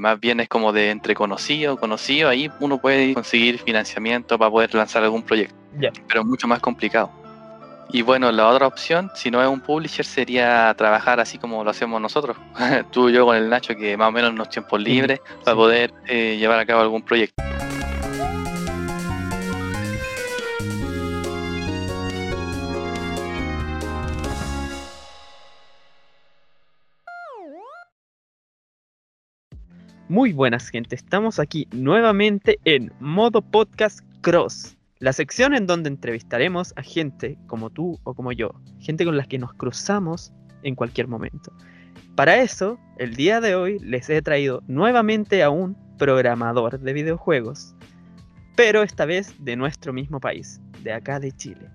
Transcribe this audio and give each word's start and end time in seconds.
más 0.00 0.18
bien 0.18 0.40
es 0.40 0.48
como 0.48 0.72
de 0.72 0.90
entre 0.90 1.14
conocido, 1.14 1.76
conocido, 1.76 2.30
ahí 2.30 2.50
uno 2.58 2.78
puede 2.78 3.12
conseguir 3.12 3.58
financiamiento 3.58 4.38
para 4.38 4.50
poder 4.50 4.74
lanzar 4.74 5.04
algún 5.04 5.22
proyecto, 5.22 5.54
pero 6.08 6.22
es 6.22 6.26
mucho 6.26 6.48
más 6.48 6.58
complicado. 6.60 7.10
Y 7.92 8.02
bueno, 8.02 8.32
la 8.32 8.48
otra 8.48 8.66
opción, 8.66 9.10
si 9.14 9.30
no 9.30 9.42
es 9.42 9.48
un 9.48 9.60
publisher, 9.60 10.06
sería 10.06 10.72
trabajar 10.78 11.20
así 11.20 11.38
como 11.38 11.62
lo 11.62 11.70
hacemos 11.70 12.00
nosotros, 12.00 12.36
tú 12.90 13.10
y 13.10 13.12
yo 13.12 13.26
con 13.26 13.36
el 13.36 13.50
Nacho, 13.50 13.76
que 13.76 13.96
más 13.96 14.08
o 14.08 14.12
menos 14.12 14.32
nos 14.32 14.48
tiempos 14.48 14.80
libres 14.80 15.20
para 15.44 15.56
poder 15.56 15.92
eh, 16.06 16.36
llevar 16.38 16.60
a 16.60 16.66
cabo 16.66 16.80
algún 16.80 17.02
proyecto. 17.02 17.42
Muy 30.10 30.32
buenas, 30.32 30.70
gente. 30.70 30.96
Estamos 30.96 31.38
aquí 31.38 31.68
nuevamente 31.70 32.58
en 32.64 32.92
modo 32.98 33.42
podcast 33.42 34.00
cross, 34.22 34.76
la 34.98 35.12
sección 35.12 35.54
en 35.54 35.68
donde 35.68 35.88
entrevistaremos 35.88 36.72
a 36.74 36.82
gente 36.82 37.38
como 37.46 37.70
tú 37.70 37.96
o 38.02 38.12
como 38.12 38.32
yo, 38.32 38.50
gente 38.80 39.04
con 39.04 39.16
la 39.16 39.24
que 39.24 39.38
nos 39.38 39.52
cruzamos 39.52 40.32
en 40.64 40.74
cualquier 40.74 41.06
momento. 41.06 41.52
Para 42.16 42.42
eso, 42.42 42.76
el 42.98 43.14
día 43.14 43.40
de 43.40 43.54
hoy 43.54 43.78
les 43.78 44.10
he 44.10 44.20
traído 44.20 44.64
nuevamente 44.66 45.44
a 45.44 45.50
un 45.50 45.76
programador 45.96 46.80
de 46.80 46.92
videojuegos, 46.92 47.76
pero 48.56 48.82
esta 48.82 49.04
vez 49.04 49.32
de 49.38 49.54
nuestro 49.54 49.92
mismo 49.92 50.18
país, 50.18 50.60
de 50.82 50.92
acá 50.92 51.20
de 51.20 51.30
Chile. 51.30 51.70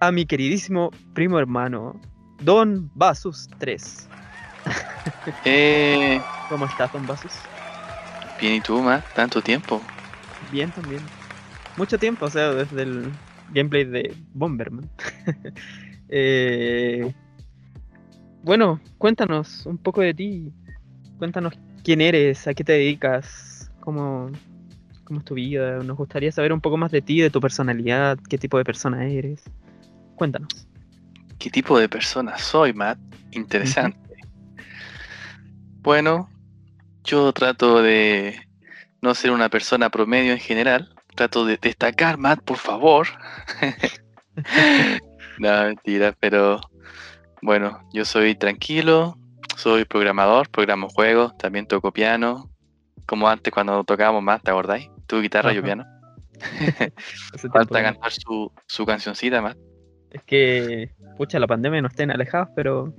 A 0.00 0.10
mi 0.10 0.24
queridísimo 0.24 0.90
primo 1.12 1.38
hermano, 1.38 2.00
Don 2.42 2.90
Basus 2.94 3.46
3. 3.58 4.08
Eh, 5.44 6.22
¿Cómo 6.48 6.66
estás, 6.66 6.92
Don 6.92 7.06
Basus? 7.06 7.32
bien, 8.38 8.54
¿y 8.54 8.60
tú, 8.60 8.80
más? 8.82 9.04
¿Tanto 9.14 9.40
tiempo? 9.40 9.80
Bien 10.50 10.70
también. 10.70 11.02
Mucho 11.76 11.98
tiempo, 11.98 12.26
o 12.26 12.30
sea, 12.30 12.52
desde 12.52 12.82
el 12.82 13.12
gameplay 13.52 13.84
de 13.84 14.14
Bomberman. 14.34 14.88
Eh, 16.08 17.12
bueno, 18.44 18.80
cuéntanos 18.96 19.66
un 19.66 19.76
poco 19.76 20.02
de 20.02 20.14
ti. 20.14 20.52
Cuéntanos 21.18 21.54
quién 21.82 22.00
eres, 22.00 22.46
a 22.46 22.54
qué 22.54 22.62
te 22.62 22.74
dedicas, 22.74 23.72
cómo, 23.80 24.30
cómo 25.02 25.18
es 25.18 25.24
tu 25.24 25.34
vida. 25.34 25.82
Nos 25.82 25.96
gustaría 25.96 26.30
saber 26.30 26.52
un 26.52 26.60
poco 26.60 26.76
más 26.76 26.92
de 26.92 27.02
ti, 27.02 27.20
de 27.20 27.28
tu 27.28 27.40
personalidad, 27.40 28.20
qué 28.28 28.38
tipo 28.38 28.56
de 28.56 28.64
persona 28.64 29.04
eres. 29.04 29.42
Cuéntanos. 30.14 30.68
¿Qué 31.40 31.50
tipo 31.50 31.76
de 31.76 31.88
persona 31.88 32.38
soy, 32.38 32.72
Matt? 32.72 32.98
Interesante. 33.32 33.98
Bueno, 35.86 36.28
yo 37.04 37.32
trato 37.32 37.80
de 37.80 38.40
no 39.02 39.14
ser 39.14 39.30
una 39.30 39.48
persona 39.48 39.88
promedio 39.88 40.32
en 40.32 40.40
general. 40.40 40.92
Trato 41.14 41.44
de 41.44 41.58
destacar, 41.58 42.18
Matt, 42.18 42.42
por 42.42 42.56
favor. 42.56 43.06
no, 45.38 45.62
mentira, 45.62 46.12
pero 46.18 46.60
bueno, 47.40 47.88
yo 47.92 48.04
soy 48.04 48.34
tranquilo, 48.34 49.16
soy 49.56 49.84
programador, 49.84 50.48
programo 50.48 50.88
juegos, 50.88 51.38
también 51.38 51.68
toco 51.68 51.92
piano. 51.92 52.50
Como 53.06 53.28
antes 53.28 53.52
cuando 53.54 53.84
tocábamos 53.84 54.24
más, 54.24 54.42
¿te 54.42 54.50
acordáis? 54.50 54.90
Tu 55.06 55.20
guitarra, 55.20 55.52
yo 55.52 55.60
Ajá. 55.60 55.66
piano. 55.66 55.84
Hace 57.32 57.48
tiempo 57.48 57.58
Falta 57.58 57.82
cantar 57.84 58.10
su, 58.10 58.50
su 58.66 58.84
cancioncita, 58.84 59.40
Matt. 59.40 59.56
Es 60.10 60.24
que, 60.24 60.90
pucha, 61.16 61.38
la 61.38 61.46
pandemia 61.46 61.80
nos 61.80 61.92
estén 61.92 62.10
alejados, 62.10 62.48
pero 62.56 62.92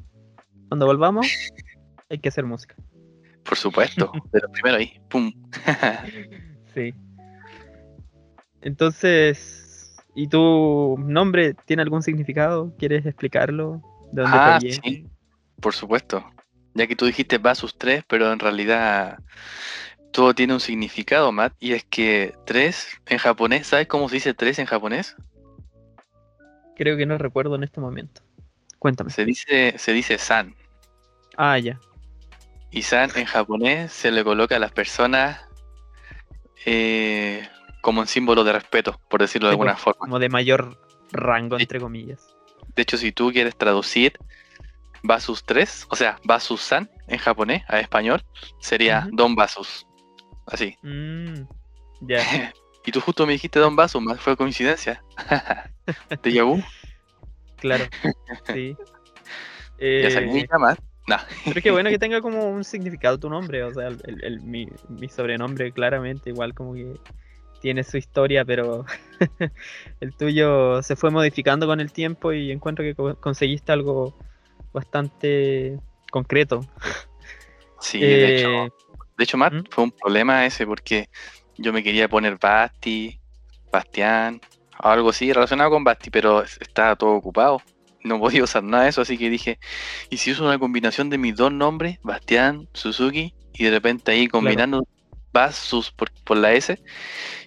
cuando 0.70 0.86
volvamos 0.86 1.28
hay 2.10 2.20
que 2.20 2.30
hacer 2.30 2.46
música. 2.46 2.76
Por 3.44 3.58
supuesto, 3.58 4.12
pero 4.32 4.50
primero 4.52 4.78
ahí, 4.78 5.00
pum. 5.10 5.32
Sí. 6.74 6.94
Entonces, 8.62 9.96
¿y 10.14 10.28
tu 10.28 10.96
nombre 11.00 11.56
tiene 11.66 11.82
algún 11.82 12.04
significado? 12.04 12.76
¿Quieres 12.78 13.08
explicarlo? 13.08 13.82
¿De 14.12 14.22
dónde 14.22 14.38
Ah, 14.38 14.60
sí, 14.62 15.08
por 15.60 15.74
supuesto. 15.74 16.24
Ya 16.76 16.86
que 16.86 16.96
tú 16.96 17.08
dijiste 17.08 17.40
Basus 17.40 17.76
3, 17.80 18.04
pero 18.08 18.32
en 18.32 18.38
realidad 18.38 19.18
todo 20.12 20.36
tiene 20.36 20.54
un 20.54 20.60
significado, 20.60 21.32
Matt, 21.32 21.54
y 21.60 21.74
es 21.74 21.84
que 21.86 22.36
3 22.46 23.02
en 23.08 23.18
japonés, 23.18 23.66
¿sabes 23.66 23.88
cómo 23.88 24.08
se 24.08 24.16
dice 24.16 24.34
3 24.36 24.60
en 24.60 24.66
japonés? 24.68 25.16
Creo 26.76 26.96
que 26.96 27.08
no 27.08 27.18
recuerdo 27.18 27.56
en 27.56 27.64
este 27.64 27.82
momento. 27.82 28.22
Cuéntame. 28.78 29.10
Se 29.10 29.26
dice, 29.26 29.74
se 29.80 29.94
dice 29.94 30.20
san. 30.20 30.56
Ah, 31.38 31.58
ya. 31.58 31.80
Y 32.72 32.82
san 32.84 33.10
en 33.16 33.26
japonés 33.26 33.92
se 33.92 34.12
le 34.12 34.24
coloca 34.24 34.56
a 34.56 34.60
las 34.60 34.72
personas 34.72 35.42
eh, 36.66 37.48
como 37.82 38.02
un 38.02 38.08
símbolo 38.08 38.44
de 38.44 38.54
respeto, 38.54 39.00
por 39.10 39.22
decirlo 39.22 39.48
de 39.48 39.52
Sí, 39.52 39.54
alguna 39.54 39.74
pues, 39.74 39.84
forma. 39.84 40.00
Como 40.00 40.20
de 40.20 40.30
mayor 40.30 40.78
rango, 41.12 41.60
entre 41.60 41.80
comillas. 41.80 42.36
De 42.76 42.82
hecho, 42.82 42.98
si 42.98 43.12
tú 43.12 43.32
quieres 43.32 43.58
traducir 43.58 44.14
Basus 45.04 45.44
3, 45.46 45.88
o 45.90 45.96
sea, 45.96 46.20
Basus 46.24 46.62
san 46.62 46.90
en 47.08 47.18
japonés 47.18 47.64
a 47.68 47.80
español, 47.80 48.24
sería. 48.60 49.08
Don 49.12 49.36
Basus. 49.36 49.88
Así. 50.46 50.78
Mm, 50.82 51.44
ya. 52.02 52.20
Y 52.86 52.92
tú 52.94 53.02
justo 53.02 53.26
me 53.26 53.34
dijiste 53.34 53.60
Don 53.60 53.76
Basus, 53.76 54.02
más 54.02 54.18
fue 54.22 54.38
coincidencia. 54.38 55.04
¿Te 56.22 56.42
vu? 56.42 56.64
Claro. 57.58 57.86
Sí. 58.46 58.78
Ya 58.80 58.86
Eh, 59.78 60.12
sabía 60.12 60.46
ya 60.50 60.58
más. 60.58 60.78
Nah. 61.08 61.20
Pero 61.46 61.58
es 61.60 61.64
que 61.64 61.72
bueno 61.72 61.90
que 61.90 61.98
tenga 62.00 62.22
como 62.22 62.50
un 62.52 62.64
significado 62.64 63.18
tu 63.18 63.30
nombre, 63.30 63.64
o 63.64 63.74
sea, 63.74 63.88
el, 63.88 64.00
el- 64.06 64.24
el- 64.24 64.42
mi, 64.42 64.68
mi 64.90 65.08
sobrenombre 65.10 65.72
claramente 65.72 66.30
igual 66.30 66.54
como 66.54 66.74
que 66.74 67.00
tiene 67.62 67.84
su 67.84 67.98
historia, 67.98 68.46
pero 68.46 68.86
el 70.00 70.16
tuyo 70.16 70.82
se 70.84 70.96
fue 70.96 71.10
modificando 71.10 71.66
con 71.66 71.80
el 71.80 71.92
tiempo 71.92 72.32
y 72.34 72.52
encuentro 72.52 72.84
que 72.84 72.94
co- 72.94 73.16
conseguiste 73.16 73.72
algo 73.72 74.14
bastante 74.74 75.80
concreto. 76.12 76.66
Sí, 77.80 78.00
de 78.00 78.30
hecho, 78.30 78.48
Eh, 78.66 78.70
de 79.18 79.24
hecho, 79.24 79.38
Matt, 79.38 79.54
¿Mm? 79.54 79.64
fue 79.70 79.84
un 79.84 79.92
problema 79.92 80.46
ese 80.48 80.66
porque 80.66 81.10
yo 81.60 81.72
me 81.72 81.84
quería 81.84 82.10
poner 82.10 82.36
Basti, 82.42 83.20
Bastián, 83.72 84.42
algo 84.80 85.10
así 85.12 85.32
relacionado 85.32 85.70
con 85.70 85.84
Basti, 85.84 86.10
pero 86.10 86.42
es- 86.42 86.58
estaba 86.60 86.96
todo 86.96 87.12
ocupado. 87.12 87.62
No 88.08 88.20
podía 88.20 88.44
usar 88.44 88.64
nada 88.64 88.84
de 88.84 88.90
eso, 88.90 89.02
así 89.02 89.18
que 89.18 89.30
dije, 89.30 89.60
¿y 90.10 90.18
si 90.18 90.32
uso 90.32 90.46
una 90.46 90.60
combinación 90.60 91.10
de 91.10 91.18
mis 91.18 91.36
dos 91.36 91.52
nombres, 91.52 92.00
Bastián, 92.04 92.68
Suzuki, 92.74 93.34
y 93.54 93.64
de 93.66 93.72
repente 93.72 94.12
ahí 94.12 94.28
combinando 94.28 94.88
Basus 95.34 95.92
por, 95.92 96.12
por 96.24 96.38
la 96.38 96.54
S? 96.54 96.82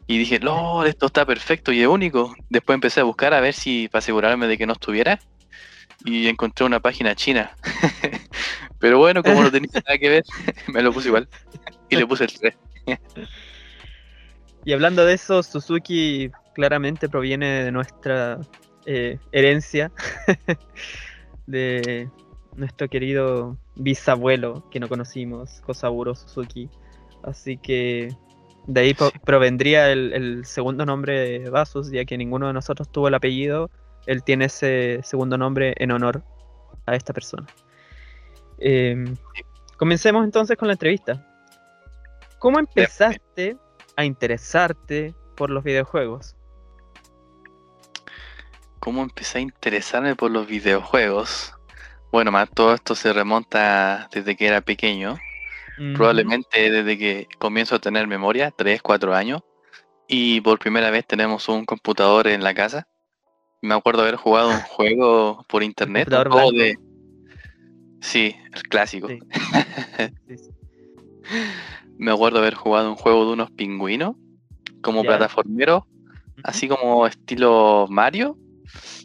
Y 0.07 0.19
dije, 0.19 0.41
no, 0.41 0.85
esto 0.85 1.07
está 1.07 1.25
perfecto 1.25 1.73
y 1.73 1.81
es 1.81 1.87
único. 1.87 2.35
Después 2.49 2.75
empecé 2.75 3.01
a 3.01 3.05
buscar 3.05 3.33
a 3.33 3.41
ver 3.41 3.55
si, 3.55 3.89
para 3.89 4.01
asegurarme 4.01 4.47
de 4.47 4.59
que 4.59 4.67
no 4.67 4.73
estuviera, 4.73 5.21
y 6.05 6.29
encontré 6.29 6.67
una 6.67 6.81
página 6.81 7.15
china. 7.15 7.55
Pero 8.79 8.99
bueno, 8.99 9.23
como 9.23 9.43
no 9.43 9.51
tenía 9.51 9.71
nada 9.75 9.99
que 9.99 10.09
ver, 10.09 10.25
me 10.69 10.83
lo 10.83 10.93
puse 10.93 11.09
igual. 11.09 11.29
Y 11.89 11.97
le 11.97 12.07
puse 12.07 12.25
el 12.25 12.33
3. 12.33 12.57
Y 14.63 14.75
hablando 14.75 15.07
de 15.07 15.15
eso, 15.15 15.43
Suzuki 15.43 16.31
claramente 16.55 17.09
proviene 17.09 17.65
de 17.65 17.73
nuestra 17.73 18.39
eh, 18.93 19.21
herencia, 19.31 19.93
de 21.47 22.11
nuestro 22.57 22.89
querido 22.89 23.57
bisabuelo 23.77 24.69
que 24.69 24.81
no 24.81 24.89
conocimos, 24.89 25.61
Kosaburo 25.61 26.17
Suzuki. 26.17 26.69
Así 27.23 27.57
que 27.57 28.09
de 28.67 28.81
ahí 28.81 28.97
provendría 29.25 29.93
el, 29.93 30.13
el 30.13 30.45
segundo 30.45 30.85
nombre 30.85 31.21
de 31.21 31.51
Basus, 31.51 31.93
ya 31.93 32.05
que 32.05 32.19
ninguno 32.19 32.49
de 32.49 32.53
nosotros 32.53 32.91
tuvo 32.91 33.07
el 33.07 33.15
apellido. 33.15 33.71
Él 34.07 34.25
tiene 34.25 34.47
ese 34.47 34.99
segundo 35.05 35.39
nombre 35.39 35.73
en 35.77 35.93
honor 35.93 36.25
a 36.87 36.97
esta 36.97 37.13
persona. 37.13 37.47
Em, 38.59 39.17
comencemos 39.77 40.25
entonces 40.25 40.57
con 40.57 40.67
la 40.67 40.75
entrevista. 40.75 41.25
¿Cómo 42.41 42.59
empezaste 42.59 43.57
a 43.95 44.05
interesarte 44.05 45.15
por 45.37 45.51
los 45.51 45.63
videojuegos? 45.63 46.35
¿Cómo 48.81 49.03
empecé 49.03 49.39
a 49.39 49.43
interesarme 49.43 50.17
por 50.17 50.31
los 50.31 50.47
videojuegos? 50.47 51.55
Bueno, 52.11 52.33
más 52.33 52.51
todo 52.51 52.75
esto 52.75 52.95
se 52.95 53.13
remonta 53.13 54.09
desde 54.13 54.37
que 54.37 54.47
era 54.47 54.61
pequeño. 54.61 55.19
Probablemente 55.95 56.71
desde 56.71 56.99
que 56.99 57.27
comienzo 57.39 57.77
a 57.77 57.79
tener 57.79 58.07
memoria, 58.07 58.51
3, 58.51 58.83
4 58.83 59.15
años. 59.15 59.41
Y 60.09 60.41
por 60.43 60.59
primera 60.59 60.91
vez 60.91 61.07
tenemos 61.07 61.49
un 61.49 61.65
computador 61.65 62.27
en 62.27 62.43
la 62.43 62.53
casa. 62.53 62.87
Me 63.63 63.75
acuerdo 63.75 64.03
haber 64.03 64.17
jugado 64.17 64.51
un 64.51 64.61
juego 64.61 65.45
por 65.49 65.63
internet. 65.63 66.09
computador 66.11 66.53
de... 66.53 66.77
Sí, 68.01 68.35
el 68.53 68.63
clásico. 68.65 69.09
Sí. 69.09 69.19
Sí, 70.29 70.39
sí. 70.39 70.51
Me 71.99 72.11
acuerdo 72.11 72.39
haber 72.39 72.55
jugado 72.55 72.89
un 72.91 72.97
juego 72.97 73.27
de 73.27 73.33
unos 73.35 73.51
pingüinos 73.51 74.17
como 74.83 75.03
Ya. 75.03 75.11
plataformero, 75.11 75.87
así 76.43 76.67
como 76.67 77.07
estilo 77.07 77.87
Mario, 77.91 78.37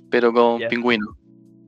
pero 0.09 0.31
con 0.33 0.59
Ya. 0.59 0.67
pingüinos. 0.69 1.09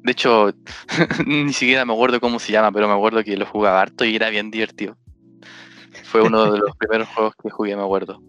De 0.03 0.11
hecho, 0.11 0.53
ni 1.25 1.51
siquiera 1.53 1.85
me 1.85 1.93
acuerdo 1.93 2.19
cómo 2.19 2.39
se 2.39 2.51
llama, 2.51 2.71
pero 2.71 2.87
me 2.87 2.93
acuerdo 2.93 3.23
que 3.23 3.35
lo 3.35 3.45
jugaba 3.45 3.81
harto 3.81 4.05
y 4.05 4.15
era 4.15 4.29
bien 4.29 4.51
divertido. 4.51 4.97
Fue 6.03 6.21
uno 6.21 6.51
de 6.51 6.59
los 6.59 6.75
primeros 6.77 7.07
juegos 7.09 7.33
que 7.41 7.49
jugué, 7.49 7.75
me 7.75 7.83
acuerdo. 7.83 8.21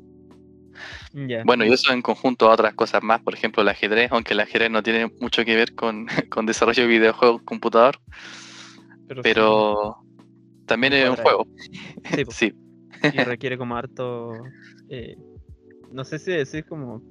Bueno, 1.45 1.65
y 1.65 1.73
eso 1.73 1.93
en 1.93 2.03
conjunto 2.03 2.51
a 2.51 2.55
otras 2.55 2.75
cosas 2.75 3.03
más, 3.03 3.23
por 3.23 3.35
ejemplo, 3.35 3.63
el 3.63 3.69
ajedrez, 3.69 4.11
aunque 4.11 4.35
el 4.35 4.41
ajedrez 4.41 4.71
no 4.71 4.83
tiene 4.83 5.13
mucho 5.21 5.45
que 5.45 5.55
ver 5.55 5.73
con, 5.75 6.07
con 6.31 6.47
desarrollo 6.47 6.83
de 6.83 6.89
videojuegos 6.89 7.43
computador, 7.43 7.97
pero, 9.07 9.23
pero 9.23 9.97
también 10.67 10.93
es 10.95 11.09
un 11.09 11.17
juego. 11.17 11.47
sí, 12.15 12.25
Sí, 12.31 12.53
y 13.13 13.19
requiere 13.19 13.57
como 13.57 13.77
harto. 13.77 14.43
eh, 14.89 15.17
no 15.93 16.05
sé 16.05 16.19
si 16.19 16.33
decir 16.33 16.65
como 16.67 17.03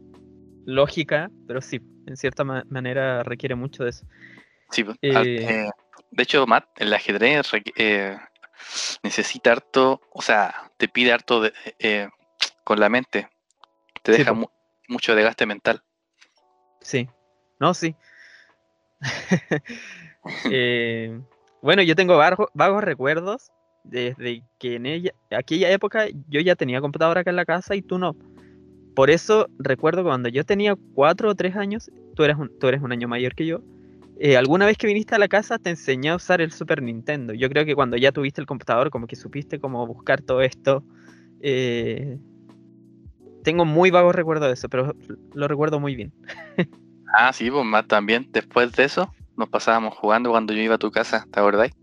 lógica, 0.67 1.31
pero 1.47 1.61
sí, 1.61 1.81
en 2.05 2.17
cierta 2.17 2.43
ma- 2.43 2.65
manera 2.69 3.23
requiere 3.23 3.55
mucho 3.55 3.83
de 3.85 3.89
eso. 3.91 4.05
sí. 4.69 4.83
pues, 4.83 4.97
Eh, 5.01 5.15
al- 5.15 5.25
eh, 5.25 5.69
de 6.11 6.23
hecho, 6.23 6.45
Matt, 6.45 6.65
el 6.75 6.93
ajedrez 6.93 7.49
eh, 7.77 8.17
necesita 9.01 9.53
harto, 9.53 10.01
o 10.11 10.21
sea, 10.21 10.69
te 10.77 10.87
pide 10.89 11.13
harto 11.13 11.41
de- 11.41 11.53
con 12.63 12.79
la 12.79 12.89
mente. 12.89 13.29
Te 14.03 14.11
Sí, 14.11 14.17
deja 14.19 14.31
po. 14.33 14.39
mu- 14.41 14.47
mucho 14.89 15.15
desgaste 15.15 15.45
mental. 15.45 15.81
Sí, 16.81 17.07
no, 17.59 17.73
sí. 17.73 17.95
Bueno, 21.61 21.81
yo 21.81 21.95
tengo 21.95 22.17
vagos, 22.17 22.49
vagos 22.53 22.83
recuerdos 22.83 23.51
desde 23.83 24.43
que 24.59 24.75
en 24.75 24.85
ella, 24.85 25.11
aquella 25.31 25.71
época 25.71 26.07
yo 26.29 26.39
ya 26.41 26.55
tenía 26.55 26.81
computadora 26.81 27.21
acá 27.21 27.29
en 27.29 27.35
la 27.35 27.45
casa 27.45 27.75
y 27.75 27.81
tú 27.81 27.97
no. 27.97 28.15
Por 28.97 29.11
eso 29.11 29.49
recuerdo 29.59 30.03
cuando 30.03 30.29
yo 30.29 30.43
tenía 30.45 30.75
cuatro 30.93 31.29
o 31.31 31.35
tres 31.35 31.55
años, 31.55 31.91
tú 32.15 32.23
eres 32.25 32.37
un, 32.37 32.51
tú 32.59 32.67
eres 32.67 32.81
un 32.81 32.91
año 32.91 33.07
mayor 33.07 33.35
que 33.35 33.45
yo, 33.45 33.63
eh, 34.15 34.37
alguna 34.37 34.65
vez 34.65 34.77
que 34.77 34.87
viniste 34.87 35.15
a 35.15 35.19
la 35.19 35.27
casa 35.29 35.59
te 35.59 35.69
enseñé 35.71 36.09
a 36.11 36.15
usar 36.17 36.41
el 36.41 36.51
Super 36.51 36.81
Nintendo. 36.83 37.33
Yo 37.33 37.49
creo 37.49 37.65
que 37.65 37.75
cuando 37.75 37.97
ya 37.97 38.11
tuviste 38.11 38.41
el 38.41 38.47
computador, 38.47 38.89
como 38.91 39.07
que 39.07 39.15
supiste 39.17 39.59
cómo 39.59 39.85
buscar 39.87 40.23
todo 40.23 40.41
esto. 40.41 40.85
eh, 41.41 42.19
tengo 43.41 43.65
muy 43.65 43.91
vagos 43.91 44.15
recuerdos 44.15 44.47
de 44.47 44.53
eso, 44.53 44.69
pero 44.69 44.95
lo 45.33 45.47
recuerdo 45.47 45.79
muy 45.79 45.95
bien. 45.95 46.13
Ah, 47.13 47.33
sí, 47.33 47.51
pues 47.51 47.65
Matt 47.65 47.87
también. 47.87 48.27
Después 48.31 48.71
de 48.73 48.85
eso, 48.85 49.11
nos 49.35 49.49
pasábamos 49.49 49.95
jugando 49.97 50.29
cuando 50.31 50.53
yo 50.53 50.61
iba 50.61 50.75
a 50.75 50.77
tu 50.77 50.91
casa, 50.91 51.27
¿te 51.31 51.39
acordáis? 51.39 51.73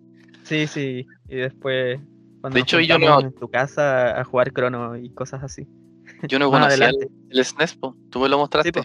Sí, 0.43 0.67
sí, 0.67 1.07
y 1.27 1.37
después 1.37 2.01
cuando 2.41 2.59
De 2.59 2.61
nos 2.61 2.69
hecho, 2.69 2.81
yo 2.81 2.99
no- 2.99 3.21
en 3.21 3.33
tu 3.33 3.49
casa 3.49 4.21
a 4.21 4.25
jugar 4.25 4.53
crono 4.53 4.97
y 4.97 5.11
cosas 5.13 5.43
así. 5.43 5.69
Yo 6.29 6.39
no 6.39 6.51
conocía 6.51 6.89
el, 6.89 7.09
el 7.31 7.45
SNES, 7.45 7.77
po. 7.77 7.97
tú 8.11 8.21
me 8.21 8.29
lo 8.29 8.39
mostraste. 8.39 8.73
po. 8.73 8.83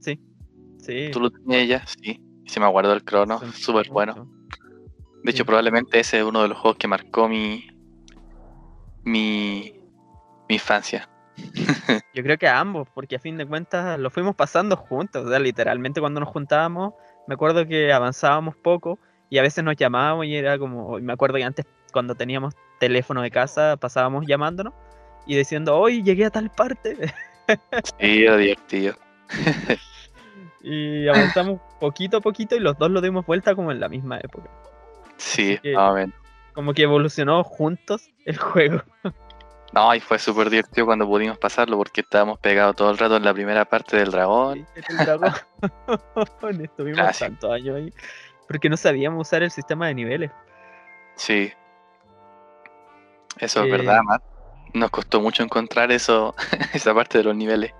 Sí, 0.00 0.18
sí. 0.78 1.10
Tú 1.12 1.20
lo 1.20 1.30
tenías 1.30 1.68
ya, 1.68 1.86
sí. 1.86 2.20
Y 2.44 2.48
se 2.48 2.60
me 2.60 2.66
guardó 2.68 2.92
el 2.92 3.04
crono, 3.04 3.40
súper 3.52 3.88
bueno. 3.90 4.28
De 5.24 5.30
hecho, 5.30 5.44
Sí. 5.44 5.46
probablemente 5.46 6.00
ese 6.00 6.18
es 6.18 6.24
uno 6.24 6.42
de 6.42 6.48
los 6.48 6.58
juegos 6.58 6.78
que 6.78 6.88
marcó 6.88 7.28
mi. 7.28 7.64
mi. 9.04 9.72
mi 10.48 10.54
infancia. 10.54 11.08
Yo 12.14 12.22
creo 12.22 12.36
que 12.38 12.46
a 12.46 12.60
ambos, 12.60 12.88
porque 12.94 13.16
a 13.16 13.18
fin 13.18 13.36
de 13.38 13.46
cuentas 13.46 13.98
lo 13.98 14.10
fuimos 14.10 14.34
pasando 14.36 14.76
juntos, 14.76 15.24
o 15.24 15.28
sea, 15.28 15.38
literalmente 15.38 16.00
cuando 16.00 16.20
nos 16.20 16.28
juntábamos, 16.28 16.92
me 17.26 17.34
acuerdo 17.34 17.66
que 17.66 17.92
avanzábamos 17.92 18.54
poco 18.56 18.98
y 19.30 19.38
a 19.38 19.42
veces 19.42 19.64
nos 19.64 19.76
llamábamos 19.76 20.26
y 20.26 20.34
era 20.36 20.58
como, 20.58 20.98
me 20.98 21.12
acuerdo 21.12 21.36
que 21.38 21.44
antes 21.44 21.64
cuando 21.92 22.14
teníamos 22.14 22.54
teléfono 22.80 23.22
de 23.22 23.30
casa 23.30 23.76
pasábamos 23.78 24.26
llamándonos 24.26 24.74
y 25.26 25.36
diciendo, 25.36 25.76
hoy 25.78 26.02
llegué 26.02 26.24
a 26.26 26.30
tal 26.30 26.50
parte 26.50 26.96
Sí, 27.98 28.24
era 28.24 28.36
divertido. 28.36 28.94
y 30.62 31.08
avanzamos 31.08 31.60
poquito 31.80 32.18
a 32.18 32.20
poquito 32.20 32.54
y 32.56 32.60
los 32.60 32.78
dos 32.78 32.90
lo 32.90 33.00
dimos 33.00 33.26
vuelta 33.26 33.54
como 33.54 33.72
en 33.72 33.80
la 33.80 33.88
misma 33.88 34.18
época. 34.18 34.48
Sí, 35.16 35.58
que- 35.62 35.76
menos. 35.76 36.14
Como 36.54 36.74
que 36.74 36.82
evolucionó 36.82 37.42
juntos 37.44 38.10
el 38.24 38.36
juego. 38.38 38.82
No, 39.74 39.94
y 39.94 40.00
fue 40.00 40.18
súper 40.18 40.50
divertido 40.50 40.84
cuando 40.84 41.06
pudimos 41.06 41.38
pasarlo 41.38 41.78
porque 41.78 42.02
estábamos 42.02 42.38
pegados 42.38 42.76
todo 42.76 42.90
el 42.90 42.98
rato 42.98 43.16
en 43.16 43.24
la 43.24 43.32
primera 43.32 43.64
parte 43.64 43.96
del 43.96 44.10
dragón. 44.10 44.66
El 44.74 44.96
dragón. 44.98 45.32
Estuvimos 46.62 47.18
tantos 47.18 47.50
años 47.50 47.76
ahí. 47.76 47.90
Porque 48.46 48.68
no 48.68 48.76
sabíamos 48.76 49.26
usar 49.26 49.42
el 49.42 49.50
sistema 49.50 49.86
de 49.86 49.94
niveles. 49.94 50.30
Sí. 51.16 51.50
Eso 53.38 53.62
es 53.62 53.66
Eh, 53.68 53.70
verdad, 53.70 54.02
Matt. 54.02 54.22
Nos 54.74 54.90
costó 54.90 55.20
mucho 55.20 55.42
encontrar 55.42 55.92
eso, 55.92 56.34
esa 56.74 56.94
parte 56.94 57.18
de 57.18 57.24
los 57.24 57.36
niveles. 57.36 57.72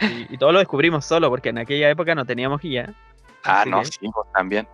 Y, 0.00 0.34
y 0.34 0.38
todo 0.38 0.52
lo 0.52 0.58
descubrimos 0.58 1.04
solo, 1.04 1.28
porque 1.28 1.50
en 1.50 1.58
aquella 1.58 1.90
época 1.90 2.14
no 2.14 2.24
teníamos 2.24 2.60
guía. 2.62 2.94
Ah, 3.44 3.64
no, 3.66 3.80
que- 3.80 3.86
sí, 3.86 4.08
pues 4.12 4.26
también. 4.34 4.66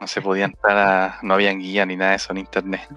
No 0.00 0.06
se 0.08 0.20
podía 0.20 0.46
entrar 0.46 0.76
a. 0.76 1.18
No 1.22 1.34
habían 1.34 1.60
guía 1.60 1.86
ni 1.86 1.94
nada 1.96 2.10
de 2.10 2.16
eso 2.16 2.32
en 2.32 2.38
internet. 2.38 2.88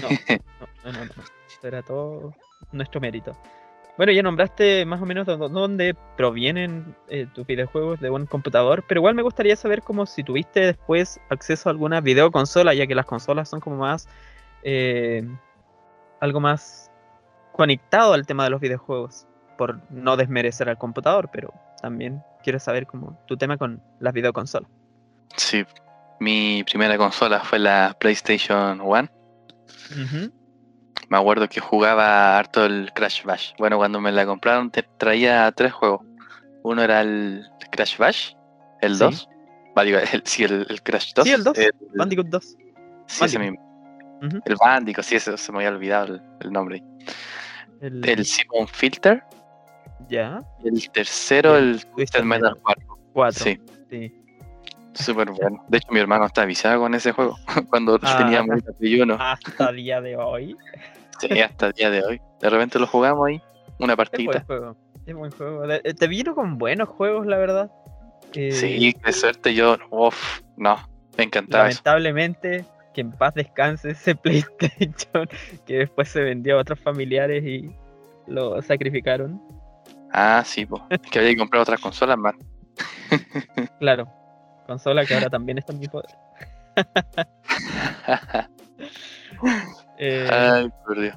No, 0.00 0.08
no, 0.10 0.92
no, 0.92 1.04
no. 1.04 1.10
Eso 1.46 1.68
era 1.68 1.82
todo 1.82 2.32
nuestro 2.72 3.00
mérito. 3.02 3.36
Bueno, 3.98 4.10
ya 4.12 4.22
nombraste 4.22 4.84
más 4.86 5.00
o 5.00 5.06
menos 5.06 5.26
de 5.26 5.36
dó- 5.36 5.48
dónde 5.50 5.94
provienen 6.16 6.96
eh, 7.08 7.26
tus 7.32 7.46
videojuegos 7.46 8.00
de 8.00 8.10
un 8.10 8.26
computador, 8.26 8.82
pero 8.88 9.00
igual 9.00 9.14
me 9.14 9.22
gustaría 9.22 9.54
saber 9.56 9.82
como 9.82 10.04
si 10.06 10.24
tuviste 10.24 10.60
después 10.60 11.20
acceso 11.28 11.68
a 11.68 11.72
alguna 11.72 12.00
videoconsola, 12.00 12.74
ya 12.74 12.86
que 12.88 12.94
las 12.96 13.06
consolas 13.06 13.48
son 13.50 13.60
como 13.60 13.76
más 13.76 14.08
eh, 14.64 15.22
algo 16.20 16.40
más 16.40 16.90
conectado 17.54 18.12
al 18.12 18.26
tema 18.26 18.44
de 18.44 18.50
los 18.50 18.60
videojuegos, 18.60 19.26
por 19.56 19.80
no 19.90 20.16
desmerecer 20.16 20.68
al 20.68 20.76
computador, 20.78 21.30
pero 21.32 21.52
también 21.80 22.22
quiero 22.42 22.58
saber 22.58 22.86
como 22.86 23.18
tu 23.26 23.36
tema 23.36 23.56
con 23.56 23.80
las 24.00 24.12
videoconsolas. 24.12 24.68
Sí. 25.36 25.64
Mi 26.20 26.64
primera 26.64 26.96
consola 26.98 27.40
fue 27.40 27.58
la 27.58 27.96
PlayStation 27.98 28.80
1. 28.80 29.08
Ujú. 29.90 30.32
Me 31.08 31.18
acuerdo 31.18 31.48
que 31.48 31.60
jugaba 31.60 32.36
harto 32.38 32.64
el 32.64 32.92
Crash 32.94 33.24
Bash. 33.24 33.52
Bueno, 33.58 33.76
cuando 33.76 34.00
me 34.00 34.10
la 34.10 34.24
compraron 34.26 34.70
te 34.70 34.82
traía 34.82 35.50
tres 35.52 35.72
juegos. 35.72 36.00
Uno 36.62 36.82
era 36.82 37.02
el 37.02 37.46
Crash 37.70 37.96
Bash, 37.98 38.32
el 38.80 38.94
Sí. 38.94 39.00
2. 39.04 39.28
Va, 39.76 39.82
digo, 39.82 39.98
el, 39.98 40.22
sí, 40.24 40.44
el, 40.44 40.66
el 40.68 40.82
Crash 40.82 41.12
2. 41.14 41.24
Sí, 41.24 41.32
el 41.32 41.44
2, 41.44 41.58
el- 41.58 41.72
Bandicoot 41.94 42.26
2. 42.28 42.56
sí, 43.06 43.24
ese 43.24 43.38
mismo. 43.38 43.60
El 44.46 44.56
Bandicoot, 44.58 45.04
sí, 45.04 45.16
ese 45.16 45.36
se 45.36 45.52
me 45.52 45.58
había 45.58 45.68
olvidado 45.70 46.14
el, 46.14 46.22
el 46.40 46.50
nombre. 46.52 46.82
El, 47.86 48.08
El 48.08 48.24
Simon 48.24 48.66
Filter. 48.68 49.22
ya, 50.08 50.40
El 50.64 50.90
tercero, 50.90 51.56
El 51.56 51.72
el 51.74 51.86
Twisted 51.86 52.22
Metal 52.24 52.56
4. 52.62 52.98
4. 53.12 53.44
Sí, 53.44 53.60
sí. 53.90 54.14
súper 54.94 55.30
bueno. 55.30 55.64
De 55.68 55.78
hecho, 55.78 55.88
mi 55.90 56.00
hermano 56.00 56.26
está 56.26 56.42
avisado 56.42 56.80
con 56.80 56.94
ese 56.94 57.12
juego. 57.12 57.36
Cuando 57.70 57.98
Ah. 58.02 58.18
teníamos 58.18 58.56
el 58.66 58.74
Play 58.74 59.00
1. 59.00 59.16
Hasta 59.20 59.70
el 59.70 59.76
día 59.76 60.00
de 60.00 60.16
hoy. 60.16 60.56
Sí, 61.20 61.40
hasta 61.40 61.66
el 61.68 61.72
día 61.74 61.90
de 61.90 62.02
hoy. 62.04 62.20
De 62.40 62.50
repente 62.50 62.78
lo 62.78 62.86
jugamos 62.86 63.26
ahí. 63.28 63.40
Una 63.78 63.92
Es 63.94 64.24
buen 64.24 64.42
juego. 64.44 64.76
Es 65.06 65.14
buen 65.14 65.30
juego. 65.32 65.70
Eh, 65.70 65.94
Te 65.94 66.06
vino 66.08 66.34
con 66.34 66.58
buenos 66.58 66.88
juegos, 66.88 67.26
la 67.26 67.36
verdad. 67.36 67.70
Eh, 68.34 68.50
Sí, 68.52 68.94
de 69.04 69.12
suerte 69.12 69.54
yo. 69.54 69.76
Uff, 69.90 70.40
no. 70.56 70.76
Me 71.16 71.24
encantaba 71.24 71.68
eso. 71.68 71.82
Que 72.94 73.02
en 73.02 73.10
paz 73.10 73.34
descanse 73.34 73.90
ese 73.90 74.14
PlayStation 74.22 75.28
que 75.66 75.78
después 75.78 76.08
se 76.08 76.22
vendió 76.22 76.56
a 76.56 76.60
otros 76.62 76.78
familiares 76.80 77.44
y 77.44 77.74
lo 78.26 78.62
sacrificaron. 78.62 79.42
Ah, 80.12 80.42
sí, 80.46 80.64
pues. 80.64 80.80
Es 80.90 81.00
que 81.00 81.18
había 81.18 81.32
que 81.32 81.38
comprar 81.38 81.62
otras 81.62 81.80
consolas 81.80 82.16
más. 82.16 82.34
Claro, 83.78 84.08
consola 84.66 85.04
que 85.04 85.14
ahora 85.14 85.28
también 85.28 85.58
está 85.58 85.72
en 85.72 85.80
mi 85.80 85.88
poder. 85.88 86.10
Eh, 89.98 90.28
Ay, 90.30 90.68
por 90.84 90.98
Dios. 91.00 91.14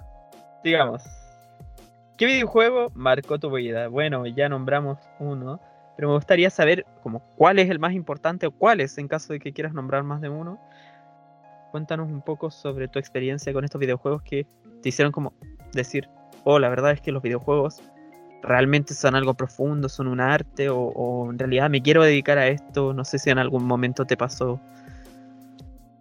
digamos, 0.63 1.03
¿qué 2.17 2.25
videojuego 2.27 2.91
marcó 2.93 3.39
tu 3.39 3.49
vida? 3.49 3.87
Bueno, 3.87 4.25
ya 4.27 4.49
nombramos 4.49 4.99
uno, 5.19 5.59
pero 5.95 6.09
me 6.09 6.15
gustaría 6.15 6.49
saber 6.51 6.85
como 7.01 7.21
cuál 7.37 7.57
es 7.57 7.69
el 7.71 7.79
más 7.79 7.93
importante 7.93 8.45
o 8.45 8.51
cuáles 8.51 8.97
en 8.99 9.07
caso 9.07 9.33
de 9.33 9.39
que 9.39 9.53
quieras 9.53 9.73
nombrar 9.73 10.03
más 10.03 10.21
de 10.21 10.29
uno. 10.29 10.59
Cuéntanos 11.77 12.09
un 12.09 12.23
poco 12.23 12.49
sobre 12.49 12.87
tu 12.87 12.97
experiencia 12.97 13.53
con 13.53 13.63
estos 13.63 13.79
videojuegos 13.79 14.23
que 14.23 14.47
te 14.81 14.89
hicieron 14.89 15.11
como 15.11 15.33
decir, 15.73 16.09
oh, 16.43 16.57
la 16.57 16.69
verdad 16.69 16.91
es 16.91 17.01
que 17.01 17.11
los 17.11 17.21
videojuegos 17.21 17.83
realmente 18.41 18.95
son 18.95 19.13
algo 19.13 19.35
profundo, 19.35 19.87
son 19.87 20.07
un 20.07 20.19
arte 20.19 20.69
o, 20.69 20.79
o 20.79 21.29
en 21.29 21.37
realidad 21.37 21.69
me 21.69 21.83
quiero 21.83 22.03
dedicar 22.03 22.39
a 22.39 22.47
esto, 22.47 22.95
no 22.95 23.05
sé 23.05 23.19
si 23.19 23.29
en 23.29 23.37
algún 23.37 23.63
momento 23.63 24.05
te 24.05 24.17
pasó. 24.17 24.59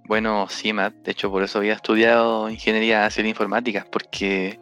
Bueno, 0.06 0.46
sí, 0.48 0.72
Matt. 0.72 0.94
De 1.04 1.12
hecho, 1.12 1.30
por 1.30 1.42
eso 1.42 1.58
había 1.58 1.74
estudiado 1.74 2.48
ingeniería 2.48 3.10
civil 3.10 3.28
informática. 3.28 3.86
Porque 3.90 4.58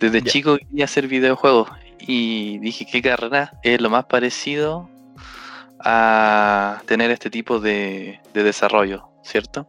desde 0.00 0.22
Ya. 0.22 0.30
chico 0.32 0.56
quería 0.58 0.86
hacer 0.86 1.06
videojuegos. 1.06 1.70
Y 2.00 2.58
dije, 2.58 2.84
¿qué 2.90 3.00
carrera 3.00 3.60
es 3.62 3.80
lo 3.80 3.90
más 3.90 4.06
parecido 4.06 4.90
a 5.78 6.82
tener 6.86 7.12
este 7.12 7.30
tipo 7.30 7.60
de, 7.60 8.20
de 8.34 8.42
desarrollo? 8.42 9.08
¿Cierto? 9.22 9.68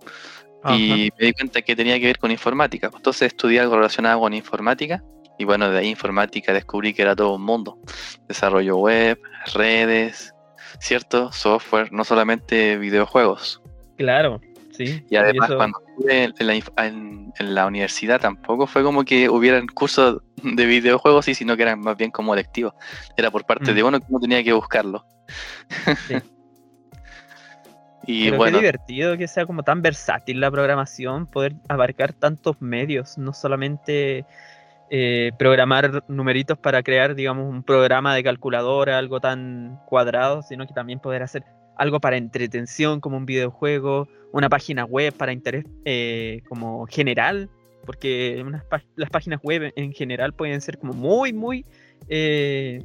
Y 0.72 1.10
me 1.20 1.26
di 1.28 1.34
cuenta 1.34 1.62
que 1.62 1.76
tenía 1.76 2.00
que 2.00 2.06
ver 2.06 2.18
con 2.20 2.32
informática. 2.32 2.90
Entonces 2.96 3.28
estudié 3.28 3.60
algo 3.60 3.76
relacionado 3.76 4.20
con 4.22 4.34
informática. 4.34 5.04
Y 5.38 5.46
bueno, 5.46 5.70
de 5.70 5.80
ahí 5.80 5.88
informática 5.90 6.54
descubrí 6.54 6.94
que 6.94 7.02
era 7.02 7.16
todo 7.16 7.36
un 7.36 7.42
mundo. 7.44 7.78
Desarrollo 8.28 8.78
web, 8.78 9.20
redes, 9.54 10.34
¿cierto? 10.80 11.32
Software, 11.32 11.92
no 11.92 12.04
solamente 12.04 12.78
videojuegos. 12.78 13.62
Claro, 13.98 14.40
Sí. 14.72 15.06
Y 15.08 15.18
además 15.18 15.50
eso- 15.50 15.58
cuando 15.58 15.80
estuve 15.88 16.24
en 16.24 16.48
la, 16.48 16.56
inf- 16.56 16.84
en- 16.84 17.32
en 17.38 17.54
la 17.54 17.68
universidad 17.68 18.20
tampoco 18.20 18.66
fue 18.66 18.82
como 18.82 19.04
que 19.06 19.30
hubieran 19.30 19.68
cursos 19.68 20.22
de 20.44 20.66
videojuegos, 20.66 21.26
sí, 21.26 21.36
sino 21.36 21.56
que 21.56 21.62
eran 21.62 21.80
más 21.82 21.96
bien 21.96 22.10
como 22.10 22.34
electivos. 22.34 22.74
Era 23.16 23.30
por 23.30 23.46
parte 23.46 23.72
Mm. 23.72 23.76
de 23.76 23.84
uno 23.84 24.00
que 24.00 24.06
uno 24.10 24.20
tenía 24.20 24.44
que 24.44 24.52
buscarlo. 24.54 25.06
Sí. 26.08 26.16
Y 28.06 28.26
Pero 28.26 28.38
bueno, 28.38 28.58
qué 28.58 28.66
divertido 28.66 29.18
que 29.18 29.28
sea 29.28 29.46
como 29.46 29.64
tan 29.64 29.82
versátil 29.82 30.40
la 30.40 30.52
programación, 30.52 31.28
poder 31.28 31.56
abarcar 31.70 32.14
tantos 32.14 32.62
medios, 32.62 33.18
no 33.18 33.34
solamente 33.34 34.26
eh, 34.90 35.32
programar 35.40 36.04
numeritos 36.08 36.58
para 36.58 36.84
crear, 36.84 37.16
digamos, 37.16 37.50
un 37.50 37.64
programa 37.64 38.14
de 38.14 38.24
calculadora, 38.24 38.98
algo 38.98 39.20
tan 39.20 39.80
cuadrado, 39.88 40.42
sino 40.42 40.68
que 40.68 40.74
también 40.74 41.00
poder 41.00 41.24
hacer 41.24 41.44
algo 41.78 42.00
para 42.00 42.18
entretención, 42.18 43.00
como 43.00 43.18
un 43.18 43.26
videojuego, 43.26 44.08
una 44.34 44.50
página 44.50 44.86
web 44.86 45.14
para 45.14 45.32
interés 45.32 45.66
eh, 45.86 46.42
como 46.50 46.86
general, 46.88 47.50
porque 47.86 48.44
unas 48.46 48.64
las 48.96 49.10
páginas 49.10 49.40
web 49.42 49.72
en 49.76 49.94
general 49.94 50.34
pueden 50.34 50.62
ser 50.62 50.78
como 50.78 50.94
muy, 50.94 51.34
muy... 51.34 51.66
eh, 52.10 52.82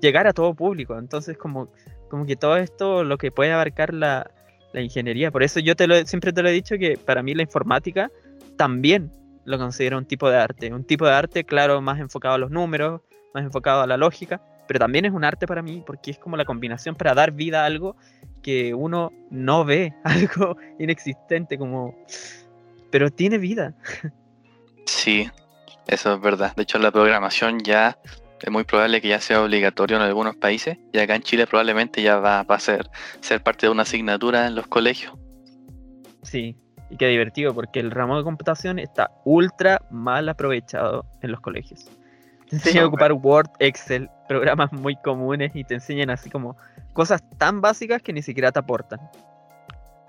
llegar 0.00 0.26
a 0.26 0.32
todo 0.32 0.54
público, 0.54 0.98
entonces 0.98 1.36
como 1.36 1.70
como 2.08 2.26
que 2.26 2.36
todo 2.36 2.56
esto 2.56 3.04
lo 3.04 3.18
que 3.18 3.30
puede 3.30 3.52
abarcar 3.52 3.94
la, 3.94 4.30
la 4.72 4.80
ingeniería. 4.80 5.30
Por 5.30 5.42
eso 5.42 5.60
yo 5.60 5.76
te 5.76 5.86
lo, 5.86 6.04
siempre 6.06 6.32
te 6.32 6.42
lo 6.42 6.48
he 6.48 6.52
dicho 6.52 6.76
que 6.78 6.96
para 6.96 7.22
mí 7.22 7.34
la 7.34 7.42
informática 7.42 8.10
también 8.56 9.10
lo 9.44 9.58
considero 9.58 9.98
un 9.98 10.04
tipo 10.04 10.28
de 10.30 10.36
arte. 10.36 10.72
Un 10.72 10.84
tipo 10.84 11.06
de 11.06 11.12
arte, 11.12 11.44
claro, 11.44 11.80
más 11.80 11.98
enfocado 11.98 12.34
a 12.34 12.38
los 12.38 12.50
números, 12.50 13.00
más 13.34 13.44
enfocado 13.44 13.82
a 13.82 13.86
la 13.86 13.96
lógica, 13.96 14.42
pero 14.66 14.78
también 14.78 15.06
es 15.06 15.12
un 15.12 15.24
arte 15.24 15.46
para 15.46 15.62
mí 15.62 15.82
porque 15.86 16.10
es 16.10 16.18
como 16.18 16.36
la 16.36 16.44
combinación 16.44 16.94
para 16.94 17.14
dar 17.14 17.32
vida 17.32 17.62
a 17.62 17.66
algo 17.66 17.96
que 18.42 18.74
uno 18.74 19.12
no 19.30 19.64
ve, 19.64 19.94
algo 20.04 20.56
inexistente, 20.78 21.58
como... 21.58 21.94
Pero 22.90 23.10
tiene 23.10 23.36
vida. 23.38 23.74
sí, 24.86 25.30
eso 25.86 26.14
es 26.14 26.20
verdad. 26.20 26.54
De 26.56 26.62
hecho, 26.62 26.78
la 26.78 26.90
programación 26.90 27.60
ya 27.60 27.98
es 28.40 28.50
muy 28.52 28.64
probable 28.64 29.00
que 29.00 29.08
ya 29.08 29.20
sea 29.20 29.42
obligatorio 29.42 29.96
en 29.96 30.02
algunos 30.02 30.36
países. 30.36 30.78
Y 30.92 30.98
acá 30.98 31.14
en 31.14 31.22
Chile 31.22 31.46
probablemente 31.46 32.02
ya 32.02 32.16
va, 32.18 32.42
va 32.44 32.54
a 32.56 32.60
ser, 32.60 32.88
ser 33.20 33.42
parte 33.42 33.66
de 33.66 33.72
una 33.72 33.82
asignatura 33.82 34.46
en 34.46 34.54
los 34.54 34.66
colegios. 34.66 35.12
Sí, 36.22 36.56
y 36.90 36.96
qué 36.96 37.06
divertido 37.08 37.54
porque 37.54 37.80
el 37.80 37.90
ramo 37.90 38.16
de 38.16 38.24
computación 38.24 38.78
está 38.78 39.10
ultra 39.24 39.82
mal 39.90 40.28
aprovechado 40.28 41.04
en 41.22 41.30
los 41.32 41.40
colegios. 41.40 41.90
Te 42.48 42.56
enseñan 42.56 42.84
a 42.84 42.86
ocupar 42.88 43.12
Word, 43.12 43.50
Excel, 43.58 44.08
programas 44.26 44.72
muy 44.72 44.96
comunes 45.02 45.54
y 45.54 45.64
te 45.64 45.74
enseñan 45.74 46.08
así 46.10 46.30
como 46.30 46.56
cosas 46.94 47.22
tan 47.38 47.60
básicas 47.60 48.00
que 48.02 48.12
ni 48.12 48.22
siquiera 48.22 48.52
te 48.52 48.58
aportan. 48.58 48.98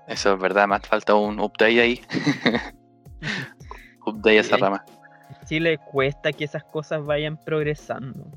Eso 0.08 0.32
es 0.34 0.40
verdad, 0.40 0.66
más 0.66 0.80
falta 0.86 1.14
un 1.14 1.38
update 1.38 1.80
ahí. 1.80 2.00
update 4.06 4.38
esa 4.38 4.56
Sí. 4.56 4.62
rama. 4.62 4.84
En 4.88 4.99
Chile 5.50 5.78
cuesta 5.78 6.32
que 6.32 6.44
esas 6.44 6.62
cosas 6.62 7.04
vayan 7.04 7.36
progresando. 7.36 8.30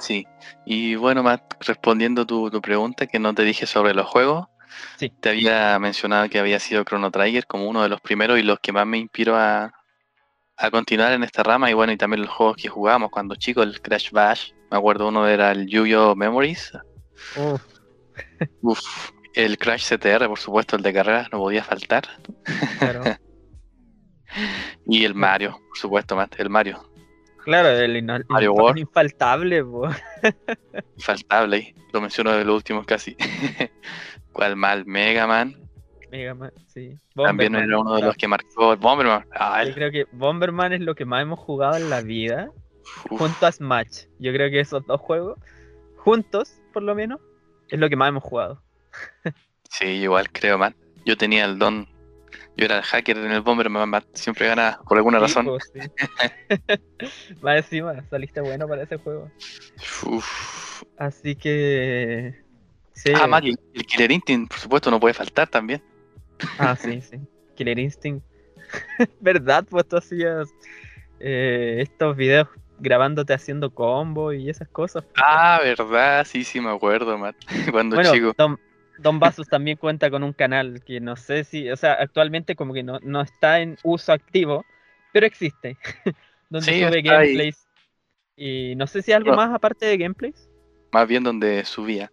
Sí, 0.00 0.26
y 0.66 0.96
bueno, 0.96 1.22
Matt, 1.22 1.54
respondiendo 1.64 2.26
tu, 2.26 2.50
tu 2.50 2.60
pregunta 2.60 3.06
que 3.06 3.20
no 3.20 3.32
te 3.32 3.44
dije 3.44 3.64
sobre 3.64 3.94
los 3.94 4.08
juegos, 4.08 4.48
Sí. 4.96 5.12
te 5.20 5.28
había 5.28 5.78
mencionado 5.78 6.28
que 6.28 6.40
había 6.40 6.58
sido 6.58 6.82
Chrono 6.82 7.12
Trigger 7.12 7.46
como 7.46 7.68
uno 7.68 7.84
de 7.84 7.88
los 7.88 8.00
primeros 8.00 8.40
y 8.40 8.42
los 8.42 8.58
que 8.58 8.72
más 8.72 8.88
me 8.88 8.98
inspiró 8.98 9.36
a, 9.36 9.72
a 10.56 10.70
continuar 10.72 11.12
en 11.12 11.22
esta 11.22 11.44
rama, 11.44 11.70
y 11.70 11.74
bueno, 11.74 11.92
y 11.92 11.96
también 11.96 12.22
los 12.22 12.30
juegos 12.30 12.56
que 12.56 12.68
jugábamos 12.68 13.10
cuando 13.10 13.36
chicos, 13.36 13.64
el 13.64 13.80
Crash 13.80 14.10
Bash, 14.10 14.50
me 14.72 14.78
acuerdo 14.78 15.06
uno 15.06 15.28
era 15.28 15.52
el 15.52 15.68
Yu-Gi-Oh! 15.68 16.16
Memories, 16.16 16.72
Uf, 18.62 18.80
el 19.34 19.56
Crash 19.58 19.84
CTR, 19.94 20.26
por 20.26 20.40
supuesto, 20.40 20.74
el 20.74 20.82
de 20.82 20.92
carreras, 20.92 21.28
no 21.30 21.38
podía 21.38 21.62
faltar, 21.62 22.02
claro. 22.80 23.04
Y 24.86 25.04
el 25.04 25.14
Mario, 25.14 25.60
por 25.68 25.78
supuesto, 25.78 26.16
Matt, 26.16 26.38
el 26.38 26.50
Mario, 26.50 26.82
Claro, 27.44 27.68
el, 27.70 28.02
Mario 28.28 28.52
World. 28.52 28.78
infaltable, 28.78 29.64
po. 29.64 29.88
infaltable, 30.96 31.74
lo 31.92 32.00
menciono 32.00 32.32
de 32.32 32.44
los 32.44 32.56
últimos 32.56 32.84
casi. 32.86 33.16
¿Cuál 34.32 34.56
mal? 34.56 34.84
Mega 34.86 35.26
Man, 35.26 35.56
Mega 36.10 36.34
Man, 36.34 36.52
sí. 36.66 36.94
también 37.14 37.54
era 37.54 37.78
uno 37.78 37.96
de 37.96 38.02
los 38.02 38.16
que 38.16 38.28
marcó 38.28 38.72
el 38.72 38.78
Bomberman. 38.78 39.26
Ah, 39.32 39.64
Yo 39.64 39.74
creo 39.74 39.90
que 39.90 40.04
Bomberman 40.12 40.72
es 40.72 40.80
lo 40.80 40.94
que 40.94 41.04
más 41.04 41.22
hemos 41.22 41.38
jugado 41.38 41.76
en 41.76 41.90
la 41.90 42.00
vida. 42.02 42.50
uf. 43.10 43.18
junto 43.18 43.46
a 43.46 43.52
Smash. 43.52 44.04
Yo 44.18 44.32
creo 44.32 44.50
que 44.50 44.60
esos 44.60 44.86
dos 44.86 45.00
juegos, 45.00 45.38
juntos 45.96 46.60
por 46.72 46.82
lo 46.82 46.94
menos, 46.94 47.20
es 47.68 47.78
lo 47.78 47.88
que 47.88 47.96
más 47.96 48.08
hemos 48.10 48.22
jugado. 48.22 48.62
Sí, 49.70 49.86
igual 49.86 50.30
creo, 50.30 50.56
man. 50.58 50.74
Yo 51.04 51.16
tenía 51.16 51.44
el 51.44 51.58
don. 51.58 51.86
Yo 52.58 52.64
era 52.64 52.78
el 52.78 52.82
hacker 52.82 53.16
en 53.16 53.30
el 53.30 53.40
Bomberman, 53.40 53.88
man. 53.88 54.04
Siempre 54.14 54.48
ganaba, 54.48 54.82
por 54.82 54.98
alguna 54.98 55.20
razón. 55.20 55.46
Pues, 55.46 55.70
sí. 55.72 55.78
Más 57.40 57.58
encima, 57.58 58.02
saliste 58.10 58.40
bueno 58.40 58.66
para 58.66 58.82
ese 58.82 58.96
juego. 58.96 59.30
Uf. 60.04 60.82
Así 60.98 61.36
que. 61.36 62.34
Sí. 62.94 63.12
Ah, 63.14 63.40
y 63.40 63.50
el 63.50 63.86
Killer 63.86 64.10
Instinct, 64.10 64.50
por 64.50 64.58
supuesto, 64.58 64.90
no 64.90 64.98
puede 64.98 65.14
faltar 65.14 65.46
también. 65.46 65.80
Ah, 66.58 66.74
sí, 66.74 67.00
sí. 67.00 67.20
Killer 67.54 67.78
Instinct. 67.78 68.26
¿Verdad? 69.20 69.64
Pues 69.70 69.86
tú 69.86 69.96
hacías 69.96 70.48
eh, 71.20 71.76
estos 71.78 72.16
videos 72.16 72.48
grabándote 72.80 73.34
haciendo 73.34 73.70
combo 73.72 74.32
y 74.32 74.50
esas 74.50 74.66
cosas. 74.66 75.04
Ah, 75.16 75.60
verdad, 75.62 76.26
sí, 76.26 76.42
sí, 76.42 76.60
me 76.60 76.70
acuerdo, 76.70 77.16
man. 77.18 77.36
Cuando 77.70 77.94
Bueno, 77.94 78.12
chico. 78.12 78.34
Don 78.98 79.18
Basus 79.20 79.48
también 79.48 79.76
cuenta 79.78 80.10
con 80.10 80.22
un 80.22 80.32
canal 80.32 80.82
que 80.84 81.00
no 81.00 81.16
sé 81.16 81.44
si, 81.44 81.70
o 81.70 81.76
sea, 81.76 81.94
actualmente 81.94 82.56
como 82.56 82.74
que 82.74 82.82
no, 82.82 82.98
no 83.02 83.20
está 83.20 83.60
en 83.60 83.76
uso 83.84 84.12
activo, 84.12 84.64
pero 85.12 85.26
existe. 85.26 85.76
donde 86.50 86.72
Sí, 86.72 86.80
sube 86.80 86.96
ahí. 86.96 87.02
gameplays. 87.02 87.66
Y 88.36 88.74
no 88.76 88.86
sé 88.86 89.02
si 89.02 89.12
algo 89.12 89.34
más 89.34 89.52
aparte 89.52 89.86
de 89.86 89.96
gameplays. 89.98 90.48
Más 90.92 91.06
bien 91.08 91.22
donde 91.24 91.64
subía. 91.64 92.10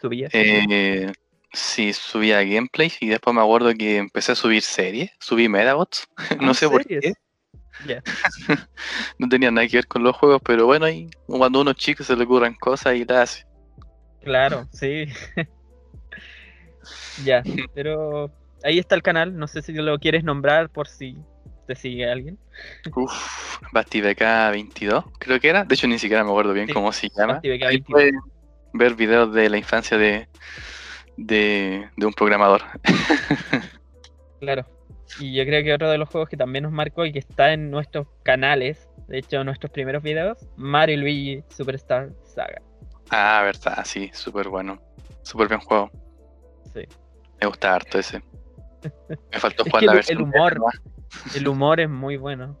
Subía. 0.00 0.28
Eh, 0.32 1.10
sí, 1.52 1.92
subía 1.92 2.42
gameplays 2.42 3.00
y 3.00 3.08
después 3.08 3.34
me 3.34 3.40
acuerdo 3.42 3.72
que 3.74 3.96
empecé 3.98 4.32
a 4.32 4.34
subir 4.34 4.62
series. 4.62 5.10
Subí 5.20 5.48
Medabots. 5.48 6.06
no 6.40 6.50
Ah, 6.50 6.54
sé 6.54 6.68
por 6.68 6.82
series. 6.82 7.00
qué. 7.02 7.12
Ya. 7.86 8.02
No 9.18 9.28
tenía 9.28 9.50
nada 9.50 9.66
que 9.66 9.78
ver 9.78 9.86
con 9.86 10.02
los 10.02 10.16
juegos, 10.16 10.40
pero 10.44 10.66
bueno, 10.66 10.86
ahí 10.86 11.08
cuando 11.26 11.58
a 11.58 11.62
unos 11.62 11.76
chicos 11.76 12.06
se 12.06 12.16
le 12.16 12.24
ocurren 12.24 12.54
cosas 12.54 12.94
y 12.96 13.04
las 13.04 13.30
hace. 13.30 13.46
Claro, 14.22 14.66
sí. 14.72 15.06
Ya, 17.24 17.42
pero 17.74 18.30
ahí 18.62 18.78
está 18.78 18.94
el 18.94 19.02
canal. 19.02 19.36
No 19.36 19.46
sé 19.46 19.62
si 19.62 19.72
lo 19.72 19.98
quieres 19.98 20.24
nombrar 20.24 20.70
por 20.70 20.88
si 20.88 21.16
te 21.66 21.74
sigue 21.74 22.10
alguien. 22.10 22.38
Uf, 22.94 23.58
BastiBK 23.72 24.20
22, 24.52 25.04
creo 25.18 25.40
que 25.40 25.48
era. 25.48 25.64
De 25.64 25.74
hecho, 25.74 25.86
ni 25.88 25.98
siquiera 25.98 26.24
me 26.24 26.30
acuerdo 26.30 26.52
bien 26.52 26.68
Sí, 26.68 26.72
cómo 26.72 26.92
se 26.92 27.08
llama. 27.16 27.40
Ahí 27.42 27.80
22. 27.80 27.86
pueden 27.90 28.14
ver 28.72 28.94
videos 28.94 29.32
de 29.32 29.48
la 29.48 29.58
infancia 29.58 29.96
de, 29.96 30.28
de, 31.16 31.88
de 31.96 32.06
un 32.06 32.12
programador. 32.12 32.62
Claro. 34.40 34.66
Y 35.18 35.34
yo 35.34 35.44
creo 35.44 35.62
que 35.62 35.72
otro 35.74 35.90
de 35.90 35.98
los 35.98 36.08
juegos 36.08 36.28
que 36.28 36.36
también 36.36 36.64
nos 36.64 36.72
marcó 36.72 37.06
y 37.06 37.12
que 37.12 37.18
está 37.20 37.52
en 37.52 37.70
nuestros 37.70 38.06
canales, 38.24 38.88
de 39.08 39.18
hecho, 39.18 39.44
nuestros 39.44 39.70
primeros 39.72 40.02
videos, 40.02 40.38
Mario 40.56 40.96
y 40.96 40.98
Luigi 41.00 41.44
Superstar 41.48 42.10
Saga. 42.24 42.60
ah, 43.10 43.42
verdad, 43.44 43.84
sí, 43.84 44.10
súper 44.12 44.48
bueno. 44.48 44.80
Súper 45.22 45.48
bien 45.48 45.60
juego. 45.60 45.90
Sí. 46.74 46.82
Me 47.40 47.46
gusta 47.46 47.74
harto 47.74 47.98
ese. 47.98 48.22
Me 49.32 49.38
faltó 49.38 49.62
Es 49.64 49.70
jugar 49.70 49.80
que 49.80 49.86
la 49.86 49.92
el- 49.92 49.96
versión. 49.96 50.18
el 50.18 50.24
humor. 50.24 50.60
El 51.36 51.48
humor 51.48 51.80
es 51.80 51.88
muy 51.88 52.16
bueno. 52.16 52.58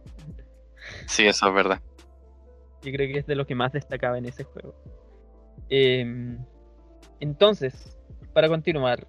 Sí, 1.06 1.26
eso 1.26 1.48
es 1.48 1.54
verdad. 1.54 1.80
Yo 2.82 2.92
creo 2.92 3.12
que 3.12 3.18
es 3.20 3.26
de 3.26 3.34
lo 3.34 3.46
que 3.46 3.54
más 3.54 3.72
destacaba 3.72 4.18
en 4.18 4.26
ese 4.26 4.44
juego. 4.44 4.74
Em, 5.68 6.38
entonces, 7.20 7.98
para 8.32 8.48
continuar, 8.48 9.06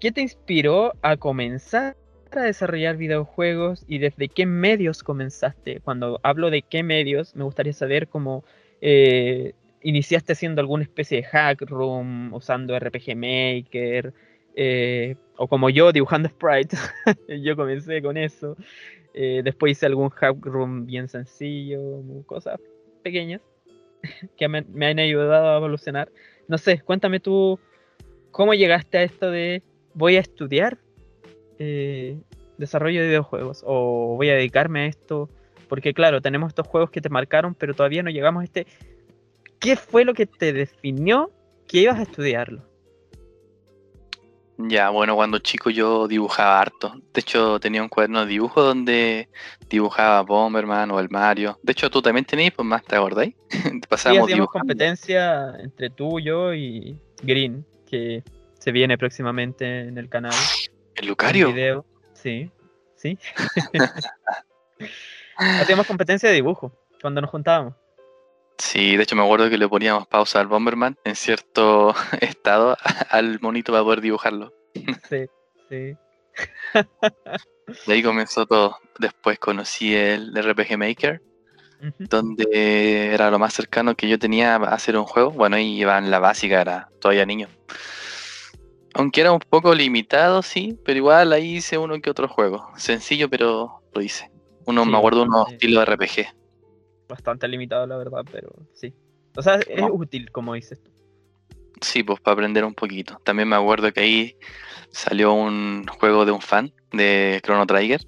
¿qué 0.00 0.12
te 0.12 0.20
inspiró 0.20 0.92
a 1.02 1.16
comenzar 1.16 1.96
a 2.30 2.40
desarrollar 2.40 2.96
videojuegos 2.96 3.84
y 3.88 3.98
desde 3.98 4.28
qué 4.28 4.46
medios 4.46 5.02
comenzaste? 5.02 5.80
Cuando 5.80 6.20
hablo 6.22 6.50
de 6.50 6.62
qué 6.62 6.82
medios, 6.82 7.34
me 7.34 7.44
gustaría 7.44 7.72
saber 7.72 8.08
cómo 8.08 8.44
eh, 8.80 9.54
iniciaste 9.82 10.32
haciendo 10.32 10.60
alguna 10.60 10.84
especie 10.84 11.18
de 11.18 11.24
hack 11.24 11.62
room, 11.62 12.32
usando 12.32 12.78
RPG 12.78 13.16
Maker, 13.16 14.12
eh, 14.54 15.16
o 15.36 15.48
como 15.48 15.70
yo, 15.70 15.92
dibujando 15.92 16.28
sprites. 16.30 16.80
yo 17.28 17.56
comencé 17.56 18.02
con 18.02 18.16
eso. 18.16 18.56
Eh, 19.14 19.42
después 19.44 19.72
hice 19.72 19.86
algún 19.86 20.08
hack 20.10 20.44
room 20.44 20.86
bien 20.86 21.08
sencillo, 21.08 21.80
cosas 22.24 22.58
pequeñas 23.02 23.42
que 24.38 24.48
me, 24.48 24.62
me 24.62 24.86
han 24.86 24.98
ayudado 24.98 25.50
a 25.50 25.56
evolucionar. 25.56 26.10
No 26.48 26.58
sé, 26.58 26.80
cuéntame 26.80 27.20
tú 27.20 27.58
cómo 28.30 28.54
llegaste 28.54 28.98
a 28.98 29.02
esto 29.02 29.30
de 29.30 29.62
voy 29.94 30.16
a 30.16 30.20
estudiar 30.20 30.78
eh, 31.58 32.18
desarrollo 32.58 33.00
de 33.00 33.08
videojuegos 33.08 33.62
o 33.66 34.16
voy 34.16 34.30
a 34.30 34.34
dedicarme 34.34 34.80
a 34.80 34.86
esto. 34.86 35.28
Porque 35.68 35.94
claro, 35.94 36.20
tenemos 36.20 36.48
estos 36.48 36.66
juegos 36.66 36.90
que 36.90 37.00
te 37.00 37.08
marcaron, 37.08 37.54
pero 37.54 37.74
todavía 37.74 38.02
no 38.02 38.10
llegamos 38.10 38.42
a 38.42 38.44
este... 38.44 38.66
¿Qué 39.62 39.76
fue 39.76 40.04
lo 40.04 40.12
que 40.12 40.26
te 40.26 40.52
definió 40.52 41.30
que 41.68 41.78
ibas 41.78 41.98
a 42.00 42.02
estudiarlo? 42.02 42.62
Ya, 44.58 44.90
bueno, 44.90 45.14
cuando 45.14 45.38
chico 45.38 45.70
yo 45.70 46.06
dibujaba 46.08 46.60
harto. 46.60 46.92
De 47.14 47.20
hecho, 47.20 47.58
tenía 47.58 47.82
un 47.82 47.88
cuaderno 47.88 48.20
de 48.20 48.26
dibujo 48.26 48.62
donde 48.62 49.28
dibujaba 49.68 50.20
Bomberman 50.22 50.90
o 50.90 51.00
el 51.00 51.08
Mario. 51.08 51.58
De 51.62 51.72
hecho, 51.72 51.90
tú 51.90 52.02
también 52.02 52.24
tenías, 52.24 52.52
pues 52.54 52.66
más, 52.66 52.82
¿te 52.84 52.96
acordáis? 52.96 53.34
Sí, 53.50 53.80
Pasábamos 53.88 54.26
dibujando. 54.28 54.48
competencia 54.60 55.54
entre 55.60 55.90
tú, 55.90 56.18
yo 56.20 56.52
y 56.54 56.98
Green, 57.22 57.64
que 57.88 58.22
se 58.58 58.72
viene 58.72 58.98
próximamente 58.98 59.80
en 59.82 59.96
el 59.96 60.08
canal. 60.08 60.34
El 60.96 61.06
Lucario. 61.06 61.52
video. 61.52 61.84
Sí, 62.12 62.50
sí. 62.96 63.18
Hacíamos 65.36 65.86
competencia 65.86 66.28
de 66.28 66.34
dibujo 66.34 66.72
cuando 67.00 67.20
nos 67.20 67.30
juntábamos. 67.30 67.74
Sí, 68.64 68.96
de 68.96 69.02
hecho 69.02 69.16
me 69.16 69.24
acuerdo 69.24 69.50
que 69.50 69.58
le 69.58 69.68
poníamos 69.68 70.06
pausa 70.06 70.38
al 70.38 70.46
Bomberman 70.46 70.96
en 71.04 71.16
cierto 71.16 71.92
estado 72.20 72.76
al 73.10 73.40
monito 73.40 73.72
para 73.72 73.82
poder 73.82 74.00
dibujarlo. 74.00 74.52
Sí, 75.08 75.26
sí. 75.68 75.96
De 77.86 77.92
ahí 77.92 78.02
comenzó 78.04 78.46
todo. 78.46 78.78
Después 79.00 79.40
conocí 79.40 79.96
el 79.96 80.32
RPG 80.36 80.78
Maker, 80.78 81.20
donde 81.98 83.12
era 83.12 83.32
lo 83.32 83.40
más 83.40 83.52
cercano 83.52 83.96
que 83.96 84.08
yo 84.08 84.16
tenía 84.16 84.54
a 84.54 84.74
hacer 84.74 84.96
un 84.96 85.06
juego. 85.06 85.32
Bueno, 85.32 85.56
ahí 85.56 85.80
iba 85.80 85.98
en 85.98 86.12
la 86.12 86.20
básica, 86.20 86.60
era 86.60 86.88
todavía 87.00 87.26
niño. 87.26 87.48
Aunque 88.94 89.22
era 89.22 89.32
un 89.32 89.40
poco 89.40 89.74
limitado, 89.74 90.40
sí, 90.42 90.78
pero 90.84 90.98
igual 90.98 91.32
ahí 91.32 91.56
hice 91.56 91.78
uno 91.78 92.00
que 92.00 92.10
otro 92.10 92.28
juego. 92.28 92.70
Sencillo, 92.76 93.28
pero 93.28 93.82
lo 93.92 94.00
hice. 94.00 94.30
Uno, 94.66 94.84
Sí, 94.84 94.90
me 94.90 94.98
acuerdo, 94.98 95.22
uno 95.24 95.38
bastante. 95.38 95.54
estilo 95.56 95.84
RPG. 95.84 96.41
Bastante 97.12 97.46
limitado, 97.46 97.86
la 97.86 97.98
verdad, 97.98 98.24
pero 98.32 98.50
sí. 98.72 98.94
O 99.36 99.42
sea, 99.42 99.56
es 99.56 99.78
No. 99.80 99.92
útil, 99.92 100.32
como 100.32 100.54
dices 100.54 100.82
tú. 100.82 100.90
Sí, 101.82 102.02
pues 102.02 102.20
para 102.20 102.32
aprender 102.32 102.64
un 102.64 102.74
poquito. 102.74 103.20
También 103.22 103.48
me 103.48 103.56
acuerdo 103.56 103.92
que 103.92 104.00
ahí 104.00 104.36
salió 104.90 105.34
un 105.34 105.84
juego 105.98 106.24
de 106.24 106.32
un 106.32 106.40
fan 106.40 106.72
de 106.90 107.38
Chrono 107.44 107.66
Trigger. 107.66 108.00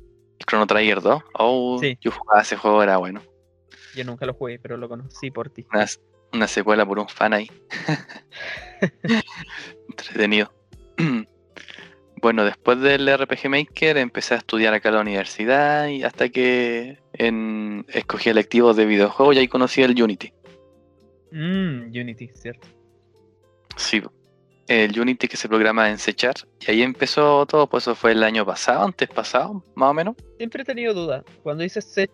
Chrono 0.47 0.67
Trigger 0.67 1.03
2. 1.03 1.23
Oh, 1.35 1.79
Sí. 1.81 1.99
yo 2.01 2.11
jugaba 2.13 2.41
ese 2.41 2.57
juego, 2.57 2.83
era 2.83 2.97
bueno. 2.97 3.21
Yo 3.95 4.05
nunca 4.05 4.25
lo 4.25 4.33
jugué, 4.33 4.59
pero 4.59 4.79
lo 4.79 4.89
conocí 4.89 5.31
por 5.31 5.51
ti. 5.51 5.67
Una, 5.73 5.87
una 6.33 6.49
secuela 6.49 6.87
por 6.87 6.99
un 6.99 7.09
fan 7.09 7.35
ahí. 7.35 7.51
Entretenido. 9.89 10.53
bueno, 12.23 12.45
después 12.45 12.81
del 12.81 13.07
RPG 13.09 13.49
Maker 13.51 13.99
empecé 13.99 14.35
a 14.35 14.39
estudiar 14.39 14.73
acá 14.75 14.89
en 14.89 14.95
la 14.97 15.01
universidad 15.03 15.89
y 15.89 16.03
hasta 16.05 16.29
que 16.31 16.99
en, 17.15 17.87
escogí 17.89 18.31
electivos 18.31 18.77
de 18.77 18.87
videojuegos 18.87 19.37
y 19.37 19.39
ahí 19.39 19.49
conocí 19.49 19.83
el 19.83 20.01
Unity. 20.01 20.33
Mmm, 21.33 21.87
Unity, 21.89 22.29
cierto. 22.35 22.69
Sí, 23.77 24.03
el 24.69 24.99
Unity 24.99 25.29
que 25.29 25.37
se 25.37 25.49
programa 25.49 25.91
en 25.91 25.99
C 25.99 26.15
y 26.61 26.71
ahí 26.71 26.83
empezó 26.83 27.45
todo, 27.47 27.69
pues 27.69 27.85
eso 27.85 27.95
fue 27.95 28.13
el 28.13 28.23
año 28.23 28.47
pasado, 28.47 28.85
antes 28.85 29.09
pasado, 29.09 29.63
más 29.75 29.91
o 29.91 29.95
menos. 29.95 30.17
Siempre 30.39 30.63
he 30.63 30.65
tenido 30.65 30.95
duda. 30.95 31.25
Cuando 31.43 31.63
dices 31.63 31.85
C 31.85 32.09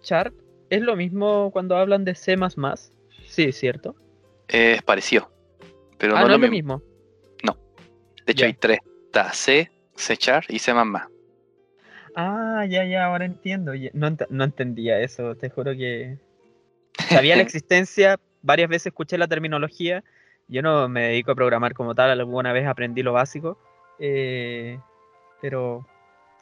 ¿es 0.70 0.82
lo 0.82 0.96
mismo 0.96 1.50
cuando 1.52 1.76
hablan 1.76 2.04
de 2.04 2.14
C? 2.14 2.36
Sí, 3.26 3.52
cierto. 3.52 3.94
Eh, 4.48 4.74
es 4.76 4.82
parecido, 4.82 5.30
pero 5.98 6.16
ah, 6.16 6.22
no, 6.22 6.28
no, 6.28 6.34
es 6.34 6.40
lo 6.40 6.48
mismo. 6.48 6.78
mismo. 6.78 6.90
De 8.26 8.32
hecho 8.32 8.44
hay 8.44 8.54
tres, 8.54 8.78
está 9.06 9.32
C, 9.32 9.70
C 9.94 10.16
y 10.48 10.58
C++. 10.58 10.72
Ah, 12.14 12.64
ya, 12.68 12.84
ya, 12.84 13.04
ahora 13.06 13.24
entiendo. 13.24 13.72
No, 13.92 14.08
ent- 14.08 14.26
no 14.30 14.44
entendía 14.44 14.98
eso, 15.00 15.34
te 15.36 15.50
juro 15.50 15.72
que 15.72 16.18
sabía 17.08 17.36
la 17.36 17.42
existencia, 17.42 18.18
varias 18.42 18.68
veces 18.68 18.86
escuché 18.88 19.16
la 19.18 19.28
terminología. 19.28 20.02
Yo 20.48 20.62
no 20.62 20.88
me 20.88 21.02
dedico 21.08 21.32
a 21.32 21.34
programar 21.36 21.74
como 21.74 21.94
tal, 21.94 22.10
alguna 22.10 22.52
vez 22.52 22.66
aprendí 22.66 23.02
lo 23.02 23.12
básico, 23.12 23.56
eh, 24.00 24.78
pero 25.40 25.86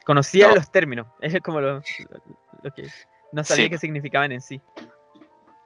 conocía 0.05 0.47
No. 0.47 0.55
los 0.55 0.71
términos, 0.71 1.05
es 1.21 1.39
como 1.41 1.61
lo, 1.61 1.75
lo- 1.75 1.81
lo 2.63 2.71
que 2.71 2.87
no 3.31 3.43
sabía 3.43 3.65
Sí. 3.65 3.69
qué 3.69 3.77
significaban 3.77 4.31
en 4.31 4.41
sí. 4.41 4.59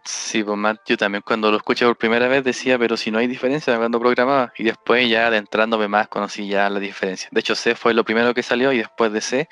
Sí, 0.05 0.43
pues 0.43 0.57
Matt, 0.57 0.81
yo 0.85 0.97
también 0.97 1.23
cuando 1.25 1.49
lo 1.49 1.57
escuché 1.57 1.85
por 1.85 1.97
primera 1.97 2.27
vez 2.27 2.43
decía, 2.43 2.77
pero 2.77 2.97
si 2.97 3.09
no 3.09 3.19
hay 3.19 3.27
diferencia 3.27 3.77
cuando 3.77 3.99
programaba. 3.99 4.51
Y 4.57 4.63
después 4.63 5.09
ya 5.09 5.27
adentrándome 5.27 5.87
más 5.87 6.09
conocí 6.09 6.47
ya 6.47 6.69
la 6.69 6.79
diferencia. 6.79 7.29
De 7.31 7.39
hecho, 7.39 7.55
C 7.55 7.73
fue 7.73 7.93
lo 7.93 8.03
primero 8.03 8.33
que 8.33 8.43
salió 8.43 8.73
y 8.73 8.79
después 8.79 9.13
de 9.13 9.21
C 9.21 9.49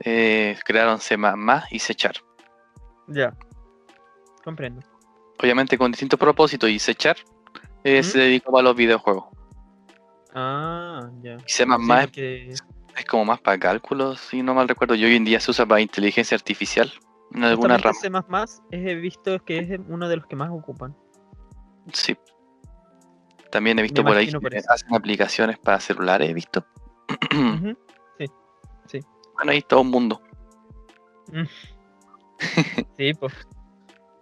eh, 0.00 0.58
crearon 0.64 0.98
C++ 0.98 1.16
y 1.70 1.78
C 1.78 1.94
Sharp. 1.96 2.16
Ya, 3.08 3.32
comprendo. 4.42 4.82
Obviamente 5.38 5.78
con 5.78 5.92
distintos 5.92 6.18
propósitos 6.18 6.68
y 6.68 6.80
C 6.80 6.96
Sharp 6.98 7.18
eh, 7.84 8.02
se 8.02 8.18
dedicó 8.18 8.58
a 8.58 8.62
los 8.62 8.74
videojuegos. 8.74 9.26
Ah, 10.34 11.08
ya. 11.22 11.36
Y 11.46 11.48
C++ 11.48 11.64
Sí, 11.64 12.20
es, 12.50 12.64
es 12.96 13.04
como 13.04 13.24
más 13.24 13.40
para 13.40 13.56
cálculos, 13.56 14.18
si 14.18 14.42
no 14.42 14.52
mal 14.52 14.66
recuerdo. 14.66 14.96
Y 14.96 15.04
hoy 15.04 15.14
en 15.14 15.24
día 15.24 15.38
se 15.38 15.52
usa 15.52 15.64
para 15.64 15.80
inteligencia 15.80 16.34
artificial 16.34 16.92
en 17.32 17.44
alguna 17.44 17.78
rama. 17.78 18.46
C++ 18.46 18.58
he 18.70 18.94
visto 18.94 19.38
que 19.44 19.58
es 19.58 19.80
uno 19.88 20.08
de 20.08 20.16
los 20.16 20.26
que 20.26 20.36
más 20.36 20.50
ocupan. 20.50 20.96
Sí. 21.92 22.16
También 23.50 23.78
he 23.78 23.82
visto 23.82 24.02
Me 24.02 24.08
por 24.10 24.16
ahí 24.16 24.30
por 24.30 24.50
que 24.50 24.58
hacen 24.68 24.94
aplicaciones 24.94 25.58
para 25.58 25.80
celulares, 25.80 26.30
he 26.30 26.34
visto. 26.34 26.66
Ujú. 27.32 27.76
Bueno, 29.36 29.52
ahí 29.52 29.60
todo 29.62 29.82
un 29.82 29.90
mundo. 29.90 30.20
Sí, 32.96 33.12
pues. 33.14 33.32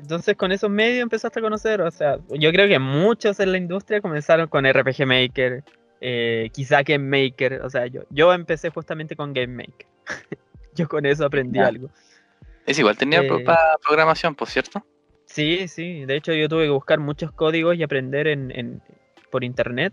Entonces 0.00 0.36
con 0.36 0.52
esos 0.52 0.70
medios 0.70 1.02
empezaste 1.02 1.38
a 1.38 1.42
conocer, 1.42 1.80
o 1.80 1.90
sea, 1.90 2.18
yo 2.28 2.50
creo 2.50 2.68
que 2.68 2.78
muchos 2.78 3.38
en 3.40 3.52
la 3.52 3.58
industria 3.58 4.00
comenzaron 4.00 4.48
con 4.48 4.66
RPG 4.66 5.06
Maker, 5.06 5.64
eh, 6.00 6.50
quizá 6.52 6.82
Game 6.82 7.04
Maker, 7.08 7.62
o 7.62 7.70
sea, 7.70 7.86
yo, 7.86 8.02
yo 8.10 8.32
empecé 8.34 8.70
justamente 8.70 9.16
con 9.16 9.32
Game 9.32 9.54
Maker. 9.54 9.86
yo 10.74 10.88
con 10.88 11.06
eso 11.06 11.24
aprendí 11.24 11.60
algo. 11.60 11.88
Es 12.66 12.78
igual, 12.78 12.96
tenía 12.96 13.20
Eh, 13.20 13.44
programación, 13.86 14.34
por 14.34 14.48
cierto. 14.48 14.84
Sí, 15.26 15.68
sí, 15.68 16.04
de 16.04 16.16
hecho 16.16 16.32
yo 16.32 16.48
tuve 16.48 16.64
que 16.64 16.70
buscar 16.70 16.98
muchos 17.00 17.32
códigos 17.32 17.76
y 17.76 17.82
aprender 17.82 18.26
en, 18.26 18.50
en- 18.50 18.82
por 19.30 19.42
internet 19.44 19.92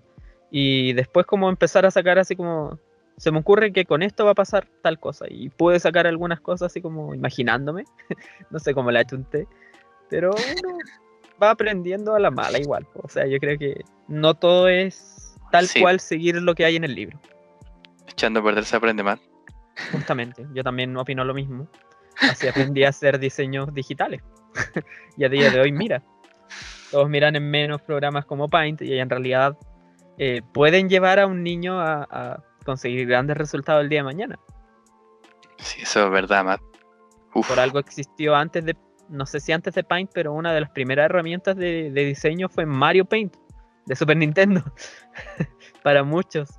y 0.51 0.93
después 0.93 1.25
como 1.25 1.49
empezar 1.49 1.85
a 1.85 1.91
sacar 1.91 2.19
así 2.19 2.35
como, 2.35 2.77
se 3.17 3.31
me 3.31 3.39
ocurre 3.39 3.71
que 3.73 3.85
con 3.85 4.03
esto 4.03 4.25
va 4.25 4.31
a 4.31 4.35
pasar 4.35 4.67
tal 4.83 4.99
cosa 4.99 5.25
y 5.29 5.49
pude 5.49 5.79
sacar 5.79 6.05
algunas 6.05 6.39
cosas 6.41 6.67
así 6.67 6.81
como 6.81 7.15
imaginándome, 7.15 7.85
no 8.51 8.59
sé 8.59 8.73
cómo 8.73 8.91
la 8.91 9.05
chunté, 9.05 9.47
pero 10.09 10.31
uno 10.31 10.77
va 11.41 11.51
aprendiendo 11.51 12.13
a 12.13 12.19
la 12.19 12.29
mala 12.29 12.59
igual, 12.59 12.85
o 12.93 13.07
sea, 13.09 13.25
yo 13.25 13.39
creo 13.39 13.57
que 13.57 13.81
no 14.07 14.33
todo 14.35 14.67
es 14.67 15.35
tal 15.51 15.65
Sí. 15.65 15.79
cual 15.81 15.99
seguir 15.99 16.35
lo 16.41 16.53
que 16.53 16.65
hay 16.65 16.75
en 16.75 16.83
el 16.83 16.93
libro, 16.93 17.19
Echando 18.07 18.41
a 18.41 18.43
perder 18.43 18.65
se 18.65 18.75
aprende 18.75 19.01
más. 19.03 19.19
justamente, 19.91 20.45
yo 20.53 20.63
también 20.63 20.95
opino 20.97 21.23
lo 21.23 21.33
mismo, 21.33 21.67
así 22.21 22.47
aprendí 22.47 22.83
a 22.83 22.89
hacer 22.89 23.19
diseños 23.19 23.73
digitales 23.73 24.21
y 25.17 25.23
a 25.25 25.29
día 25.29 25.49
de 25.49 25.59
hoy 25.59 25.71
mira. 25.71 26.03
todos 26.91 27.09
miran 27.09 27.35
en 27.35 27.49
menos 27.49 27.81
programas 27.81 28.25
como 28.25 28.49
Paint 28.49 28.81
y 28.81 28.97
en 28.99 29.09
realidad 29.09 29.57
eh, 30.17 30.41
pueden 30.53 30.89
llevar 30.89 31.19
a 31.19 31.25
un 31.27 31.41
niño 31.43 31.79
a, 31.79 32.07
a 32.11 32.43
conseguir 32.65 33.07
grandes 33.07 33.37
resultados 33.37 33.81
el 33.81 33.89
día 33.89 33.99
de 33.99 34.03
mañana. 34.03 34.39
Sí, 35.57 35.81
eso 35.81 36.05
es 36.05 36.11
verdad, 36.11 36.43
Matt. 36.43 36.61
Uf, 37.33 37.47
Por 37.47 37.59
algo 37.59 37.79
existió 37.79 38.35
antes 38.35 38.65
de, 38.65 38.75
no 39.09 39.25
sé 39.25 39.39
si 39.39 39.51
antes 39.51 39.73
de 39.73 39.83
Paint, 39.83 40.11
pero 40.13 40.33
una 40.33 40.53
de 40.53 40.61
las 40.61 40.69
primeras 40.71 41.05
herramientas 41.05 41.55
de, 41.55 41.89
de 41.91 42.05
diseño 42.05 42.49
fue 42.49 42.65
Mario 42.65 43.05
Paint 43.05 43.35
de 43.85 43.95
Super 43.95 44.17
Nintendo. 44.17 44.61
Para 45.83 46.03
muchos. 46.03 46.49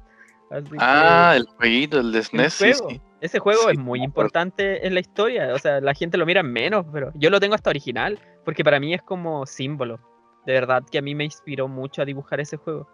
Así 0.51 0.71
que- 0.71 0.77
Ah, 0.81 1.35
el 1.37 1.47
jueguito, 1.57 2.01
el 2.01 2.11
de 2.13 2.23
SNES, 2.23 2.53
sí, 2.55 2.73
sí. 2.75 3.01
Ese 3.23 3.39
juego 3.39 3.63
Sí, 3.63 3.75
es 3.75 3.79
muy 3.79 4.03
importante 4.03 4.85
en 4.85 4.95
la 4.95 5.01
historia. 5.01 5.55
O 5.55 5.59
sea, 5.59 5.81
la 5.81 5.95
gente 5.95 6.19
lo 6.19 6.27
mira 6.27 6.43
menos, 6.43 6.85
pero 6.93 7.13
yo 7.15 7.31
lo 7.31 7.39
tengo 7.39 7.55
hasta 7.55 7.71
original, 7.71 8.19
porque 8.45 8.65
para 8.65 8.81
mí 8.81 8.93
es 8.93 9.03
como 9.03 9.47
símbolo. 9.47 10.01
De 10.45 10.53
verdad 10.53 10.83
que 10.91 10.99
a 10.99 11.03
mí 11.03 11.15
me 11.15 11.23
inspiró 11.23 11.69
mucho 11.69 12.03
a 12.03 12.05
dibujar 12.05 12.41
ese 12.41 12.57
juego. 12.57 12.89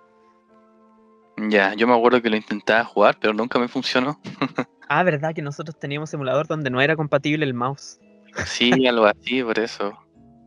Ya, 1.48 1.72
yo 1.72 1.86
me 1.86 1.94
acuerdo 1.96 2.20
que 2.20 2.28
lo 2.28 2.36
intentaba 2.36 2.84
jugar, 2.84 3.16
pero 3.18 3.32
nunca 3.32 3.58
me 3.58 3.68
funcionó. 3.68 4.20
Ah, 4.90 5.02
verdad 5.02 5.34
que 5.34 5.42
nosotros 5.42 5.78
teníamos 5.78 6.08
simulador 6.08 6.46
donde 6.46 6.70
no 6.70 6.80
era 6.80 6.96
compatible 6.96 7.44
el 7.44 7.52
mouse. 7.52 8.00
Sí, 8.46 8.86
algo 8.86 9.04
así, 9.04 9.42
por 9.42 9.58
eso. 9.58 9.98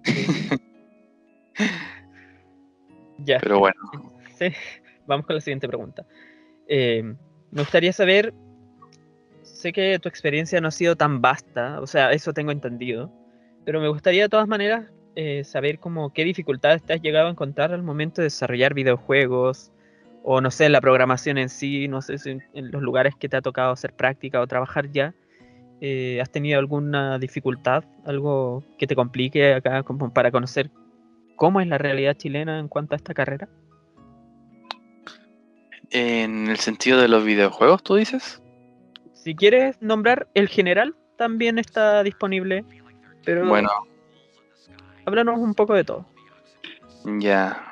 Ya, 3.23 3.37
Pero 3.39 3.59
bueno, 3.59 3.75
sí. 4.35 4.47
Vamos 5.05 5.27
con 5.27 5.35
la 5.35 5.41
siguiente 5.41 5.67
pregunta. 5.67 6.07
Eh, 6.67 7.03
me 7.03 7.61
gustaría 7.61 7.93
saber, 7.93 8.33
sé 9.61 9.71
que 9.71 9.99
tu 9.99 10.09
experiencia 10.09 10.59
no 10.59 10.67
ha 10.67 10.71
sido 10.71 10.95
tan 10.95 11.21
vasta, 11.21 11.79
o 11.79 11.87
sea, 11.87 12.11
eso 12.11 12.33
tengo 12.33 12.51
entendido, 12.51 13.11
pero 13.63 13.79
me 13.79 13.87
gustaría 13.87 14.23
de 14.23 14.29
todas 14.29 14.47
maneras 14.47 14.91
eh, 15.15 15.43
saber 15.43 15.79
como 15.79 16.11
qué 16.11 16.23
dificultades 16.23 16.83
te 16.83 16.93
has 16.93 17.01
llegado 17.01 17.27
a 17.27 17.31
encontrar 17.31 17.71
al 17.71 17.83
momento 17.83 18.21
de 18.21 18.25
desarrollar 18.25 18.73
videojuegos, 18.73 19.71
o 20.23 20.41
no 20.41 20.51
sé, 20.51 20.69
la 20.69 20.81
programación 20.81 21.37
en 21.37 21.49
sí, 21.49 21.87
no 21.87 22.01
sé 22.01 22.17
si 22.17 22.31
en, 22.31 22.71
los 22.71 22.81
lugares 22.81 23.15
que 23.15 23.29
te 23.29 23.37
ha 23.37 23.41
tocado 23.41 23.71
hacer 23.71 23.93
práctica 23.93 24.41
o 24.41 24.47
trabajar 24.47 24.91
ya, 24.91 25.13
eh, 25.79 26.19
¿has 26.21 26.31
tenido 26.31 26.59
alguna 26.59 27.17
dificultad, 27.19 27.83
algo 28.05 28.63
que 28.77 28.87
te 28.87 28.95
complique 28.95 29.53
acá 29.53 29.83
para 30.13 30.31
conocer 30.31 30.69
cómo 31.35 31.61
es 31.61 31.67
la 31.67 31.77
realidad 31.77 32.15
chilena 32.17 32.59
en 32.59 32.67
cuanto 32.67 32.95
a 32.95 32.97
esta 32.97 33.13
carrera? 33.13 33.47
En 35.89 36.47
el 36.47 36.57
sentido 36.57 37.01
de 37.01 37.07
los 37.07 37.25
videojuegos, 37.25 37.83
¿tú 37.83 37.95
dices? 37.95 38.40
Si 39.23 39.35
quieres 39.35 39.79
nombrar 39.81 40.27
el 40.33 40.47
general, 40.47 40.95
también 41.17 41.59
está 41.59 42.01
disponible. 42.01 42.65
Pero 43.23 43.47
Bueno, 43.47 43.69
háblanos 45.05 45.37
un 45.37 45.53
poco 45.53 45.75
de 45.75 45.83
todo. 45.83 46.05
ya. 47.19 47.67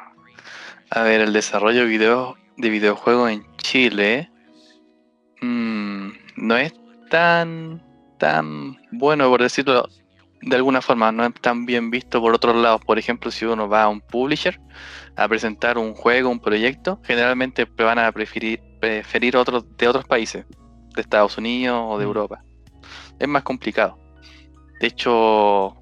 A 0.92 1.04
ver, 1.04 1.22
el 1.22 1.34
desarrollo 1.34 1.86
video, 1.86 2.36
de 2.58 2.70
videojuegos 2.70 3.32
en 3.32 3.46
Chile 3.58 4.30
mm, 5.42 6.10
no 6.38 6.58
es 6.58 6.74
tan, 7.10 7.84
tan 8.18 8.78
bueno, 8.92 9.30
por 9.30 9.42
decirlo 9.42 9.88
de 10.42 10.56
alguna 10.56 10.82
forma, 10.82 11.12
no 11.12 11.26
es 11.26 11.34
tan 11.36 11.66
bien 11.66 11.92
visto 11.92 12.22
por 12.22 12.34
otros 12.34 12.56
lados. 12.56 12.82
Por 12.86 12.98
ejemplo, 12.98 13.32
si 13.32 13.46
uno 13.46 13.68
va 13.68 13.84
a 13.84 13.90
un 13.90 14.02
publisher 14.02 14.60
a 15.16 15.28
presentar 15.28 15.78
un 15.78 15.94
juego, 15.94 16.30
un 16.30 16.40
proyecto, 16.40 17.00
generalmente 17.04 17.66
van 17.66 18.00
a 18.00 18.12
preferir, 18.12 18.62
preferir 18.80 19.36
otros 19.36 19.66
de 19.78 19.88
otros 19.88 20.06
países, 20.06 20.46
de 20.96 21.02
Estados 21.02 21.38
Unidos 21.38 21.80
o 21.88 21.98
de 21.98 22.06
Mm. 22.06 22.08
Europa. 22.08 22.44
Es 23.20 23.28
más 23.28 23.44
complicado. 23.44 23.98
De 24.80 24.88
hecho, 24.88 25.76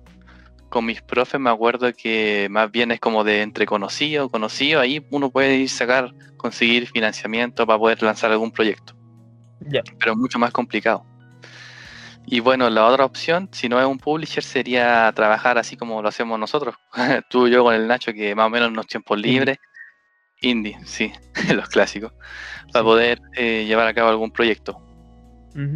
con 0.70 0.86
mis 0.86 1.02
profes 1.02 1.40
me 1.40 1.50
acuerdo 1.50 1.92
que 1.94 2.48
más 2.50 2.72
bien 2.72 2.92
es 2.92 3.00
como 3.00 3.24
de 3.24 3.42
entre 3.42 3.66
conocido, 3.66 4.30
conocido, 4.30 4.80
ahí 4.82 5.06
uno 5.12 5.30
puede 5.30 5.56
ir 5.56 5.70
sacar, 5.70 6.14
conseguir 6.38 6.88
financiamiento 6.88 7.66
para 7.66 7.80
poder 7.80 8.02
lanzar 8.04 8.32
algún 8.32 8.52
proyecto 8.52 8.94
pero 10.00 10.12
es 10.14 10.18
mucho 10.18 10.40
más 10.40 10.52
complicado. 10.52 11.04
Y 12.26 12.40
bueno, 12.42 12.70
la 12.70 12.86
otra 12.86 13.06
opción, 13.06 13.50
si 13.54 13.70
no 13.70 13.80
es 13.80 13.86
un 13.86 13.98
publisher, 13.98 14.44
sería 14.44 15.12
trabajar 15.16 15.58
así 15.58 15.78
como 15.78 16.02
lo 16.02 16.10
hacemos 16.10 16.38
nosotros, 16.40 16.76
tú 17.30 17.48
y 17.48 17.52
yo 17.52 17.64
con 17.64 17.74
el 17.74 17.88
Nacho, 17.88 18.14
que 18.14 18.36
más 18.36 18.48
o 18.48 18.50
menos 18.50 18.70
en 18.70 18.76
los 18.76 18.88
tiempos 18.88 19.18
Indie. 19.18 19.32
libres, 19.32 19.58
indie, 20.42 20.78
sí, 20.86 21.12
los 21.56 21.68
clásicos, 21.70 22.12
para 22.74 22.84
Sí. 22.84 22.86
poder 22.86 23.20
eh, 23.36 23.66
llevar 23.66 23.88
a 23.88 23.94
cabo 23.94 24.10
algún 24.10 24.32
proyecto. 24.32 24.82
Por 25.54 25.76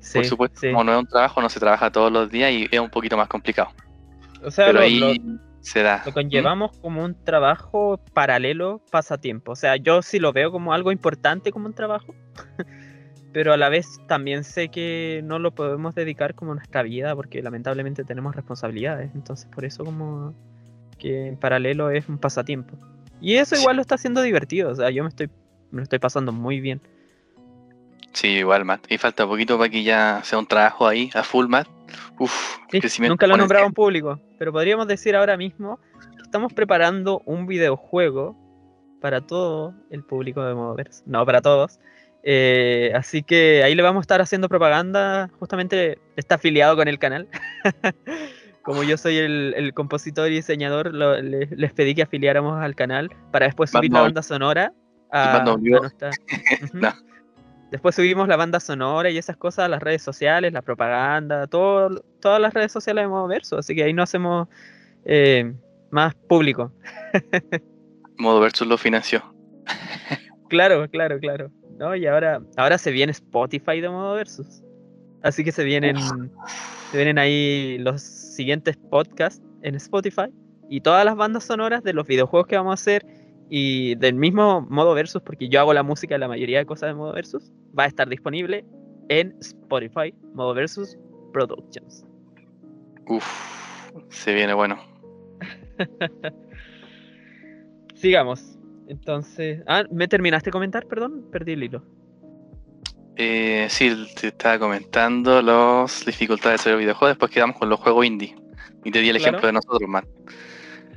Sí, 0.00 0.24
supuesto, 0.24 0.60
sí. 0.60 0.70
como 0.70 0.84
no 0.84 0.92
es 0.92 0.98
un 0.98 1.06
trabajo, 1.06 1.40
no 1.40 1.48
se 1.48 1.60
trabaja 1.60 1.90
todos 1.90 2.10
los 2.10 2.28
días 2.30 2.50
y 2.52 2.68
es 2.70 2.80
un 2.80 2.90
poquito 2.90 3.16
más 3.16 3.28
complicado. 3.28 3.70
O 4.44 4.50
sea, 4.50 4.66
Pero 4.66 4.78
lo, 4.78 4.84
ahí 4.84 4.98
lo- 4.98 5.38
se 5.60 5.82
da. 5.82 6.02
lo 6.04 6.12
conllevamos 6.12 6.76
como 6.78 7.04
un 7.04 7.14
trabajo 7.24 8.00
paralelo 8.12 8.80
pasatiempo. 8.90 9.52
O 9.52 9.56
sea, 9.56 9.76
yo 9.76 10.02
sí 10.02 10.18
lo 10.18 10.32
veo 10.32 10.50
como 10.50 10.72
algo 10.74 10.90
importante 10.90 11.52
como 11.52 11.66
un 11.66 11.74
trabajo, 11.74 12.14
pero 13.32 13.52
a 13.52 13.56
la 13.56 13.68
vez 13.68 13.86
también 14.08 14.42
sé 14.42 14.68
que 14.70 15.20
no 15.24 15.38
lo 15.38 15.52
podemos 15.52 15.94
dedicar 15.94 16.34
como 16.34 16.54
nuestra 16.54 16.82
vida 16.82 17.14
porque 17.14 17.40
lamentablemente 17.40 18.02
tenemos 18.04 18.34
responsabilidades. 18.34 19.12
Entonces, 19.14 19.48
por 19.54 19.64
eso 19.64 19.84
como 19.84 20.34
que 20.98 21.28
en 21.28 21.36
paralelo 21.36 21.90
es 21.90 22.08
un 22.08 22.18
pasatiempo. 22.18 22.76
Y 23.20 23.34
eso 23.36 23.54
igual 23.54 23.76
lo 23.76 23.82
está 23.82 23.94
haciendo 23.94 24.20
divertido. 24.22 24.70
O 24.70 24.74
sea, 24.74 24.90
yo 24.90 25.04
me 25.04 25.08
estoy, 25.10 25.28
me 25.70 25.76
lo 25.78 25.82
estoy 25.84 26.00
pasando 26.00 26.32
muy 26.32 26.60
bien. 26.60 26.80
Sí, 28.12 28.28
igual, 28.28 28.64
Matt. 28.64 28.90
Y 28.90 28.98
falta 28.98 29.26
poquito 29.26 29.56
para 29.58 29.70
que 29.70 29.82
ya 29.82 30.20
sea 30.22 30.38
un 30.38 30.46
trabajo 30.46 30.86
ahí, 30.86 31.10
a 31.14 31.22
full, 31.22 31.46
Matt. 31.46 31.68
Uf, 32.18 32.58
Sí, 32.70 32.80
crecimiento 32.80 33.12
nunca 33.14 33.26
lo 33.26 33.34
he 33.34 33.38
nombrado 33.38 33.66
en 33.66 33.72
público, 33.72 34.20
pero 34.38 34.52
podríamos 34.52 34.86
decir 34.86 35.16
ahora 35.16 35.36
mismo 35.36 35.78
que 36.16 36.22
estamos 36.22 36.52
preparando 36.52 37.20
un 37.26 37.46
videojuego 37.46 38.36
para 39.00 39.20
todo 39.22 39.74
el 39.90 40.04
público 40.04 40.42
de 40.44 40.54
Modoverse. 40.54 41.02
No, 41.06 41.24
para 41.26 41.40
todos. 41.40 41.80
Eh, 42.22 42.92
así 42.94 43.22
que 43.24 43.62
ahí 43.64 43.74
le 43.74 43.82
vamos 43.82 44.00
a 44.00 44.02
estar 44.02 44.20
haciendo 44.20 44.48
propaganda. 44.48 45.28
Justamente 45.40 45.98
está 46.16 46.36
afiliado 46.36 46.76
con 46.76 46.86
el 46.88 46.98
canal. 46.98 47.28
Como 48.62 48.84
yo 48.84 48.96
soy 48.96 49.16
el, 49.18 49.54
el 49.56 49.74
compositor 49.74 50.30
y 50.30 50.36
diseñador, 50.36 50.94
lo- 50.94 51.20
le- 51.20 51.46
les 51.50 51.72
pedí 51.72 51.94
que 51.96 52.02
afiliáramos 52.02 52.62
al 52.62 52.76
canal 52.76 53.10
para 53.32 53.46
después 53.46 53.70
subir 53.80 53.90
la 53.92 53.98
banda 54.04 54.22
sonora 54.22 54.72
a, 55.10 55.32
a. 56.02 56.10
No. 56.72 56.92
Después 57.72 57.94
subimos 57.94 58.28
la 58.28 58.36
banda 58.36 58.60
sonora 58.60 59.08
y 59.08 59.16
esas 59.16 59.38
cosas 59.38 59.64
a 59.64 59.68
las 59.68 59.82
redes 59.82 60.02
sociales, 60.02 60.52
la 60.52 60.60
propaganda, 60.60 61.46
todo, 61.46 62.04
todas 62.20 62.38
las 62.38 62.52
redes 62.52 62.70
sociales 62.70 63.04
de 63.04 63.08
Modo 63.08 63.26
Verso. 63.26 63.56
Así 63.56 63.74
que 63.74 63.82
ahí 63.82 63.94
nos 63.94 64.10
hacemos 64.10 64.46
eh, 65.06 65.54
más 65.90 66.14
público. 66.14 66.70
Modo 68.18 68.40
Versus 68.40 68.68
lo 68.68 68.76
financió. 68.76 69.22
Claro, 70.50 70.86
claro, 70.90 71.18
claro. 71.18 71.50
¿no? 71.78 71.96
Y 71.96 72.06
ahora, 72.06 72.42
ahora 72.58 72.76
se 72.76 72.90
viene 72.90 73.12
Spotify 73.12 73.80
de 73.80 73.88
Modo 73.88 74.16
Versus. 74.16 74.62
Así 75.22 75.42
que 75.42 75.50
se 75.50 75.64
vienen, 75.64 75.96
se 76.90 76.96
vienen 76.98 77.18
ahí 77.18 77.78
los 77.78 78.02
siguientes 78.02 78.76
podcasts 78.76 79.42
en 79.62 79.76
Spotify 79.76 80.30
y 80.68 80.82
todas 80.82 81.06
las 81.06 81.16
bandas 81.16 81.44
sonoras 81.44 81.82
de 81.82 81.94
los 81.94 82.06
videojuegos 82.06 82.48
que 82.48 82.56
vamos 82.56 82.72
a 82.72 82.74
hacer 82.74 83.06
y 83.54 83.96
del 83.96 84.14
mismo 84.14 84.62
Modo 84.70 84.94
Versus, 84.94 85.20
porque 85.20 85.46
yo 85.50 85.60
hago 85.60 85.74
la 85.74 85.82
música 85.82 86.14
de 86.14 86.20
la 86.20 86.26
mayoría 86.26 86.56
de 86.56 86.64
cosas 86.64 86.88
de 86.88 86.94
Modo 86.94 87.12
Versus, 87.12 87.52
va 87.78 87.84
a 87.84 87.86
estar 87.86 88.08
disponible 88.08 88.64
en 89.10 89.36
Spotify, 89.40 90.14
Modo 90.32 90.54
Versus 90.54 90.96
Productions. 91.34 92.06
Uf, 93.08 93.26
se 94.08 94.32
viene 94.32 94.54
bueno. 94.54 94.78
Sigamos. 97.94 98.58
Entonces, 98.88 99.62
ah, 99.66 99.84
¿me 99.90 100.08
terminaste 100.08 100.46
de 100.48 100.52
comentar? 100.52 100.86
Perdón, 100.86 101.26
perdí 101.30 101.52
el 101.52 101.64
hilo. 101.64 101.84
Eh, 103.16 103.66
sí, 103.68 103.92
te 104.18 104.28
estaba 104.28 104.58
comentando 104.58 105.42
las 105.42 106.06
dificultades 106.06 106.64
de 106.64 106.70
los 106.70 106.80
videojuegos. 106.80 107.16
Después 107.16 107.30
quedamos 107.30 107.58
con 107.58 107.68
los 107.68 107.78
juegos 107.78 108.06
indie. 108.06 108.34
Y 108.82 108.90
te 108.90 109.00
di 109.00 109.10
el 109.10 109.18
Claro. 109.18 109.28
ejemplo 109.36 109.46
de 109.48 109.52
nosotros, 109.52 109.86
Matt. 109.90 110.06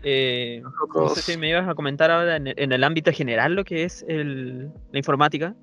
Eh, 0.07 0.61
no 0.93 1.09
sé 1.09 1.21
si 1.23 1.35
me 1.35 1.49
ibas 1.49 1.67
a 1.67 1.73
comentar 1.73 2.11
ahora 2.11 2.35
en 2.35 2.45
el, 2.47 2.53
en 2.57 2.71
el 2.71 2.83
ámbito 2.83 3.11
general 3.11 3.55
lo 3.55 3.63
que 3.65 3.83
es 3.83 4.05
el- 4.07 4.67
la 4.91 4.99
informática. 4.99 5.55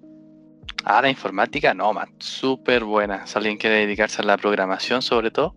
Ah, 0.84 1.00
la 1.00 1.08
informática, 1.08 1.72
no, 1.74 1.92
Matt. 1.92 2.10
Súper 2.18 2.82
buena. 2.82 3.24
Si 3.24 3.38
alguien 3.38 3.56
quiere 3.56 3.76
dedicarse 3.76 4.20
a 4.20 4.24
la 4.24 4.36
programación, 4.36 5.00
sobre 5.00 5.30
todo. 5.30 5.54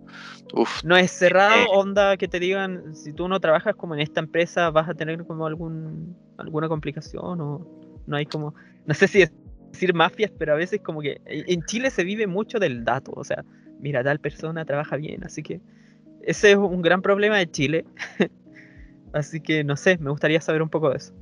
Uf, 0.54 0.84
No 0.84 0.96
es 0.96 1.10
cerrado, 1.12 1.56
Eh. 1.64 1.68
onda 1.72 2.16
que 2.16 2.28
te 2.28 2.40
digan, 2.40 2.96
si 2.96 3.12
tú 3.12 3.28
no 3.28 3.40
trabajas 3.40 3.76
como 3.76 3.96
en 3.96 4.02
esta 4.02 4.20
empresa, 4.20 4.70
vas 4.70 4.88
a 4.88 4.94
tener 4.94 5.26
como 5.26 5.48
algún 5.48 6.16
alguna 6.38 6.68
complicación 6.68 7.42
o 7.42 7.68
no 8.06 8.16
hay 8.18 8.28
como, 8.28 8.54
no 8.86 8.94
sé 8.94 9.08
si 9.08 9.26
decir 9.72 9.94
mafias, 9.96 10.32
pero 10.38 10.54
a 10.54 10.56
veces 10.56 10.80
como 10.82 11.02
que 11.02 11.20
en 11.26 11.44
en 11.48 11.66
Chile 11.66 11.90
se 11.90 12.04
vive 12.04 12.28
mucho 12.28 12.60
del 12.60 12.84
dato, 12.86 13.12
o 13.16 13.24
sea, 13.24 13.44
mira, 13.80 14.04
tal 14.04 14.20
persona 14.20 14.64
trabaja 14.64 14.96
bien, 14.96 15.24
así 15.24 15.42
que 15.42 15.60
ese 16.22 16.52
es 16.52 16.58
un 16.58 16.82
gran 16.84 17.02
problema 17.02 17.38
de 17.40 17.50
Chile. 17.50 17.86
así 19.16 19.42
que 19.42 19.64
no 19.64 19.76
sé, 19.78 19.98
me 20.00 20.12
gustaría 20.12 20.42
saber 20.42 20.62
un 20.62 20.70
poco 20.70 20.90
de 20.92 20.98
eso. 20.98 21.14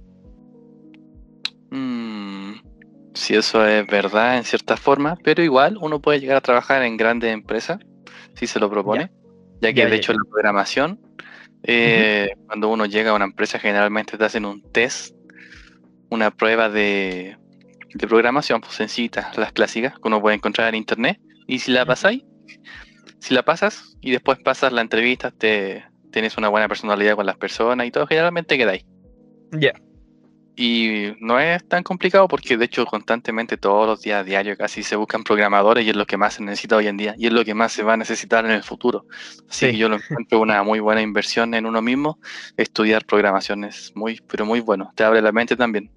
mm, 1.71 2.53
si 3.13 3.36
eso 3.36 3.65
es 3.65 3.88
verdad 3.88 4.38
en 4.38 4.43
cierta 4.43 4.77
forma, 4.77 5.17
pero 5.23 5.43
igual 5.43 5.77
uno 5.82 6.01
puede 6.01 6.19
llegar 6.19 6.38
a 6.38 6.41
trabajar 6.41 6.84
en 6.84 6.97
grandes 6.97 7.34
empresas 7.34 7.79
si 8.36 8.47
se 8.47 8.60
lo 8.60 8.69
propone, 8.69 9.12
ya, 9.62 9.73
que 9.73 9.82
Ya, 9.82 9.88
de 9.88 9.95
ya, 9.95 9.97
hecho 9.97 10.13
la 10.13 10.23
programación, 10.29 11.01
eh, 11.63 12.29
cuando 12.47 12.69
uno 12.69 12.86
llega 12.86 13.12
a 13.12 13.15
una 13.15 13.25
empresa 13.25 13.60
generalmente 13.60 14.17
te 14.17 14.25
hacen 14.25 14.45
un 14.45 14.62
test, 14.71 15.15
una 16.10 16.32
prueba 16.32 16.69
de, 16.69 17.38
de 17.93 18.08
programación, 18.08 18.62
pues 18.62 18.79
las 19.38 19.53
clásicas 19.53 19.93
que 19.95 20.01
uno 20.08 20.21
puede 20.21 20.36
encontrar 20.38 20.69
en 20.69 20.75
internet, 20.75 21.19
y 21.47 21.60
si 21.60 21.71
la 21.71 21.86
pasáis, 21.86 22.23
si 23.19 23.34
la 23.34 23.43
pasas 23.43 23.97
y 24.01 24.12
después 24.12 24.39
pasas 24.39 24.73
la 24.73 24.82
entrevista, 24.82 25.32
te 25.32 25.86
tienes 26.13 26.38
una 26.38 26.47
buena 26.47 26.69
personalidad 26.69 27.15
con 27.17 27.26
las 27.26 27.36
personas 27.36 27.86
y 27.86 27.91
todo, 27.91 28.08
generalmente 28.08 28.58
quedáis. 28.58 28.86
Ya. 29.52 29.73
Y 30.56 31.13
no 31.19 31.39
es 31.39 31.67
tan 31.67 31.82
complicado 31.82 32.28
porque 32.28 32.58
de 32.58 32.65
hecho 32.65 32.86
constantemente 32.86 33.58
todos 33.58 33.88
los 33.88 34.02
días 34.02 34.23
diarios 34.23 34.56
casi 34.56 34.84
se 34.84 34.95
buscan 34.95 35.23
programadores 35.23 35.84
y 35.84 35.89
es 35.89 35.95
lo 35.95 36.06
que 36.06 36.15
más 36.15 36.36
se 36.36 36.43
necesita 36.43 36.76
hoy 36.78 36.86
en 36.86 36.95
día 36.95 37.15
y 37.17 37.26
es 37.26 37.34
lo 37.34 37.43
que 37.43 37.56
más 37.56 37.71
se 37.71 37.82
va 37.82 37.93
a 37.93 37.97
necesitar 37.97 38.45
en 38.45 38.52
el 38.52 38.62
futuro. 38.62 39.08
Así 39.49 39.65
Sí. 39.65 39.71
que 39.71 39.78
yo 39.78 39.89
lo 39.89 39.95
encuentro 39.95 40.39
una 40.39 40.62
muy 40.62 40.80
buena 40.80 41.02
inversión 41.02 41.56
en 41.56 41.65
uno 41.65 41.82
mismo. 41.82 42.19
Estudiar 42.56 43.04
programación 43.06 43.63
es 43.63 43.91
muy, 43.95 44.21
pero 44.28 44.45
muy 44.45 44.60
bueno. 44.60 44.91
Te 44.95 45.04
abre 45.04 45.21
la 45.23 45.32
mente 45.32 45.56
también. 45.56 45.89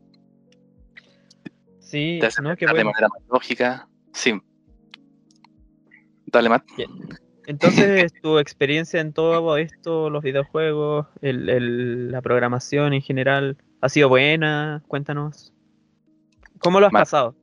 Sí, 1.80 2.16
Te 2.18 2.26
hace 2.26 2.40
no, 2.42 2.56
qué 2.56 2.64
pensar 2.66 2.76
de 2.78 2.84
manera 2.84 3.08
más 3.08 3.22
lógica. 3.28 3.86
Sí. 4.14 4.40
Dale, 6.26 6.48
Matt. 6.48 6.64
Entonces, 7.46 8.12
tu 8.20 8.38
experiencia 8.38 9.00
en 9.00 9.12
todo 9.12 9.56
esto, 9.56 10.10
los 10.10 10.22
videojuegos, 10.22 11.06
el- 11.20 11.48
el- 11.48 12.10
la 12.10 12.20
programación 12.20 12.92
en 12.92 13.02
general, 13.02 13.56
¿ha 13.80 13.88
sido 13.88 14.08
buena? 14.08 14.82
Cuéntanos. 14.88 15.52
¿Cómo 16.58 16.80
lo 16.80 16.86
has 16.86 16.92
Ma- 16.92 17.00
pasado? 17.00 17.36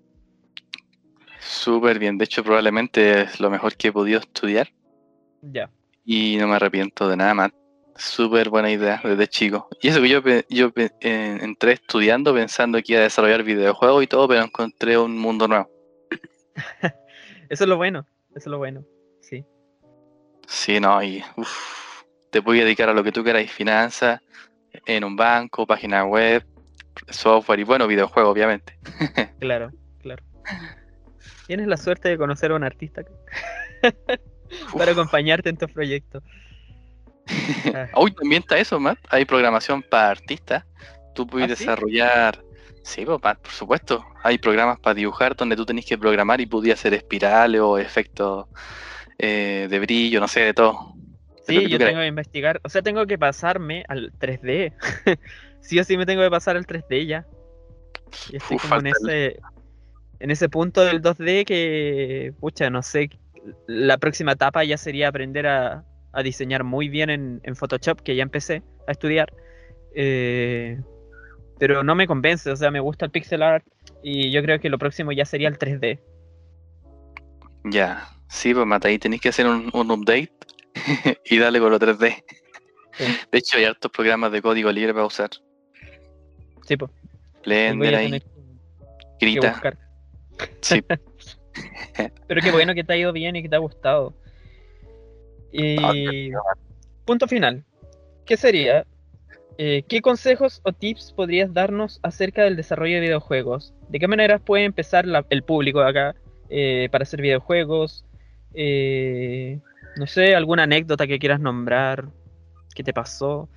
Súper 1.40 2.00
bien. 2.00 2.18
De 2.18 2.26
hecho, 2.26 2.44
probablemente 2.44 3.22
es 3.22 3.40
lo 3.40 3.50
mejor 3.50 3.76
que 3.76 3.90
he 3.90 3.92
podido 3.92 4.20
estudiar 4.20 4.70
Ya. 5.42 5.70
y 6.06 6.38
no 6.38 6.48
me 6.48 6.56
arrepiento 6.56 7.08
de 7.08 7.18
nada, 7.18 7.34
Matt. 7.34 7.54
Súper 7.96 8.50
buena 8.50 8.72
idea 8.72 9.00
desde 9.04 9.28
chico. 9.28 9.68
Y 9.82 9.90
eso 9.90 10.02
que 10.02 10.10
yo, 10.10 10.22
yo 10.50 10.72
eh, 10.76 11.38
entré 11.42 11.74
estudiando 11.74 12.34
pensando 12.34 12.80
que 12.82 12.94
iba 12.94 13.02
a 13.02 13.04
desarrollar 13.04 13.44
videojuegos 13.44 14.04
y 14.04 14.08
todo, 14.08 14.28
pero 14.28 14.44
encontré 14.44 14.98
un 14.98 15.18
mundo 15.18 15.48
nuevo. 15.48 15.70
Eso 17.50 17.66
es 17.66 17.68
lo 17.70 17.78
bueno, 17.78 18.00
eso 18.32 18.40
es 18.40 18.48
lo 18.48 18.58
bueno. 18.58 18.84
Sí. 20.48 20.74
Sí, 20.74 20.80
no, 20.80 21.02
y 21.02 21.24
uf, 21.36 22.04
te 22.32 22.42
puedes 22.42 22.64
dedicar 22.64 22.90
a 22.90 22.94
lo 22.94 23.04
que 23.04 23.12
tú 23.12 23.24
quieras, 23.24 23.50
finanzas, 23.52 24.20
en 24.86 25.04
un 25.04 25.16
banco, 25.16 25.68
página 25.68 26.04
web, 26.04 26.46
software 27.10 27.60
y 27.60 27.64
bueno, 27.64 27.88
videojuegos, 27.88 28.32
obviamente. 28.32 28.78
Claro, 29.40 29.72
claro. 30.02 30.24
Tienes 31.48 31.68
la 31.68 31.78
suerte 31.78 32.10
de 32.10 32.18
conocer 32.18 32.52
a 32.52 32.56
un 32.56 32.64
artista 32.64 33.04
para 34.78 34.92
acompañarte 34.92 35.50
en 35.50 35.58
tus 35.58 35.72
proyectos. 35.72 36.24
Ah. 37.74 37.88
Hoy 37.94 38.12
también 38.12 38.42
está 38.42 38.58
eso, 38.58 38.80
Matt. 38.82 39.00
Hay 39.10 39.24
programación 39.24 39.82
para 39.82 40.10
artistas. 40.10 40.66
Tú 41.16 41.26
puedes 41.26 41.50
¿Ah, 41.52 41.56
sí? 41.56 41.64
desarrollar. 41.64 42.44
Sí, 42.84 43.06
pues, 43.06 43.18
Matt, 43.24 43.40
por 43.40 43.52
supuesto. 43.52 44.06
Hay 44.24 44.38
programas 44.38 44.78
para 44.80 44.94
dibujar 44.94 45.34
donde 45.34 45.56
tú 45.56 45.66
tenés 45.66 45.86
que 45.86 45.98
programar 45.98 46.42
y 46.42 46.46
podías 46.46 46.80
hacer 46.80 46.94
espirales 46.94 47.62
o 47.62 47.78
efectos 47.78 48.48
eh, 49.18 49.68
de 49.70 49.80
brillo, 49.80 50.20
no 50.20 50.28
sé, 50.28 50.42
de 50.42 50.54
todo. 50.54 50.94
Sí, 51.46 51.68
yo 51.70 51.78
tengo 51.78 52.00
que 52.00 52.08
investigar. 52.08 52.62
O 52.64 52.70
sea, 52.70 52.82
tengo 52.82 53.06
que 53.06 53.18
pasarme 53.18 53.84
al 53.88 54.14
3D. 54.20 54.74
sí 55.60 55.80
o 55.80 55.84
sí 55.84 55.98
me 55.98 56.06
tengo 56.06 56.22
que 56.22 56.30
pasar 56.30 56.56
al 56.56 56.66
3D 56.66 57.06
ya. 57.06 57.26
Y 58.30 58.38
estoy 58.38 58.56
Uf, 58.58 58.64
como 58.64 58.80
en 58.80 58.88
ese, 58.88 59.40
en 60.20 60.32
ese 60.32 60.48
punto 60.50 60.86
del 60.86 61.02
2D 61.02 61.46
que, 61.46 62.34
pucha, 62.40 62.70
no 62.70 62.82
sé. 62.82 63.10
La 63.68 63.98
próxima 63.98 64.34
etapa 64.34 64.64
ya 64.64 64.78
sería 64.78 65.10
aprender 65.10 65.48
a, 65.48 65.84
a 66.14 66.24
diseñar 66.24 66.64
muy 66.64 66.88
bien 66.88 67.10
en, 67.10 67.42
en 67.44 67.56
Photoshop, 67.56 68.02
que 68.02 68.16
ya 68.16 68.24
empecé 68.24 68.64
a 68.88 68.92
estudiar. 68.92 69.34
Eh, 69.96 70.80
pero 71.60 71.84
no 71.84 71.96
me 71.96 72.08
convence, 72.08 72.50
o 72.50 72.56
sea, 72.56 72.72
me 72.72 72.80
gusta 72.80 73.06
el 73.06 73.12
pixel 73.12 73.44
art 73.44 73.66
y 74.02 74.32
yo 74.32 74.42
creo 74.42 74.60
que 74.60 74.70
lo 74.70 74.78
próximo 74.78 75.12
ya 75.12 75.26
sería 75.26 75.48
el 75.48 75.58
3D. 75.58 76.00
Ya. 77.66 78.08
Sí, 78.34 78.52
pues, 78.54 78.66
Matt, 78.66 78.86
ahí 78.86 78.98
tenés 78.98 79.22
que 79.22 79.30
hacer 79.30 79.46
un, 79.46 79.70
un 79.74 79.92
update 79.92 80.32
y 81.26 81.38
darle 81.38 81.60
con 81.60 81.70
lo 81.72 81.80
3D. 81.80 82.24
Sí. 82.94 83.04
De 83.32 83.38
hecho, 83.38 83.58
hay 83.58 83.66
hartos 83.66 83.92
programas 83.92 84.32
de 84.32 84.42
código 84.42 84.72
libre 84.72 84.92
para 84.94 85.06
usar. 85.06 85.30
Sí, 86.66 86.76
pues. 86.78 86.92
Blender 87.46 87.96
ahí, 87.96 88.12
que- 88.12 88.24
grita. 89.20 89.62
Sí. 90.62 90.82
Pero 92.28 92.42
qué 92.42 92.52
bueno 92.52 92.74
que 92.74 92.84
te 92.84 92.94
ha 92.94 92.98
ido 92.98 93.14
bien 93.14 93.36
y 93.36 93.44
que 93.44 93.50
te 93.50 93.56
ha 93.56 93.60
gustado. 93.60 94.16
Y 95.52 96.32
punto 97.06 97.28
final. 97.28 97.64
¿Qué 98.26 98.36
sería? 98.38 98.86
Eh, 99.60 99.84
¿Qué 99.88 100.02
consejos 100.02 100.60
o 100.64 100.74
tips 100.74 101.14
podrías 101.14 101.54
darnos 101.54 102.00
acerca 102.02 102.44
del 102.44 102.56
desarrollo 102.56 102.96
de 102.96 103.02
videojuegos? 103.02 103.76
¿De 103.90 104.00
qué 104.00 104.08
maneras 104.08 104.42
puede 104.42 104.64
empezar 104.64 105.06
la- 105.06 105.26
el 105.30 105.44
público 105.44 105.82
acá 105.82 106.16
eh, 106.50 106.88
para 106.92 107.04
hacer 107.04 107.22
videojuegos? 107.22 108.06
Eh, 108.54 109.60
no 109.96 110.08
sé, 110.08 110.36
alguna 110.36 110.64
anécdota 110.64 111.08
que 111.08 111.20
quieras 111.20 111.40
nombrar, 111.40 112.10
que 112.76 112.84
te 112.84 112.94
pasó, 112.94 113.50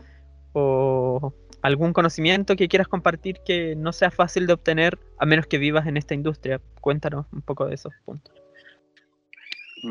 o 0.52 1.34
algún 1.62 1.92
conocimiento 1.92 2.56
que 2.56 2.68
quieras 2.68 2.88
compartir 2.88 3.40
que 3.44 3.74
no 3.76 3.92
sea 3.92 4.10
fácil 4.10 4.46
de 4.46 4.52
obtener 4.52 4.98
a 5.18 5.26
menos 5.26 5.46
que 5.46 5.58
vivas 5.58 5.86
en 5.86 5.96
esta 5.96 6.14
industria. 6.14 6.60
Cuéntanos 6.80 7.26
un 7.32 7.42
poco 7.42 7.66
de 7.66 7.74
esos 7.74 7.92
puntos. 8.04 8.34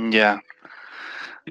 Ya. 0.10 0.41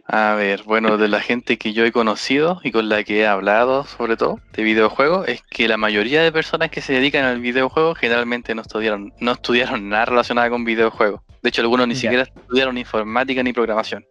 A 0.09 0.35
ver, 0.35 0.65
bueno, 0.65 0.97
de 0.99 1.07
la 1.09 1.21
gente 1.21 1.57
que 1.57 1.73
yo 1.73 1.85
he 1.85 1.93
conocido 1.93 2.61
y 2.65 2.73
con 2.73 2.89
la 2.89 3.05
que 3.05 3.21
he 3.21 3.27
hablado, 3.27 3.85
sobre 3.85 4.17
todo, 4.17 4.41
de 4.53 4.63
videojuegos, 4.65 5.29
es 5.29 5.43
que 5.49 5.69
la 5.69 5.77
mayoría 5.77 6.21
de 6.23 6.33
personas 6.33 6.71
que 6.71 6.81
se 6.81 6.93
dedican 6.95 7.25
al 7.25 7.41
videojuego 7.41 7.95
generalmente 7.95 8.55
no 8.57 8.63
estudiaron, 8.63 9.13
no 9.21 9.33
estudiaron 9.33 9.89
nada 9.89 10.07
relacionado 10.07 10.51
con 10.51 10.65
videojuegos. 10.65 11.21
De 11.43 11.49
hecho, 11.51 11.63
algunos 11.63 11.87
ni 11.87 11.95
Ya. 11.95 12.01
siquiera 12.01 12.23
estudiaron 12.25 12.77
informática 12.77 13.43
ni 13.43 13.53
programación. 13.53 14.05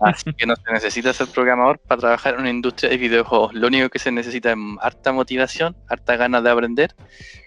Así 0.00 0.32
que 0.32 0.46
no 0.46 0.54
se 0.56 0.72
necesita 0.72 1.12
ser 1.12 1.26
programador 1.26 1.78
para 1.78 2.00
trabajar 2.00 2.34
en 2.34 2.40
una 2.40 2.50
industria 2.50 2.88
de 2.90 2.96
videojuegos. 2.96 3.52
Lo 3.52 3.66
único 3.66 3.90
que 3.90 3.98
se 3.98 4.10
necesita 4.10 4.52
es 4.52 4.56
harta 4.80 5.12
motivación, 5.12 5.76
harta 5.88 6.16
ganas 6.16 6.42
de 6.42 6.50
aprender 6.50 6.94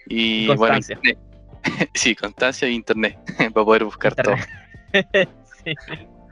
y, 0.06 0.44
Y 0.44 0.46
bueno, 0.46 0.74
constancia. 0.74 0.94
internet. 0.94 1.18
sí, 1.94 2.14
constancia 2.14 2.68
e 2.68 2.70
internet 2.70 3.18
para 3.36 3.50
poder 3.50 3.84
buscar 3.84 4.14
todo. 4.14 4.36
Sí. 5.64 5.74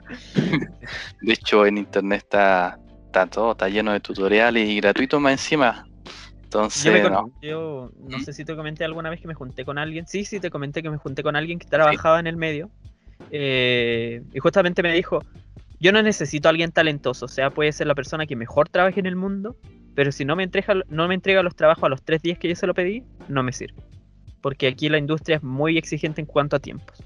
De 1.20 1.32
hecho, 1.32 1.66
en 1.66 1.78
internet 1.78 2.22
está, 2.24 2.78
está 3.06 3.26
todo, 3.26 3.52
está 3.52 3.68
lleno 3.68 3.92
de 3.92 4.00
tutoriales 4.00 4.68
y 4.68 4.76
gratuitos 4.76 5.20
más 5.20 5.32
encima. 5.32 5.84
Yo, 5.84 5.90
me 6.30 6.44
Entonces, 6.44 7.10
no. 7.10 7.30
yo 7.42 7.90
no 8.08 8.18
sé 8.20 8.32
si 8.32 8.44
te 8.44 8.56
comenté 8.56 8.84
alguna 8.84 9.10
vez 9.10 9.20
que 9.20 9.28
me 9.28 9.34
junté 9.34 9.64
con 9.64 9.76
alguien. 9.76 10.06
Sí, 10.06 10.24
sí, 10.24 10.40
te 10.40 10.50
comenté 10.50 10.82
que 10.82 10.90
me 10.90 10.96
junté 10.96 11.22
con 11.22 11.36
alguien 11.36 11.58
que 11.58 11.66
trabajaba 11.66 12.20
en 12.20 12.26
el 12.26 12.36
medio. 12.36 12.70
eh, 13.30 14.22
y 14.32 14.38
justamente 14.38 14.82
me 14.82 14.92
dijo, 14.92 15.20
yo 15.80 15.92
no 15.92 16.02
necesito 16.02 16.48
a 16.48 16.50
alguien 16.50 16.72
talentoso. 16.72 17.26
O 17.26 17.28
sea, 17.28 17.50
puede 17.50 17.72
ser 17.72 17.86
la 17.86 17.94
persona 17.94 18.26
que 18.26 18.36
mejor 18.36 18.68
trabaje 18.68 19.00
en 19.00 19.06
el 19.06 19.16
mundo. 19.16 19.56
Pero 19.94 20.12
si 20.12 20.24
no 20.24 20.36
me 20.36 20.44
entrega, 20.44 20.74
no 20.88 21.08
me 21.08 21.14
entrega 21.14 21.42
los 21.42 21.56
trabajos 21.56 21.84
a 21.84 21.88
los 21.88 22.02
tres 22.02 22.22
días 22.22 22.38
que 22.38 22.48
yo 22.48 22.54
se 22.54 22.66
lo 22.66 22.74
pedí, 22.74 23.02
no 23.28 23.42
me 23.42 23.52
sirve. 23.52 23.82
Porque 24.40 24.68
aquí 24.68 24.88
la 24.88 24.98
industria 24.98 25.36
es 25.36 25.42
muy 25.42 25.76
exigente 25.76 26.20
en 26.20 26.26
cuanto 26.26 26.56
a 26.56 26.60
tiempos. 26.60 27.02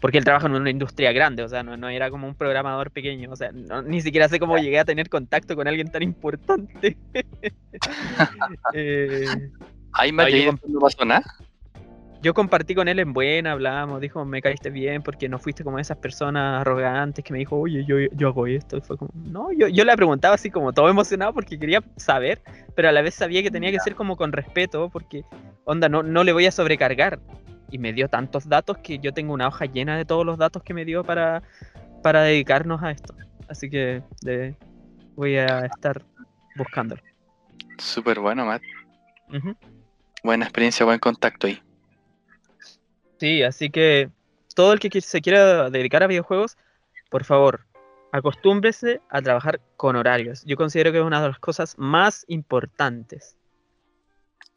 Porque 0.00 0.18
él 0.18 0.24
trabaja 0.24 0.46
en 0.46 0.54
una 0.54 0.70
industria 0.70 1.12
grande, 1.12 1.42
o 1.42 1.48
sea, 1.48 1.62
no, 1.62 1.76
no 1.76 1.88
era 1.88 2.10
como 2.10 2.26
un 2.26 2.34
programador 2.34 2.90
pequeño. 2.90 3.30
O 3.30 3.36
sea, 3.36 3.50
no- 3.52 3.82
ni 3.82 4.00
siquiera 4.00 4.28
sé 4.28 4.38
cómo 4.40 4.56
llegué 4.58 4.78
a 4.78 4.84
tener 4.84 5.08
contacto 5.10 5.54
con 5.56 5.68
alguien 5.68 5.90
tan 5.90 6.02
importante. 6.02 6.96
Eh, 8.74 9.50
ahí 10.22 10.44
no 10.68 10.80
pasó 10.80 11.04
nada. 11.04 11.22
yo 12.22 12.34
compartí 12.34 12.74
con 12.74 12.88
él 12.88 12.98
en 12.98 13.12
buena, 13.12 13.52
hablamos, 13.52 14.00
dijo, 14.00 14.24
me 14.24 14.42
caíste 14.42 14.70
bien 14.70 15.02
porque 15.02 15.28
no 15.28 15.38
fuiste 15.38 15.64
como 15.64 15.78
esas 15.78 15.96
personas 15.98 16.60
arrogantes 16.60 17.24
que 17.24 17.32
me 17.32 17.38
dijo, 17.38 17.56
oye, 17.56 17.84
yo, 17.86 17.96
yo 18.12 18.28
hago 18.28 18.46
esto. 18.46 18.76
Y 18.76 18.80
fue 18.82 18.96
como, 18.98 19.10
no, 19.14 19.50
yo, 19.52 19.68
yo 19.68 19.84
le 19.84 19.96
preguntaba 19.96 20.34
así 20.34 20.50
como 20.50 20.72
todo 20.72 20.88
emocionado 20.88 21.32
porque 21.32 21.58
quería 21.58 21.82
saber, 21.96 22.42
pero 22.74 22.88
a 22.88 22.92
la 22.92 23.02
vez 23.02 23.14
sabía 23.14 23.42
que 23.42 23.50
tenía 23.50 23.70
que 23.70 23.80
ser 23.80 23.94
como 23.94 24.16
con 24.16 24.32
respeto 24.32 24.90
porque, 24.90 25.22
onda, 25.64 25.88
no, 25.88 26.02
no 26.02 26.24
le 26.24 26.32
voy 26.32 26.46
a 26.46 26.52
sobrecargar. 26.52 27.18
Y 27.70 27.78
me 27.78 27.92
dio 27.92 28.08
tantos 28.08 28.48
datos 28.48 28.78
que 28.78 28.98
yo 28.98 29.12
tengo 29.12 29.32
una 29.32 29.48
hoja 29.48 29.66
llena 29.66 29.96
de 29.96 30.04
todos 30.04 30.26
los 30.26 30.38
datos 30.38 30.62
que 30.62 30.74
me 30.74 30.84
dio 30.84 31.04
para, 31.04 31.42
para 32.02 32.22
dedicarnos 32.22 32.82
a 32.82 32.90
esto. 32.90 33.14
Así 33.48 33.68
que 33.70 34.02
de- 34.22 34.56
voy 35.16 35.36
a 35.36 35.66
estar 35.66 36.02
buscándolo. 36.56 37.02
Súper 37.78 38.20
bueno, 38.20 38.44
Matt. 38.44 38.62
Buena 40.22 40.44
experiencia, 40.44 40.84
buen 40.84 40.98
contacto 40.98 41.46
ahí. 41.46 41.62
Sí, 43.18 43.42
así 43.42 43.70
que 43.70 44.10
todo 44.54 44.72
el 44.72 44.80
que 44.80 45.00
se 45.00 45.20
quiera 45.20 45.70
dedicar 45.70 46.02
a 46.02 46.06
videojuegos, 46.06 46.56
por 47.10 47.24
favor, 47.24 47.66
acostúmbrese 48.12 49.00
a 49.08 49.22
trabajar 49.22 49.60
con 49.76 49.96
horarios. 49.96 50.42
Yo 50.44 50.56
considero 50.56 50.90
que 50.92 50.98
es 50.98 51.04
una 51.04 51.20
de 51.22 51.28
las 51.28 51.38
cosas 51.38 51.74
más 51.78 52.24
importantes. 52.28 53.36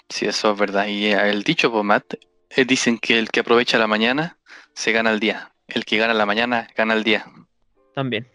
Sí, 0.09 0.25
eso 0.25 0.51
es 0.53 0.59
verdad. 0.59 0.87
Y 0.87 1.07
eh, 1.07 1.29
el 1.29 1.43
dicho, 1.43 1.71
pues, 1.71 1.83
Matt, 1.83 2.15
eh, 2.55 2.65
dicen 2.65 2.97
que 2.97 3.19
el 3.19 3.29
que 3.29 3.41
aprovecha 3.41 3.77
la 3.77 3.87
mañana 3.87 4.37
se 4.73 4.91
gana 4.91 5.11
el 5.11 5.19
día. 5.19 5.51
El 5.67 5.85
que 5.85 5.97
gana 5.97 6.13
la 6.13 6.25
mañana 6.25 6.67
gana 6.75 6.93
el 6.93 7.03
día. 7.03 7.25
También. 7.95 8.27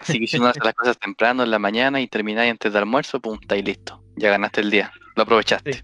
Así 0.00 0.20
que 0.20 0.26
si 0.26 0.38
uno 0.38 0.48
hace 0.48 0.60
las 0.62 0.74
cosas 0.74 0.98
temprano 0.98 1.42
en 1.42 1.50
la 1.50 1.58
mañana 1.58 2.00
y 2.00 2.08
termináis 2.08 2.50
antes 2.50 2.72
del 2.72 2.82
almuerzo, 2.82 3.20
pum, 3.20 3.38
está 3.40 3.54
ahí 3.54 3.62
listo. 3.62 4.02
Ya 4.16 4.30
ganaste 4.30 4.60
el 4.60 4.70
día. 4.70 4.92
Lo 5.14 5.22
aprovechaste. 5.22 5.72
Sí. 5.72 5.82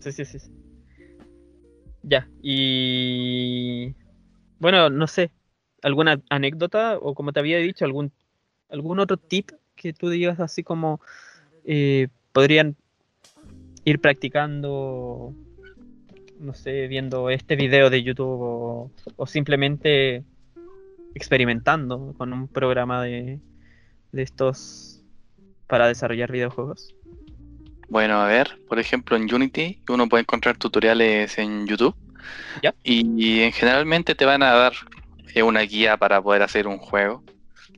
Sí, 0.00 0.12
sí, 0.12 0.24
sí. 0.24 0.38
sí. 0.38 0.52
Ya, 2.02 2.28
y 2.42 3.94
bueno, 4.58 4.90
no 4.90 5.06
sé, 5.06 5.30
alguna 5.82 6.20
anécdota 6.30 6.98
o 7.00 7.14
como 7.14 7.32
te 7.32 7.40
había 7.40 7.58
dicho, 7.58 7.84
algún, 7.84 8.12
algún 8.68 8.98
otro 8.98 9.16
tip 9.16 9.52
que 9.76 9.92
tú 9.92 10.08
digas 10.08 10.40
así 10.40 10.64
como 10.64 11.00
eh, 11.64 12.08
podrían 12.32 12.76
ir 13.84 14.00
practicando, 14.00 15.32
no 16.42 16.54
sé, 16.54 16.88
viendo 16.88 17.30
este 17.30 17.56
video 17.56 17.88
de 17.88 18.02
YouTube 18.02 18.40
o, 18.40 18.90
o 19.16 19.26
simplemente 19.26 20.24
experimentando 21.14 22.14
con 22.18 22.32
un 22.32 22.48
programa 22.48 23.02
de, 23.02 23.38
de 24.12 24.22
estos 24.22 25.02
para 25.66 25.88
desarrollar 25.88 26.30
videojuegos. 26.30 26.94
Bueno, 27.88 28.20
a 28.20 28.26
ver, 28.26 28.58
por 28.68 28.78
ejemplo, 28.78 29.16
en 29.16 29.32
Unity 29.32 29.80
uno 29.88 30.08
puede 30.08 30.22
encontrar 30.22 30.56
tutoriales 30.56 31.36
en 31.38 31.66
YouTube. 31.66 31.94
Ya. 32.62 32.74
Y, 32.82 33.40
en 33.40 33.52
generalmente 33.52 34.14
te 34.14 34.24
van 34.24 34.42
a 34.42 34.52
dar 34.52 34.72
eh, 35.34 35.42
una 35.42 35.60
guía 35.60 35.96
para 35.96 36.22
poder 36.22 36.42
hacer 36.42 36.66
un 36.66 36.78
juego. 36.78 37.22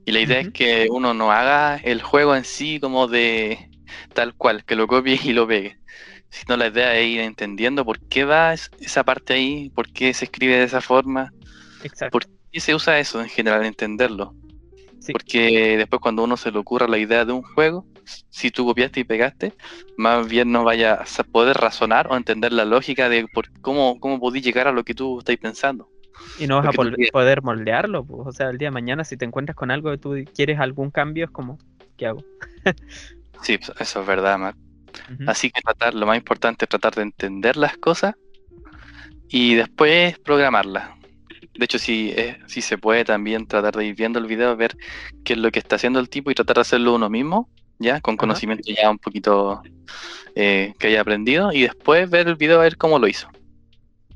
Y 0.04 0.12
la 0.12 0.20
idea 0.20 0.40
es 0.40 0.50
que 0.50 0.88
uno 0.90 1.14
no 1.14 1.32
haga 1.32 1.76
el 1.76 2.02
juego 2.02 2.36
en 2.36 2.44
sí 2.44 2.78
como 2.78 3.08
de 3.08 3.70
tal 4.12 4.34
cual, 4.34 4.64
que 4.64 4.76
lo 4.76 4.86
copie 4.86 5.18
y 5.22 5.32
lo 5.32 5.46
pegue. 5.46 5.78
Sino 6.36 6.56
la 6.56 6.66
idea 6.66 6.96
es 6.98 7.06
ir 7.06 7.20
entendiendo 7.20 7.84
por 7.84 8.00
qué 8.00 8.24
va 8.24 8.52
es- 8.54 8.68
esa 8.80 9.04
parte 9.04 9.34
ahí, 9.34 9.70
por 9.70 9.88
qué 9.92 10.12
se 10.12 10.24
escribe 10.24 10.56
de 10.56 10.64
esa 10.64 10.80
forma, 10.80 11.32
Exacto. 11.82 12.10
¿Por 12.12 12.26
qué 12.50 12.60
se 12.60 12.74
usa 12.74 12.98
eso 12.98 13.20
en 13.20 13.28
general, 13.28 13.64
entenderlo. 13.64 14.34
Sí. 14.98 15.12
Porque 15.12 15.76
después 15.76 16.00
cuando 16.00 16.24
uno 16.24 16.36
se 16.36 16.50
le 16.50 16.58
ocurra 16.58 16.88
la 16.88 16.98
idea 16.98 17.24
de 17.24 17.32
un 17.32 17.42
juego, 17.42 17.86
si 18.30 18.50
tú 18.50 18.64
copiaste 18.64 19.00
y 19.00 19.04
pegaste, 19.04 19.52
más 19.96 20.26
bien 20.28 20.50
no 20.50 20.64
vaya 20.64 20.94
a 20.94 21.22
poder 21.24 21.56
razonar 21.56 22.08
o 22.10 22.16
entender 22.16 22.52
la 22.52 22.64
lógica 22.64 23.08
de 23.08 23.26
por 23.28 23.50
cómo, 23.60 24.00
cómo 24.00 24.18
podí 24.18 24.40
llegar 24.40 24.66
a 24.66 24.72
lo 24.72 24.82
que 24.82 24.94
tú 24.94 25.18
estás 25.20 25.36
pensando. 25.36 25.88
Y 26.38 26.46
no 26.46 26.56
vas 26.56 26.66
a 26.68 26.72
Porque 26.72 26.94
quieres. 26.96 27.12
poder 27.12 27.42
moldearlo, 27.42 28.04
pues. 28.04 28.26
O 28.28 28.32
sea, 28.32 28.48
el 28.50 28.58
día 28.58 28.68
de 28.68 28.72
mañana 28.72 29.04
si 29.04 29.16
te 29.16 29.24
encuentras 29.24 29.54
con 29.56 29.70
algo 29.70 29.90
que 29.90 29.98
tú 29.98 30.14
quieres 30.34 30.58
algún 30.58 30.90
cambio, 30.90 31.26
es 31.26 31.30
como, 31.30 31.58
¿qué 31.96 32.06
hago? 32.06 32.24
Sí, 33.42 33.58
eso 33.78 34.00
es 34.00 34.06
verdad, 34.06 34.38
Matt. 34.38 34.56
Así 35.26 35.50
que 35.50 35.60
tratar, 35.60 35.94
lo 35.94 36.06
más 36.06 36.16
importante 36.16 36.64
es 36.64 36.68
tratar 36.68 36.94
de 36.94 37.02
entender 37.02 37.56
las 37.56 37.76
cosas 37.76 38.14
y 39.28 39.54
después 39.54 40.18
programarlas. 40.18 40.90
De 41.56 41.64
hecho, 41.64 41.78
si, 41.78 42.10
eh, 42.16 42.38
si 42.46 42.62
se 42.62 42.78
puede 42.78 43.04
también 43.04 43.46
tratar 43.46 43.76
de 43.76 43.86
ir 43.86 43.94
viendo 43.94 44.18
el 44.18 44.26
video, 44.26 44.56
ver 44.56 44.76
qué 45.24 45.34
es 45.34 45.38
lo 45.38 45.50
que 45.50 45.60
está 45.60 45.76
haciendo 45.76 46.00
el 46.00 46.08
tipo 46.08 46.30
y 46.30 46.34
tratar 46.34 46.56
de 46.56 46.62
hacerlo 46.62 46.94
uno 46.94 47.08
mismo, 47.08 47.48
ya, 47.78 48.00
con 48.00 48.16
conocimiento 48.16 48.64
ya 48.72 48.90
un 48.90 48.98
poquito 48.98 49.62
eh, 50.34 50.74
que 50.78 50.88
haya 50.88 51.00
aprendido, 51.00 51.52
y 51.52 51.62
después 51.62 52.10
ver 52.10 52.28
el 52.28 52.36
video 52.36 52.60
a 52.60 52.64
ver 52.64 52.76
cómo 52.76 52.98
lo 52.98 53.06
hizo. 53.06 53.28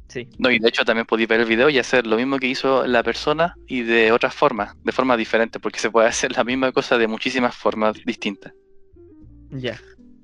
Sí, 0.08 0.26
No, 0.38 0.50
y 0.50 0.58
de 0.58 0.68
hecho 0.68 0.84
también 0.84 1.06
podéis 1.06 1.28
ver 1.28 1.40
el 1.40 1.46
video 1.46 1.68
y 1.68 1.78
hacer 1.78 2.06
lo 2.06 2.16
mismo 2.16 2.38
que 2.38 2.46
hizo 2.46 2.86
la 2.86 3.02
persona 3.02 3.54
y 3.66 3.82
de 3.82 4.10
otras 4.10 4.34
formas, 4.34 4.74
de 4.82 4.90
formas 4.90 5.18
diferentes, 5.18 5.60
porque 5.60 5.78
se 5.78 5.90
puede 5.90 6.08
hacer 6.08 6.34
la 6.34 6.44
misma 6.44 6.72
cosa 6.72 6.96
de 6.96 7.06
muchísimas 7.06 7.54
formas 7.54 7.94
distintas. 8.04 8.52
ya. 9.50 9.78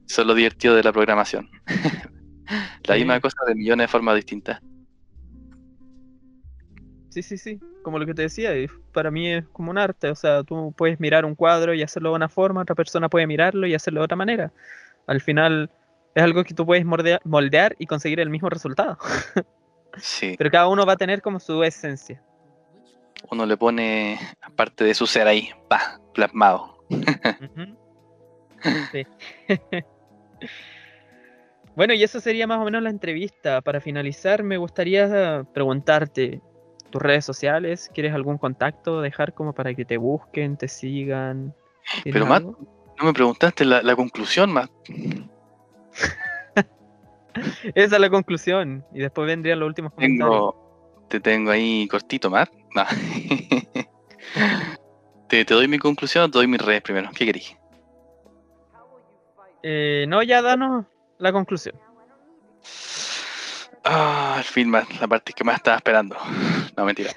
Eso 0.08 0.20
es 0.22 0.26
lo 0.26 0.34
divertido 0.34 0.74
de 0.74 0.82
la 0.82 0.92
programación. 0.92 1.48
la 2.84 2.94
Sí. 2.94 3.00
misma 3.00 3.20
cosa 3.20 3.36
de 3.46 3.54
millones 3.54 3.84
de 3.84 3.88
formas 3.88 4.16
distintas. 4.16 4.60
Sí, 7.10 7.22
sí, 7.22 7.38
sí. 7.38 7.60
Como 7.82 7.98
lo 7.98 8.06
que 8.06 8.14
te 8.14 8.22
decía, 8.22 8.50
para 8.92 9.10
mí 9.10 9.30
es 9.32 9.44
como 9.52 9.70
un 9.70 9.78
arte. 9.78 10.10
O 10.10 10.14
sea, 10.14 10.42
tú 10.42 10.74
puedes 10.76 10.98
mirar 11.00 11.24
un 11.24 11.34
cuadro 11.34 11.72
y 11.74 11.82
hacerlo 11.82 12.10
de 12.10 12.16
una 12.16 12.28
forma, 12.28 12.62
otra 12.62 12.74
persona 12.74 13.08
puede 13.08 13.26
mirarlo 13.26 13.66
y 13.66 13.74
hacerlo 13.74 14.00
de 14.00 14.04
otra 14.04 14.16
manera. 14.16 14.52
Al 15.06 15.20
final 15.20 15.70
es 16.14 16.22
algo 16.22 16.42
que 16.44 16.54
tú 16.54 16.66
puedes 16.66 16.84
moldear 16.84 17.76
y 17.78 17.86
conseguir 17.86 18.20
el 18.20 18.30
mismo 18.30 18.48
resultado. 18.50 18.98
Sí, 19.98 20.34
Pero 20.36 20.50
cada 20.50 20.66
uno 20.66 20.84
va 20.84 20.94
a 20.94 20.96
tener 20.96 21.22
como 21.22 21.38
su 21.38 21.62
esencia. 21.62 22.20
uno 23.30 23.46
le 23.46 23.56
pone 23.56 24.18
parte 24.56 24.82
de 24.82 24.92
su 24.92 25.06
ser 25.06 25.28
ahí, 25.28 25.50
pa, 25.68 26.00
plasmado. 26.14 26.84
Ujú. 26.90 27.76
Sí. 28.90 29.06
Bueno, 31.76 31.94
y 31.94 32.02
eso 32.02 32.20
sería 32.20 32.46
más 32.46 32.58
o 32.58 32.64
menos 32.64 32.82
la 32.82 32.90
entrevista. 32.90 33.60
Para 33.60 33.80
finalizar, 33.80 34.42
me 34.42 34.56
gustaría 34.56 35.44
preguntarte 35.52 36.40
tus 36.90 37.02
redes 37.02 37.24
sociales. 37.24 37.90
¿Quieres 37.92 38.14
algún 38.14 38.38
contacto 38.38 39.00
dejar 39.00 39.34
como 39.34 39.52
para 39.52 39.74
que 39.74 39.84
te 39.84 39.96
busquen, 39.96 40.56
te 40.56 40.68
sigan? 40.68 41.54
¿Tienes 42.02 42.12
Pero, 42.14 42.26
Matt, 42.26 42.42
algo? 42.42 42.58
No 42.98 43.06
me 43.06 43.12
preguntaste 43.12 43.64
la, 43.64 43.82
la 43.82 43.96
conclusión, 43.96 44.52
más. 44.52 44.70
Esa 47.74 47.96
es 47.96 48.00
la 48.00 48.10
conclusión. 48.10 48.84
Y 48.92 49.00
después 49.00 49.26
vendrían 49.26 49.58
los 49.58 49.66
últimos 49.66 49.92
comentarios. 49.92 50.54
Te 51.08 51.18
tengo 51.18 51.50
ahí 51.50 51.88
cortito, 51.88 52.30
Matt. 52.30 52.52
No. 52.74 52.84
te, 55.28 55.44
te 55.44 55.54
doy 55.54 55.68
mi 55.68 55.78
conclusión 55.78 56.30
te 56.30 56.38
doy 56.38 56.46
mis 56.46 56.60
redes 56.60 56.82
primero. 56.82 57.10
¿Qué 57.14 57.26
querís? 57.26 57.56
Eh, 59.66 60.04
no, 60.08 60.22
ya 60.22 60.42
danos 60.42 60.84
la 61.16 61.32
conclusión. 61.32 61.74
Ah, 63.82 64.34
al 64.36 64.44
fin, 64.44 64.68
Matt, 64.68 64.90
la 65.00 65.08
parte 65.08 65.32
que 65.32 65.42
más 65.42 65.56
estaba 65.56 65.78
esperando. 65.78 66.16
No, 66.76 66.84
mentira. 66.84 67.12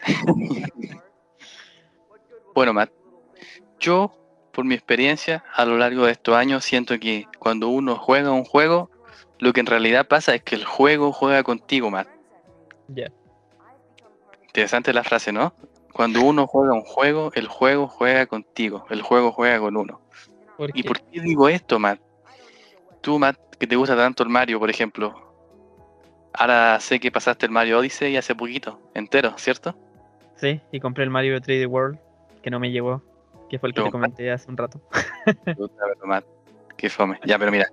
bueno, 2.56 2.72
Matt, 2.72 2.90
yo, 3.82 4.14
por 4.54 4.64
mi 4.64 4.76
experiencia, 4.76 5.44
a 5.54 5.66
lo 5.66 5.78
largo 5.78 6.06
de 6.06 6.14
estos 6.14 6.36
años, 6.38 6.64
siento 6.64 6.98
que 7.00 7.28
cuando 7.38 7.68
uno 7.68 7.98
juega 7.98 8.32
un 8.32 8.46
juego, 8.46 8.90
lo 9.40 9.52
que 9.52 9.60
en 9.60 9.66
realidad 9.66 10.08
pasa 10.08 10.34
es 10.34 10.42
que 10.42 10.56
el 10.56 10.64
juego 10.64 11.12
juega 11.12 11.44
contigo, 11.44 11.92
Matt. 11.92 12.08
Ya. 12.88 13.12
Interesante 14.48 14.94
la 14.94 15.04
frase, 15.04 15.34
¿no? 15.34 15.54
Cuando 15.92 16.22
uno 16.22 16.48
juega 16.48 16.74
un 16.74 16.84
juego, 16.84 17.30
el 17.36 17.50
juego 17.50 17.90
juega 17.90 18.26
contigo, 18.26 18.86
el 18.90 19.02
juego 19.02 19.34
juega 19.34 19.60
con 19.60 19.76
uno. 19.76 20.00
¿Por 20.56 20.72
¿Y 20.74 20.84
por 20.84 21.02
qué 21.02 21.20
digo 21.20 21.50
esto, 21.50 21.78
Matt? 21.78 22.07
Tú, 23.08 23.18
Matt, 23.18 23.38
que 23.58 23.66
te 23.66 23.78
gusta 23.78 23.96
tanto 23.96 24.22
el 24.22 24.28
Mario, 24.28 24.60
por 24.60 24.70
ejemplo. 24.70 25.16
Ahora 26.34 26.78
sé 26.82 27.00
que 27.00 27.10
pasaste 27.10 27.46
el 27.46 27.54
Mario 27.54 27.80
Odyssey 27.80 28.18
hace 28.18 28.36
poquito, 28.36 28.82
entero, 28.94 29.34
¿cierto? 29.38 29.78
Sí, 30.36 30.60
y 30.74 30.82
compré 30.82 31.06
el 31.06 31.10
Mario 31.10 31.40
3D 31.40 31.68
World, 31.68 31.98
que 32.44 32.52
no 32.52 32.60
me 32.60 32.70
llegó, 32.70 33.02
que 33.50 33.60
fue 33.60 33.70
el 33.70 33.74
que 33.74 33.80
¿Lo 33.80 33.86
te 33.86 33.92
comenté 33.92 34.30
hace 34.30 34.52
un 34.52 34.58
rato. 34.58 34.82
Matt, 36.04 36.26
qué 36.76 36.90
fome. 36.90 37.18
Ya, 37.24 37.40
pero 37.40 37.50
mira. 37.50 37.68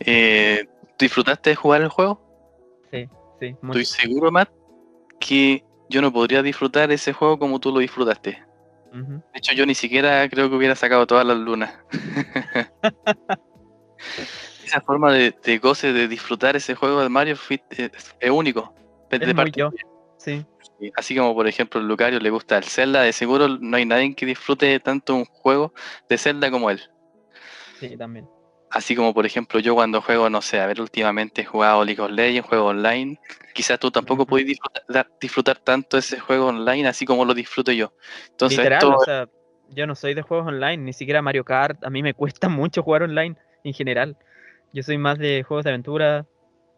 Eh, 0.00 0.66
¿Disfrutaste 0.98 1.50
de 1.50 1.54
jugar 1.54 1.82
el 1.82 1.88
juego? 1.88 2.20
Sí, 2.90 3.08
sí, 3.38 3.56
mucho. 3.62 3.78
Estoy 3.78 3.84
seguro, 3.84 4.32
Matt, 4.32 4.50
que 5.20 5.62
yo 5.88 6.02
no 6.02 6.12
podría 6.12 6.42
disfrutar 6.42 6.90
ese 6.90 7.12
juego 7.12 7.38
como 7.38 7.60
tú 7.60 7.70
lo 7.70 7.78
disfrutaste. 7.78 8.42
Ujú. 8.88 9.12
De 9.12 9.38
hecho, 9.38 9.52
yo 9.54 9.64
ni 9.64 9.76
siquiera 9.76 10.28
creo 10.28 10.50
que 10.50 10.56
hubiera 10.56 10.74
sacado 10.74 11.06
todas 11.06 11.24
las 11.24 11.36
lunas. 11.36 11.72
Esa 14.70 14.80
forma 14.80 15.12
de, 15.12 15.34
de 15.42 15.58
goce, 15.58 15.92
de 15.92 16.06
disfrutar 16.06 16.54
ese 16.56 16.74
juego 16.74 17.00
de 17.02 17.08
Mario 17.08 17.36
fue- 17.36 17.62
es, 17.70 17.90
es 18.20 18.30
único. 18.30 18.72
De 19.10 19.16
Es 19.16 19.26
muy 19.26 19.34
parte 19.34 19.58
yo. 19.60 19.70
tuya. 19.70 19.82
Sí, 20.16 20.44
Sí, 20.78 20.92
Así 20.96 21.16
como, 21.16 21.34
por 21.34 21.46
ejemplo, 21.46 21.80
a 21.80 21.82
Lucario 21.82 22.20
le 22.20 22.30
gusta 22.30 22.56
el 22.58 22.64
Zelda, 22.64 23.02
de 23.02 23.12
seguro 23.12 23.48
no 23.48 23.76
hay 23.76 23.84
nadie 23.84 24.14
que 24.14 24.26
disfrute 24.26 24.78
tanto 24.80 25.14
un 25.14 25.24
juego 25.24 25.72
de 26.08 26.16
Zelda 26.18 26.50
como 26.50 26.70
él. 26.70 26.80
sí, 27.78 27.96
también. 27.96 28.28
Así 28.70 28.94
como, 28.94 29.12
por 29.12 29.26
ejemplo, 29.26 29.58
yo 29.58 29.74
cuando 29.74 30.00
juego, 30.00 30.30
no 30.30 30.40
sé, 30.42 30.60
a 30.60 30.66
ver, 30.66 30.80
últimamente 30.80 31.42
he 31.42 31.44
jugado 31.44 31.84
League 31.84 32.00
of 32.00 32.10
Legends, 32.12 32.48
juego 32.48 32.66
online. 32.66 33.18
Quizás 33.52 33.80
tú 33.80 33.90
tampoco 33.90 34.22
Ujú. 34.22 34.30
podés 34.30 34.46
disfrutar, 34.46 35.08
disfrutar 35.20 35.58
tanto 35.58 35.98
ese 35.98 36.20
juego 36.20 36.46
online 36.46 36.86
así 36.86 37.04
como 37.04 37.24
lo 37.24 37.34
disfruto 37.34 37.72
yo. 37.72 37.92
Entonces, 38.30 38.58
Literal, 38.58 38.82
esto- 38.82 38.96
o 38.96 39.04
sea, 39.04 39.28
yo 39.70 39.86
no 39.86 39.94
soy 39.96 40.14
de 40.14 40.22
juegos 40.22 40.46
online, 40.46 40.76
ni 40.78 40.92
siquiera 40.92 41.20
Mario 41.20 41.44
Kart. 41.44 41.84
A 41.84 41.90
mí 41.90 42.02
me 42.02 42.14
cuesta 42.14 42.48
mucho 42.48 42.82
jugar 42.82 43.02
online 43.02 43.36
en 43.64 43.74
general. 43.74 44.16
Yo 44.72 44.82
soy 44.82 44.98
más 44.98 45.18
de 45.18 45.42
juegos 45.42 45.64
de 45.64 45.70
aventura, 45.70 46.26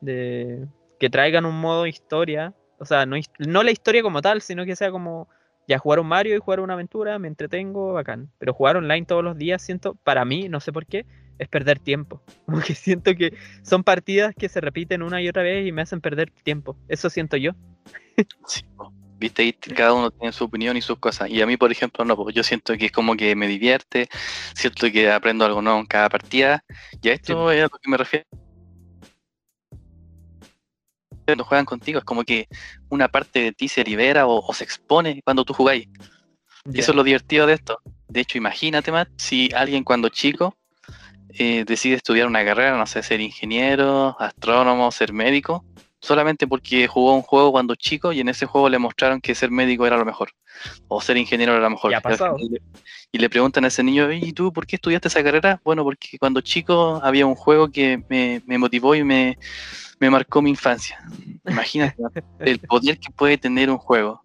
de 0.00 0.66
que 0.98 1.11
traigan 1.11 1.44
un 1.44 1.61
modo 1.61 1.87
historia. 1.87 2.55
O 2.78 2.85
sea, 2.85 3.07
no, 3.07 3.16
no 3.38 3.62
la 3.62 3.70
historia 3.70 4.02
como 4.02 4.22
tal, 4.22 4.42
sino 4.42 4.64
que 4.64 4.76
sea 4.76 4.90
como 4.90 5.28
ya 5.68 5.78
jugar 5.78 6.00
un 6.00 6.09
Mario 6.09 6.37
y 6.37 6.40
jugar 6.40 6.61
una 6.61 6.74
aventura, 6.74 7.18
me 7.18 7.28
entretengo, 7.28 7.92
bacán. 7.92 8.31
Pero 8.38 8.55
jugar 8.55 8.76
online 8.76 9.07
todos 9.07 9.22
los 9.22 9.37
días, 9.37 9.62
siento, 9.62 9.94
para 10.05 10.24
mí, 10.24 10.48
no 10.48 10.61
sé 10.61 10.72
por 10.72 10.87
qué, 10.87 11.07
es 11.38 11.48
perder 11.48 11.78
tiempo. 11.78 12.22
Como 12.46 12.61
que 12.61 12.74
siento 12.74 13.14
que 13.14 13.35
son 13.62 13.85
partidas 13.85 14.35
que 14.35 14.48
se 14.48 14.61
repiten 14.61 15.02
una 15.02 15.22
y 15.22 15.28
otra 15.28 15.42
vez 15.42 15.66
y 15.66 15.72
me 15.72 15.83
hacen 15.83 16.00
perder 16.00 16.31
tiempo. 16.31 16.76
Eso 16.88 17.11
siento 17.11 17.37
yo. 17.37 17.52
Viste, 19.23 19.43
ahí 19.43 19.53
cada 19.53 19.95
uno 19.95 20.11
tiene 20.11 20.33
su 20.33 20.43
opinión 20.43 20.77
y 20.77 20.83
sus 20.83 20.99
cosas. 20.99 21.31
Y 21.31 21.41
a 21.43 21.47
mí, 21.47 21.57
por 21.57 21.71
ejemplo, 21.71 22.05
no, 22.05 22.17
pues 22.17 22.35
yo 22.35 22.43
siento 22.43 22.77
que 22.77 22.87
es 22.87 22.93
como 22.93 23.15
que 23.15 23.37
me 23.37 23.47
divierte, 23.47 24.09
siento 24.53 24.91
que 24.91 25.13
aprendo 25.13 25.45
algo 25.45 25.63
nuevo 25.63 25.79
en 25.79 25.87
cada 25.87 26.09
partida. 26.09 26.65
Y 27.01 27.09
a 27.09 27.13
esto 27.13 27.53
es 27.53 27.61
a 27.61 27.63
lo 27.63 27.69
que 27.69 27.89
me 27.89 27.97
refiero. 27.97 28.27
Cuando 31.25 31.45
juegan 31.45 31.67
contigo, 31.67 32.01
es 32.01 32.05
como 32.05 32.25
que 32.25 32.49
una 32.89 33.07
parte 33.07 33.39
de 33.43 33.53
ti 33.53 33.69
se 33.69 33.85
libera 33.85 34.27
o, 34.27 34.45
o 34.45 34.53
se 34.55 34.65
expone 34.65 35.23
cuando 35.23 35.45
tú 35.45 35.55
jugáis. 35.55 35.87
Y 36.73 36.81
eso 36.81 36.91
es 36.91 36.97
lo 36.97 37.05
divertido 37.05 37.47
de 37.47 37.55
esto. 37.55 37.79
De 38.09 38.23
hecho, 38.23 38.39
imagínate, 38.39 38.91
Matt, 38.91 39.09
si 39.19 39.51
alguien 39.55 39.85
cuando 39.85 40.09
chico 40.09 40.57
eh, 41.29 41.65
decide 41.65 41.95
estudiar 41.95 42.27
una 42.27 42.45
carrera, 42.45 42.77
no 42.77 42.87
sé, 42.89 43.05
ser 43.05 43.21
ingeniero, 43.21 44.17
astrónomo, 44.19 44.91
ser 44.91 45.13
médico, 45.13 45.65
solamente 46.03 46.47
porque 46.47 46.87
jugó 46.88 47.15
un 47.15 47.23
juego 47.23 47.53
cuando 47.53 47.75
chico 47.77 48.12
y 48.12 48.21
en 48.21 48.29
ese 48.29 48.45
juego 48.45 48.69
le 48.69 48.79
mostraron 48.79 49.21
que 49.21 49.35
ser 49.35 49.51
médico 49.51 49.87
era 49.87 49.97
lo 49.97 50.05
mejor, 50.05 50.31
o 50.88 51.01
ser 51.01 51.17
ingeniero 51.17 51.53
era 51.53 51.62
lo 51.62 51.71
mejor. 51.71 51.95
Y 52.38 52.49
le- 52.51 52.62
Y 53.15 53.19
le 53.19 53.31
preguntan 53.31 53.65
a 53.65 53.69
ese 53.69 53.83
niño, 53.83 54.11
¿y 54.12 54.33
tú 54.33 54.53
por 54.53 54.67
qué 54.67 54.77
estudiaste 54.77 55.09
esa 55.09 55.23
carrera? 55.23 55.61
Bueno, 55.65 55.85
porque 55.85 56.19
cuando 56.19 56.41
chico 56.41 56.99
había 57.03 57.27
un 57.27 57.35
juego 57.35 57.69
que 57.71 58.03
me, 58.09 58.43
me 58.47 58.59
motivó 58.59 58.95
y 58.95 59.05
me, 59.05 59.38
me 60.01 60.11
marcó 60.11 60.41
mi 60.43 60.51
infancia. 60.51 60.99
Imagínate 61.47 61.97
el 62.41 62.59
poder 62.61 62.99
que 62.99 63.12
puede 63.15 63.38
tener 63.38 63.71
un 63.71 63.79
juego. 63.79 64.23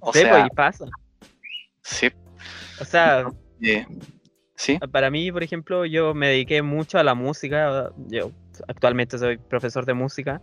O 0.00 0.12
Sí, 0.12 0.20
sea, 0.20 0.46
y 0.46 0.50
pasa. 0.50 0.84
sí, 1.82 2.10
O 2.80 2.84
sea, 2.84 3.30
eh, 3.62 3.86
sí, 4.54 4.78
Para 4.92 5.10
mí, 5.10 5.32
por 5.32 5.42
ejemplo, 5.42 5.86
yo 5.86 6.12
me 6.14 6.28
dediqué 6.28 6.60
mucho 6.62 6.98
a 6.98 7.02
la 7.04 7.14
música. 7.14 7.90
Yo 8.08 8.30
actualmente 8.68 9.18
soy 9.18 9.38
profesor 9.38 9.86
de 9.86 9.94
música. 9.94 10.40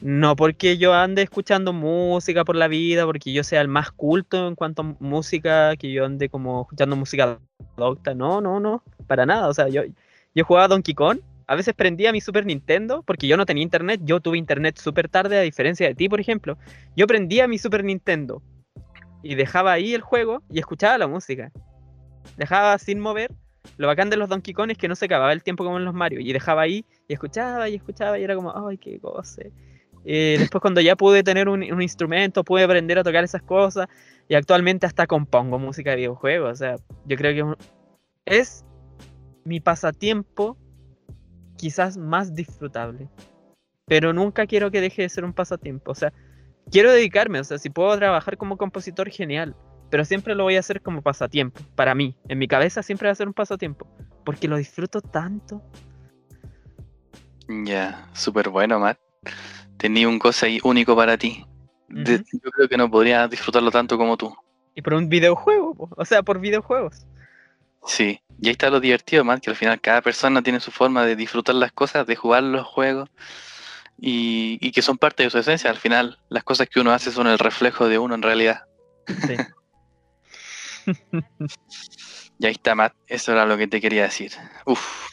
No 0.00 0.36
porque 0.36 0.78
yo 0.78 0.94
ande 0.94 1.22
escuchando 1.22 1.72
música 1.72 2.44
por 2.44 2.56
la 2.56 2.68
vida, 2.68 3.04
porque 3.04 3.32
yo 3.32 3.42
sea 3.42 3.60
el 3.60 3.68
más 3.68 3.90
culto 3.90 4.46
en 4.46 4.54
cuanto 4.54 4.82
a 4.82 4.96
música, 5.00 5.76
que 5.76 5.90
yo 5.90 6.04
ande 6.04 6.28
como 6.28 6.62
escuchando 6.62 6.94
música 6.96 7.40
docta. 7.76 8.14
No, 8.14 8.40
no, 8.40 8.60
no, 8.60 8.82
para 9.06 9.26
nada. 9.26 9.48
O 9.48 9.54
sea, 9.54 9.68
yo, 9.68 9.82
yo 10.34 10.44
jugaba 10.44 10.68
Donkey 10.68 10.94
Kong. 10.94 11.18
A 11.46 11.54
veces 11.54 11.74
prendía 11.74 12.12
mi 12.12 12.20
Super 12.20 12.44
Nintendo, 12.44 13.02
porque 13.02 13.26
yo 13.26 13.36
no 13.36 13.46
tenía 13.46 13.62
internet. 13.62 14.00
Yo 14.04 14.20
tuve 14.20 14.38
internet 14.38 14.78
súper 14.78 15.08
tarde, 15.08 15.38
a 15.38 15.42
diferencia 15.42 15.88
de 15.88 15.94
ti, 15.94 16.08
por 16.08 16.20
ejemplo. 16.20 16.58
Yo 16.94 17.06
prendía 17.06 17.48
mi 17.48 17.58
Super 17.58 17.82
Nintendo 17.82 18.42
y 19.22 19.34
dejaba 19.34 19.72
ahí 19.72 19.94
el 19.94 20.02
juego 20.02 20.42
y 20.50 20.58
escuchaba 20.58 20.98
la 20.98 21.08
música. 21.08 21.50
Dejaba 22.36 22.78
sin 22.78 23.00
mover 23.00 23.32
lo 23.76 23.86
bacán 23.86 24.10
de 24.10 24.16
los 24.16 24.28
Donkey 24.28 24.54
Kong 24.54 24.70
es 24.70 24.78
que 24.78 24.88
no 24.88 24.96
se 24.96 25.04
acababa 25.04 25.32
el 25.32 25.42
tiempo 25.42 25.64
como 25.64 25.78
en 25.78 25.84
los 25.84 25.94
Mario. 25.94 26.20
Y 26.20 26.32
dejaba 26.32 26.62
ahí 26.62 26.84
y 27.06 27.12
escuchaba 27.12 27.68
y 27.68 27.74
escuchaba 27.74 28.18
y 28.18 28.24
era 28.24 28.34
como, 28.34 28.52
ay, 28.66 28.78
qué 28.78 28.98
cosa. 28.98 29.42
Eh, 30.10 30.36
después 30.38 30.62
cuando 30.62 30.80
ya 30.80 30.96
pude 30.96 31.22
tener 31.22 31.50
un, 31.50 31.82
instrumento, 31.82 32.42
pude 32.42 32.64
aprender 32.64 32.98
a 32.98 33.04
tocar 33.04 33.24
esas 33.24 33.42
cosas. 33.42 33.88
Y 34.26 34.34
actualmente 34.34 34.86
hasta 34.86 35.06
compongo 35.06 35.58
música 35.58 35.90
de 35.90 35.96
videojuegos. 35.96 36.50
O 36.50 36.56
sea, 36.56 36.76
yo 37.04 37.16
creo 37.18 37.54
que 37.54 37.64
es 38.24 38.64
mi 39.44 39.60
pasatiempo 39.60 40.56
quizás 41.58 41.98
más 41.98 42.34
disfrutable. 42.34 43.10
Pero 43.84 44.14
nunca 44.14 44.46
quiero 44.46 44.70
que 44.70 44.80
deje 44.80 45.02
de 45.02 45.10
ser 45.10 45.26
un 45.26 45.34
pasatiempo. 45.34 45.90
O 45.90 45.94
sea, 45.94 46.10
quiero 46.70 46.90
dedicarme, 46.90 47.40
o 47.40 47.44
sea, 47.44 47.58
si 47.58 47.68
puedo 47.68 47.94
trabajar 47.98 48.38
como 48.38 48.56
compositor, 48.56 49.10
genial. 49.10 49.54
Pero 49.90 50.06
siempre 50.06 50.34
lo 50.34 50.44
voy 50.44 50.56
a 50.56 50.60
hacer 50.60 50.80
como 50.80 51.02
pasatiempo. 51.02 51.60
Para 51.74 51.94
mí, 51.94 52.16
en 52.28 52.38
mi 52.38 52.48
cabeza 52.48 52.82
siempre 52.82 53.08
va 53.08 53.12
a 53.12 53.14
ser 53.14 53.28
un 53.28 53.34
pasatiempo. 53.34 53.86
Porque 54.24 54.48
lo 54.48 54.56
disfruto 54.56 55.02
tanto. 55.02 55.62
Ya, 57.46 58.08
súper 58.14 58.48
bueno, 58.48 58.78
Matt. 58.78 58.98
Tenía 59.78 60.08
un 60.08 60.18
cosa 60.18 60.46
ahí 60.46 60.60
único 60.62 60.94
para 60.94 61.16
ti. 61.16 61.44
De- 61.88 62.18
yo 62.42 62.50
creo 62.50 62.68
que 62.68 62.76
no 62.76 62.90
podría 62.90 63.26
disfrutarlo 63.28 63.70
tanto 63.70 63.96
como 63.96 64.16
tú. 64.16 64.34
Y 64.74 64.82
por 64.82 64.94
un 64.94 65.08
videojuego, 65.08 65.74
po, 65.74 65.88
o 65.96 66.04
sea, 66.04 66.22
por 66.22 66.38
videojuegos. 66.40 67.06
Sí, 67.86 68.20
y 68.40 68.48
ahí 68.48 68.52
está 68.52 68.70
lo 68.70 68.80
divertido, 68.80 69.24
Matt, 69.24 69.40
que 69.42 69.50
al 69.50 69.56
final 69.56 69.80
cada 69.80 70.02
persona 70.02 70.42
tiene 70.42 70.60
su 70.60 70.70
forma 70.70 71.06
de 71.06 71.16
disfrutar 71.16 71.54
las 71.54 71.72
cosas, 71.72 72.06
de 72.06 72.16
jugar 72.16 72.42
los 72.42 72.66
juegos 72.66 73.08
y, 73.98 74.58
y 74.60 74.72
que 74.72 74.82
son 74.82 74.98
parte 74.98 75.22
de 75.22 75.30
su 75.30 75.38
esencia. 75.38 75.70
Al 75.70 75.76
final, 75.78 76.18
las 76.28 76.44
cosas 76.44 76.68
que 76.68 76.80
uno 76.80 76.92
hace 76.92 77.10
son 77.10 77.26
el 77.28 77.38
reflejo 77.38 77.88
de 77.88 77.98
uno 77.98 78.14
en 78.14 78.22
realidad. 78.22 78.62
Sí. 79.06 79.36
Y 82.40 82.46
ahí 82.46 82.52
está, 82.52 82.76
Matt. 82.76 82.94
Eso 83.08 83.32
era 83.32 83.44
lo 83.46 83.56
que 83.56 83.66
te 83.66 83.80
quería 83.80 84.04
decir. 84.04 84.30
Uf. 84.64 85.08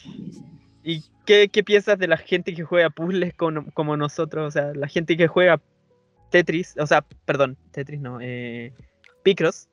¿Y 0.84 1.02
qué, 1.26 1.48
qué 1.48 1.62
piensas 1.62 1.98
de 1.98 2.08
la 2.08 2.16
gente 2.16 2.54
que 2.54 2.62
juega 2.64 2.88
puzzles 2.90 3.34
con- 3.34 3.70
como 3.72 3.96
nosotros? 3.96 4.46
O 4.48 4.50
sea, 4.50 4.72
la 4.74 4.88
gente 4.88 5.16
que 5.16 5.26
juega 5.28 5.60
Tetris, 6.30 6.74
o 6.78 6.86
sea, 6.86 7.04
perdón, 7.24 7.56
Tetris 7.72 8.00
no, 8.00 8.18
eh, 8.20 8.72
Picross. 9.22 9.68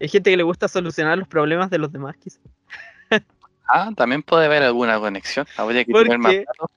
Hay 0.00 0.08
gente 0.08 0.30
que 0.30 0.36
le 0.36 0.44
gusta 0.44 0.68
solucionar 0.68 1.18
los 1.18 1.26
problemas 1.26 1.70
de 1.70 1.78
los 1.78 1.90
demás, 1.90 2.16
quizás. 2.18 2.40
Ah, 3.70 3.90
también 3.96 4.22
puede 4.22 4.46
haber 4.46 4.62
alguna 4.62 4.98
conexión. 4.98 5.46
Habría 5.56 5.84
que 5.84 5.92
tener 5.92 6.18
más 6.18 6.32
Porque- 6.34 6.44
datos. 6.46 6.70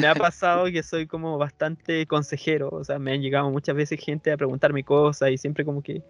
Me 0.00 0.06
ha 0.06 0.14
pasado 0.32 0.64
que 0.66 0.82
soy 0.82 1.06
como 1.06 1.38
bastante 1.38 2.06
consejero, 2.06 2.68
o 2.70 2.82
sea, 2.84 2.98
me 2.98 3.12
han 3.12 3.20
llegado 3.22 3.50
muchas 3.50 3.76
veces 3.76 4.00
gente 4.00 4.32
a 4.32 4.36
preguntarme 4.36 4.82
cosas 4.82 5.30
y 5.30 5.38
siempre 5.38 5.64
como 5.64 5.80
que... 5.82 6.02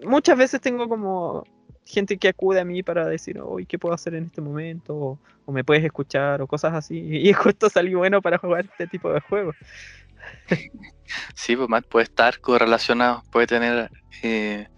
Muchas 0.00 0.36
veces 0.38 0.60
tengo 0.60 0.88
como 0.88 1.44
gente 1.88 2.18
que 2.18 2.28
acude 2.28 2.60
a 2.60 2.64
mí 2.64 2.82
para 2.82 3.06
decir, 3.06 3.40
oye, 3.40 3.66
¿qué 3.66 3.78
puedo 3.78 3.94
hacer 3.94 4.14
en 4.14 4.26
este 4.26 4.40
momento? 4.40 4.94
O, 4.94 5.18
o 5.46 5.52
me 5.52 5.64
puedes 5.64 5.84
escuchar, 5.84 6.42
o 6.42 6.46
cosas 6.46 6.74
así. 6.74 6.98
Y 6.98 7.32
justo 7.32 7.70
salí 7.70 7.94
bueno 7.94 8.20
para 8.20 8.38
jugar 8.38 8.66
este 8.66 8.86
tipo 8.86 9.10
de 9.12 9.20
juegos. 9.20 9.56
Sí, 11.34 11.56
pues 11.56 11.68
Matt 11.68 11.86
puede 11.86 12.04
estar 12.04 12.38
correlacionado, 12.40 13.22
puede 13.32 13.46
tener, 13.46 13.90
eh, 14.22 14.68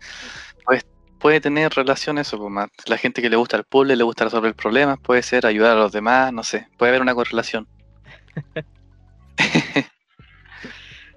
puede, 0.64 0.82
puede 1.18 1.40
tener 1.40 1.72
relación 1.72 2.18
eso, 2.18 2.38
pues 2.38 2.50
Matt. 2.50 2.70
La 2.86 2.96
gente 2.96 3.20
que 3.20 3.28
le 3.28 3.36
gusta 3.36 3.56
el 3.56 3.64
puzzle, 3.64 3.96
le 3.96 4.04
gusta 4.04 4.24
resolver 4.24 4.54
problemas, 4.54 5.00
puede 5.00 5.22
ser 5.22 5.46
ayudar 5.46 5.76
a 5.76 5.80
los 5.80 5.90
demás, 5.90 6.32
no 6.32 6.44
sé, 6.44 6.68
puede 6.78 6.90
haber 6.90 7.02
una 7.02 7.14
correlación. 7.14 7.66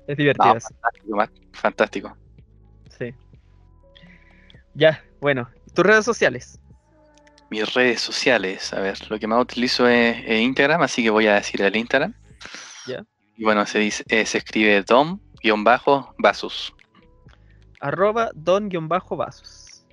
Es 0.05 0.17
divertido. 0.17 0.55
No, 0.55 0.59
fantástico, 0.59 1.15
Matt, 1.15 1.31
fantástico. 1.53 2.17
Sí. 2.97 3.13
Ya, 4.73 5.01
bueno, 5.21 5.49
tus 5.73 5.85
redes 5.85 6.05
sociales. 6.05 6.59
Mis 7.49 7.73
redes 7.73 8.01
sociales, 8.01 8.73
a 8.73 8.79
ver, 8.79 8.97
lo 9.09 9.19
que 9.19 9.27
más 9.27 9.41
utilizo 9.41 9.87
es, 9.87 10.17
es 10.25 10.41
Instagram, 10.41 10.81
así 10.81 11.03
que 11.03 11.09
voy 11.09 11.27
a 11.27 11.35
decir 11.35 11.61
el 11.61 11.75
Instagram. 11.75 12.13
Ya. 12.87 13.05
Y 13.37 13.43
bueno, 13.43 13.65
se 13.65 13.79
dice, 13.79 14.03
eh, 14.09 14.25
se 14.25 14.39
escribe 14.39 14.83
dom-vasus. 14.83 16.73
Arroba 17.79 18.31
don-vasos. 18.33 19.85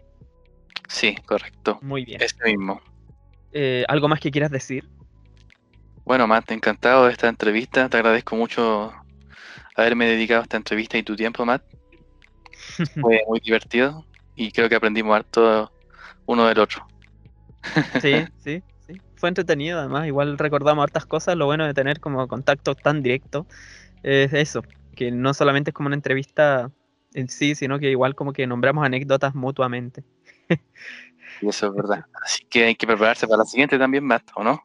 Sí, 0.89 1.15
correcto. 1.27 1.79
Muy 1.83 2.05
bien. 2.05 2.23
Ese 2.23 2.37
mismo. 2.45 2.81
Eh, 3.53 3.85
¿Algo 3.89 4.09
más 4.09 4.21
que 4.21 4.31
quieras 4.31 4.51
decir? 4.51 4.89
Bueno, 6.05 6.27
Matt, 6.27 6.51
encantado 6.51 7.07
de 7.07 7.13
esta 7.13 7.29
entrevista. 7.29 7.89
Te 7.89 7.97
agradezco 7.97 8.37
mucho 8.37 8.93
haberme 9.77 10.07
dedicado 10.07 10.41
a 10.41 10.43
esta 10.45 10.57
entrevista 10.57 10.99
y 10.99 11.03
tu 11.03 11.17
tiempo, 11.17 11.45
Matt. 11.45 11.63
Fue 13.01 13.23
muy 13.29 13.41
divertido 13.41 14.05
y 14.41 14.51
creo 14.53 14.71
que 14.71 14.75
aprendimos 14.77 15.15
harto 15.15 15.71
uno 16.25 16.47
del 16.47 16.59
otro. 16.61 16.87
Sí, 18.01 18.25
sí, 18.39 18.63
sí. 18.87 18.95
Fue 19.17 19.29
entretenido, 19.29 19.79
además. 19.79 20.07
Igual 20.07 20.39
recordamos 20.39 20.83
hartas 20.83 21.05
cosas. 21.05 21.37
Lo 21.37 21.45
bueno 21.45 21.67
de 21.67 21.75
tener 21.75 22.01
como 22.01 22.27
contacto 22.27 22.75
tan 22.75 23.03
directo 23.03 23.47
es 24.03 24.33
eso, 24.33 24.63
que 24.97 25.11
no 25.11 25.35
solamente 25.35 25.71
es 25.71 25.75
como 25.75 25.89
una 25.89 25.97
entrevista 25.97 26.71
en 27.13 27.29
sí, 27.29 27.55
sino 27.55 27.79
que 27.79 27.91
igual 27.91 28.15
como 28.15 28.33
que 28.33 28.47
nombramos 28.47 28.83
anécdotas 28.87 29.35
mutuamente. 29.35 30.05
Y 31.43 31.49
eso 31.49 31.67
es 31.67 31.75
verdad. 31.75 32.07
Así 32.25 32.47
que 32.47 32.65
hay 32.65 32.75
que 32.77 32.87
prepararse 32.87 33.27
para 33.27 33.39
la 33.39 33.45
siguiente 33.45 33.79
también, 33.79 34.05
Matt, 34.05 34.31
¿o 34.37 34.43
no? 34.43 34.63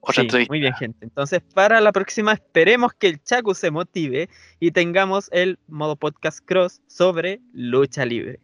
Otra 0.00 0.16
Sí, 0.16 0.20
entrevista. 0.20 0.52
muy 0.52 0.60
bien, 0.60 0.74
gente. 0.74 0.98
Entonces, 1.06 1.40
para 1.54 1.80
la 1.80 1.90
próxima, 1.90 2.34
esperemos 2.34 2.92
que 2.92 3.08
el 3.08 3.22
Chacu 3.22 3.54
se 3.54 3.70
motive 3.70 4.28
y 4.60 4.72
tengamos 4.72 5.30
el 5.32 5.58
modo 5.68 5.96
podcast 5.96 6.40
cross 6.44 6.82
sobre 6.86 7.40
lucha 7.54 8.04
libre. 8.04 8.40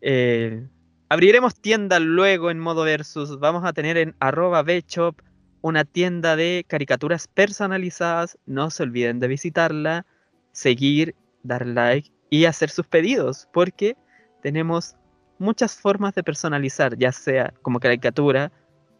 Eh, 0.00 0.66
abriremos 1.08 1.54
tienda 1.54 1.98
luego 1.98 2.50
en 2.50 2.58
modo 2.58 2.84
versus. 2.84 3.38
Vamos 3.38 3.64
a 3.64 3.72
tener 3.72 3.96
en 3.96 4.14
arroba 4.20 4.62
bshop 4.62 5.20
una 5.62 5.84
tienda 5.84 6.36
de 6.36 6.64
caricaturas 6.66 7.28
personalizadas. 7.28 8.38
No 8.46 8.70
se 8.70 8.82
olviden 8.82 9.20
de 9.20 9.28
visitarla, 9.28 10.06
seguir, 10.52 11.14
dar 11.42 11.66
like 11.66 12.10
y 12.30 12.44
hacer 12.44 12.70
sus 12.70 12.86
pedidos, 12.86 13.48
porque 13.52 13.96
tenemos 14.42 14.96
muchas 15.38 15.74
formas 15.74 16.14
de 16.14 16.22
personalizar, 16.22 16.96
ya 16.96 17.12
sea 17.12 17.52
como 17.62 17.80
caricatura 17.80 18.52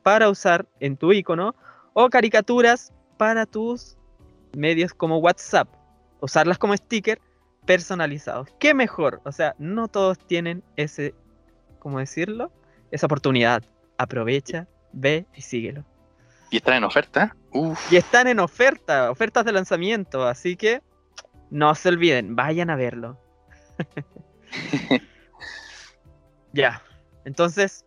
para 0.03 0.28
usar 0.28 0.66
en 0.80 0.96
tu 0.96 1.12
icono 1.12 1.55
o 1.92 2.09
caricaturas 2.09 2.92
para 3.18 3.46
tus 3.46 3.96
medios 4.57 4.94
como 4.94 5.18
WhatsApp. 5.18 5.68
Usarlas 6.20 6.59
como 6.59 6.76
sticker 6.76 7.20
personalizados. 7.66 8.48
¿Qué 8.58 8.74
mejor? 8.74 9.20
O 9.24 9.32
sea, 9.32 9.54
no 9.58 9.88
todos 9.88 10.18
tienen 10.18 10.62
ese, 10.76 11.14
¿cómo 11.78 11.98
decirlo? 11.98 12.52
Esa 12.90 13.06
oportunidad. 13.06 13.62
Aprovecha, 13.98 14.66
ve 14.92 15.26
y 15.34 15.42
síguelo. 15.42 15.84
Y 16.50 16.56
están 16.56 16.74
en 16.74 16.84
oferta. 16.84 17.36
Uf. 17.52 17.92
Y 17.92 17.96
están 17.96 18.26
en 18.26 18.40
oferta, 18.40 19.11
ofertas 19.11 19.44
de 19.44 19.52
lanzamiento, 19.52 20.26
así 20.26 20.56
que 20.56 20.82
no 21.50 21.74
se 21.74 21.88
olviden, 21.88 22.34
vayan 22.34 22.70
a 22.70 22.76
verlo. 22.76 23.20
ya, 26.52 26.82
entonces, 27.24 27.84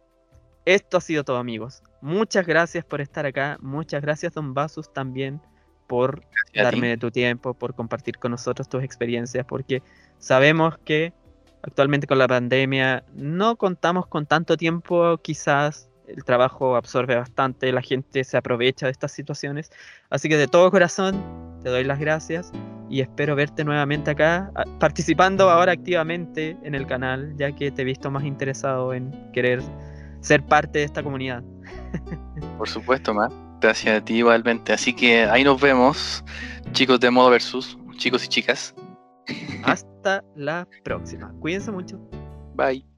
esto 0.66 0.98
ha 0.98 1.02
sido 1.02 1.24
todo 1.24 1.38
amigos. 1.38 1.84
Muchas 2.02 2.46
gracias 2.46 2.86
por 2.86 3.02
estar 3.02 3.26
acá, 3.26 3.58
muchas 3.62 4.02
gracias 4.02 4.34
Don 4.34 4.54
Basus 4.54 4.92
también 4.94 5.42
por 5.88 6.24
darme 6.54 6.90
de 6.90 6.98
tu 6.98 7.12
tiempo, 7.12 7.54
por 7.54 7.74
compartir 7.74 8.18
con 8.18 8.32
nosotros 8.32 8.70
tus 8.70 8.84
experiencias, 8.84 9.46
porque 9.46 9.82
sabemos 10.18 10.78
que 10.86 11.14
actualmente 11.62 12.08
con 12.08 12.18
la 12.18 12.28
pandemia 12.28 13.04
no 13.14 13.56
contamos 13.56 14.08
con 14.08 14.26
tanto 14.26 14.58
tiempo, 14.58 15.18
quizás 15.18 15.90
el 16.08 16.24
trabajo 16.24 16.76
absorbe 16.76 17.16
bastante, 17.16 17.72
la 17.72 17.82
gente 17.82 18.24
se 18.24 18.38
aprovecha 18.38 18.88
de 18.88 18.92
estas 18.92 19.12
situaciones, 19.12 19.72
así 20.10 20.30
que 20.30 20.38
de 20.38 20.48
todo 20.48 20.70
corazón 20.70 21.24
te 21.64 21.70
doy 21.70 21.84
las 21.84 22.00
gracias 22.00 22.52
y 22.90 23.02
espero 23.02 23.36
verte 23.36 23.64
nuevamente 23.64 24.12
acá, 24.12 24.52
participando 24.80 25.50
ahora 25.50 25.72
activamente 25.72 26.58
en 26.64 26.76
el 26.76 26.86
canal, 26.86 27.34
ya 27.38 27.52
que 27.54 27.72
te 27.72 27.82
he 27.82 27.86
visto 27.86 28.12
más 28.12 28.24
interesado 28.24 28.94
en 28.94 29.12
querer 29.32 29.62
ser 30.20 30.44
parte 30.44 30.80
de 30.80 30.86
esta 30.86 31.02
comunidad. 31.02 31.44
Por 32.58 32.70
supuesto, 32.70 33.14
Matt. 33.14 33.43
Gracias 33.64 34.02
a 34.02 34.04
ti 34.04 34.16
igualmente. 34.16 34.74
Así 34.74 34.94
que 34.94 35.24
ahí 35.24 35.46
nos 35.46 35.62
vemos, 35.62 36.22
chicos 36.74 37.00
de 37.00 37.10
modo 37.10 37.30
versus, 37.30 37.78
chicos 37.96 38.26
y 38.26 38.28
chicas. 38.28 38.76
Hasta 39.64 40.22
la 40.36 40.68
próxima. 40.84 41.34
Cuídense 41.40 41.72
mucho. 41.72 41.98
Bye. 42.56 42.93